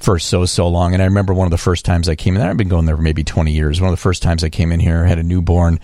for 0.02 0.18
so 0.18 0.44
so 0.44 0.68
long. 0.68 0.94
And 0.94 1.02
I 1.02 1.06
remember 1.06 1.32
one 1.32 1.46
of 1.46 1.52
the 1.52 1.58
first 1.58 1.84
times 1.84 2.08
I 2.08 2.16
came 2.16 2.34
in. 2.34 2.40
There, 2.40 2.50
I've 2.50 2.56
been 2.56 2.68
going 2.68 2.86
there 2.86 2.96
for 2.96 3.02
maybe 3.02 3.22
twenty 3.22 3.52
years. 3.52 3.80
One 3.80 3.88
of 3.88 3.92
the 3.92 4.02
first 4.02 4.22
times 4.22 4.42
I 4.42 4.48
came 4.48 4.72
in 4.72 4.80
here, 4.80 5.04
had 5.04 5.18
a 5.18 5.22
newborn, 5.22 5.78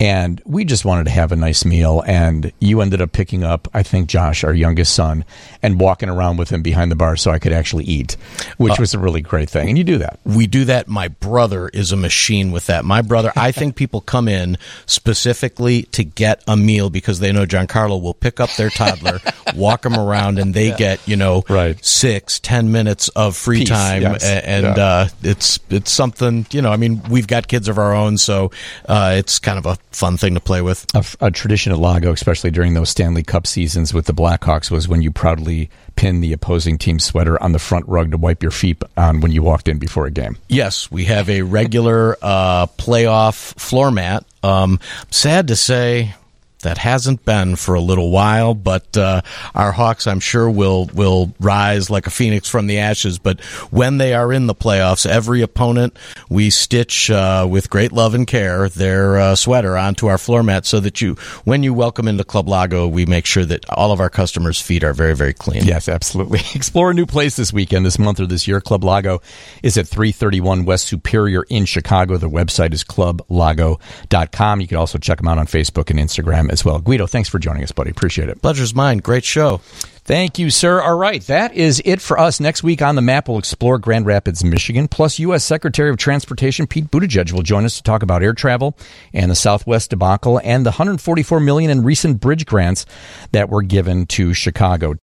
and 0.00 0.42
we 0.44 0.64
just 0.64 0.84
wanted 0.84 1.04
to 1.04 1.10
have 1.10 1.30
a 1.30 1.36
nice 1.36 1.64
meal. 1.64 2.02
And 2.06 2.52
you 2.58 2.80
ended 2.80 3.00
up 3.00 3.12
picking 3.12 3.44
up, 3.44 3.68
I 3.72 3.82
think, 3.82 4.08
Josh, 4.08 4.42
our 4.42 4.52
youngest 4.52 4.94
son, 4.94 5.24
and 5.62 5.78
walking 5.78 6.08
around 6.08 6.36
with 6.36 6.50
him 6.50 6.62
behind 6.62 6.90
the 6.90 6.96
bar 6.96 7.16
so 7.16 7.30
I 7.30 7.38
could 7.38 7.52
actually 7.52 7.84
eat, 7.84 8.16
which 8.56 8.72
uh, 8.72 8.76
was 8.80 8.92
a 8.94 8.98
really 8.98 9.20
great 9.20 9.48
thing. 9.48 9.68
And 9.68 9.78
you 9.78 9.84
do 9.84 9.98
that. 9.98 10.18
We 10.24 10.46
do 10.46 10.64
that. 10.64 10.88
My 10.88 11.08
brother 11.08 11.68
is 11.68 11.92
a 11.92 11.96
machine 11.96 12.50
with 12.50 12.66
that. 12.66 12.84
My 12.84 13.02
brother, 13.02 13.32
I 13.36 13.52
think 13.52 13.76
people 13.76 14.00
come 14.00 14.26
in 14.26 14.58
specifically 14.86 15.82
to 15.84 16.02
get 16.02 16.42
a 16.48 16.56
meal 16.56 16.90
because 16.90 17.20
they 17.20 17.30
know 17.30 17.46
Giancarlo 17.46 18.02
will 18.02 18.14
pick 18.14 18.40
up 18.40 18.50
their 18.54 18.70
toddler, 18.70 19.20
walk 19.54 19.82
them 19.82 19.94
around, 19.94 20.38
and 20.38 20.54
they 20.54 20.68
yeah. 20.68 20.76
get 20.76 21.08
you 21.08 21.16
know 21.16 21.44
right. 21.48 21.82
six, 21.84 22.40
ten 22.40 22.72
minutes 22.72 23.08
of 23.10 23.36
free 23.36 23.59
Peace, 23.60 23.68
time, 23.68 24.02
yes. 24.02 24.24
and 24.24 24.64
yeah. 24.64 24.84
uh, 24.84 25.08
it's 25.22 25.60
it's 25.70 25.90
something 25.90 26.46
you 26.50 26.62
know. 26.62 26.70
I 26.70 26.76
mean, 26.76 27.02
we've 27.08 27.26
got 27.26 27.48
kids 27.48 27.68
of 27.68 27.78
our 27.78 27.94
own, 27.94 28.18
so 28.18 28.50
uh, 28.88 29.14
it's 29.16 29.38
kind 29.38 29.58
of 29.58 29.66
a 29.66 29.76
fun 29.92 30.16
thing 30.16 30.34
to 30.34 30.40
play 30.40 30.62
with. 30.62 30.86
A, 30.94 31.04
a, 31.26 31.30
tradition 31.30 31.72
at 31.72 31.78
Lago, 31.78 32.12
especially 32.12 32.50
during 32.50 32.74
those 32.74 32.90
Stanley 32.90 33.22
Cup 33.22 33.46
seasons 33.46 33.94
with 33.94 34.06
the 34.06 34.14
Blackhawks, 34.14 34.70
was 34.70 34.88
when 34.88 35.02
you 35.02 35.10
proudly 35.10 35.70
pin 35.96 36.20
the 36.20 36.32
opposing 36.32 36.78
team 36.78 36.98
sweater 36.98 37.40
on 37.42 37.52
the 37.52 37.58
front 37.58 37.86
rug 37.86 38.10
to 38.12 38.16
wipe 38.16 38.42
your 38.42 38.52
feet 38.52 38.82
on 38.96 39.20
when 39.20 39.32
you 39.32 39.42
walked 39.42 39.68
in 39.68 39.78
before 39.78 40.06
a 40.06 40.10
game. 40.10 40.36
Yes, 40.48 40.90
we 40.90 41.04
have 41.04 41.28
a 41.28 41.42
regular 41.42 42.16
uh, 42.22 42.66
playoff 42.66 43.58
floor 43.58 43.90
mat. 43.90 44.24
Um, 44.42 44.80
sad 45.10 45.48
to 45.48 45.56
say, 45.56 46.14
that 46.62 46.78
hasn't 46.78 47.24
been 47.24 47.56
for 47.56 47.74
a 47.74 47.80
little 47.80 48.10
while, 48.10 48.54
but 48.54 48.96
uh, 48.96 49.22
our 49.54 49.72
Hawks, 49.72 50.06
I'm 50.06 50.20
sure, 50.20 50.50
will 50.50 50.86
will 50.92 51.34
rise 51.40 51.90
like 51.90 52.06
a 52.06 52.10
phoenix 52.10 52.48
from 52.48 52.66
the 52.66 52.78
ashes. 52.78 53.18
But 53.18 53.40
when 53.70 53.98
they 53.98 54.14
are 54.14 54.32
in 54.32 54.46
the 54.46 54.54
playoffs, 54.54 55.06
every 55.06 55.42
opponent 55.42 55.96
we 56.28 56.50
stitch 56.50 57.10
uh, 57.10 57.46
with 57.48 57.70
great 57.70 57.92
love 57.92 58.14
and 58.14 58.26
care 58.26 58.68
their 58.68 59.18
uh, 59.18 59.36
sweater 59.36 59.76
onto 59.76 60.06
our 60.06 60.18
floor 60.18 60.42
mat, 60.42 60.66
so 60.66 60.80
that 60.80 61.00
you, 61.00 61.14
when 61.44 61.62
you 61.62 61.72
welcome 61.72 62.08
into 62.08 62.24
Club 62.24 62.48
Lago, 62.48 62.86
we 62.86 63.06
make 63.06 63.26
sure 63.26 63.44
that 63.44 63.68
all 63.70 63.92
of 63.92 64.00
our 64.00 64.10
customers' 64.10 64.60
feet 64.60 64.84
are 64.84 64.92
very 64.92 65.14
very 65.14 65.34
clean. 65.34 65.64
Yes, 65.64 65.88
absolutely. 65.88 66.40
Explore 66.54 66.90
a 66.90 66.94
new 66.94 67.06
place 67.06 67.36
this 67.36 67.52
weekend, 67.52 67.86
this 67.86 67.98
month 67.98 68.20
or 68.20 68.26
this 68.26 68.46
year. 68.46 68.60
Club 68.60 68.84
Lago 68.84 69.20
is 69.62 69.76
at 69.78 69.88
331 69.88 70.64
West 70.64 70.86
Superior 70.86 71.44
in 71.48 71.64
Chicago. 71.64 72.16
The 72.18 72.28
website 72.28 72.72
is 72.72 72.84
clublago.com. 72.84 74.60
You 74.60 74.68
can 74.68 74.76
also 74.76 74.98
check 74.98 75.18
them 75.18 75.28
out 75.28 75.38
on 75.38 75.46
Facebook 75.46 75.90
and 75.90 75.98
Instagram 75.98 76.49
as 76.50 76.64
well. 76.64 76.78
Guido, 76.80 77.06
thanks 77.06 77.28
for 77.28 77.38
joining 77.38 77.62
us, 77.62 77.72
buddy. 77.72 77.90
Appreciate 77.90 78.28
it. 78.28 78.42
Pleasure's 78.42 78.74
mine. 78.74 78.98
Great 78.98 79.24
show. 79.24 79.60
Thank 80.04 80.40
you, 80.40 80.50
sir. 80.50 80.80
All 80.80 80.96
right, 80.96 81.22
that 81.28 81.54
is 81.54 81.80
it 81.84 82.00
for 82.00 82.18
us. 82.18 82.40
Next 82.40 82.64
week 82.64 82.82
on 82.82 82.96
the 82.96 83.02
map, 83.02 83.28
we'll 83.28 83.38
explore 83.38 83.78
Grand 83.78 84.06
Rapids, 84.06 84.42
Michigan. 84.42 84.88
Plus, 84.88 85.20
U.S. 85.20 85.44
Secretary 85.44 85.88
of 85.88 85.98
Transportation 85.98 86.66
Pete 86.66 86.90
Buttigieg 86.90 87.32
will 87.32 87.42
join 87.42 87.64
us 87.64 87.76
to 87.76 87.82
talk 87.84 88.02
about 88.02 88.22
air 88.22 88.32
travel 88.32 88.76
and 89.12 89.30
the 89.30 89.36
Southwest 89.36 89.90
debacle 89.90 90.40
and 90.42 90.66
the 90.66 90.70
144 90.70 91.38
million 91.38 91.70
in 91.70 91.84
recent 91.84 92.20
bridge 92.20 92.44
grants 92.44 92.86
that 93.30 93.50
were 93.50 93.62
given 93.62 94.04
to 94.06 94.34
Chicago. 94.34 94.94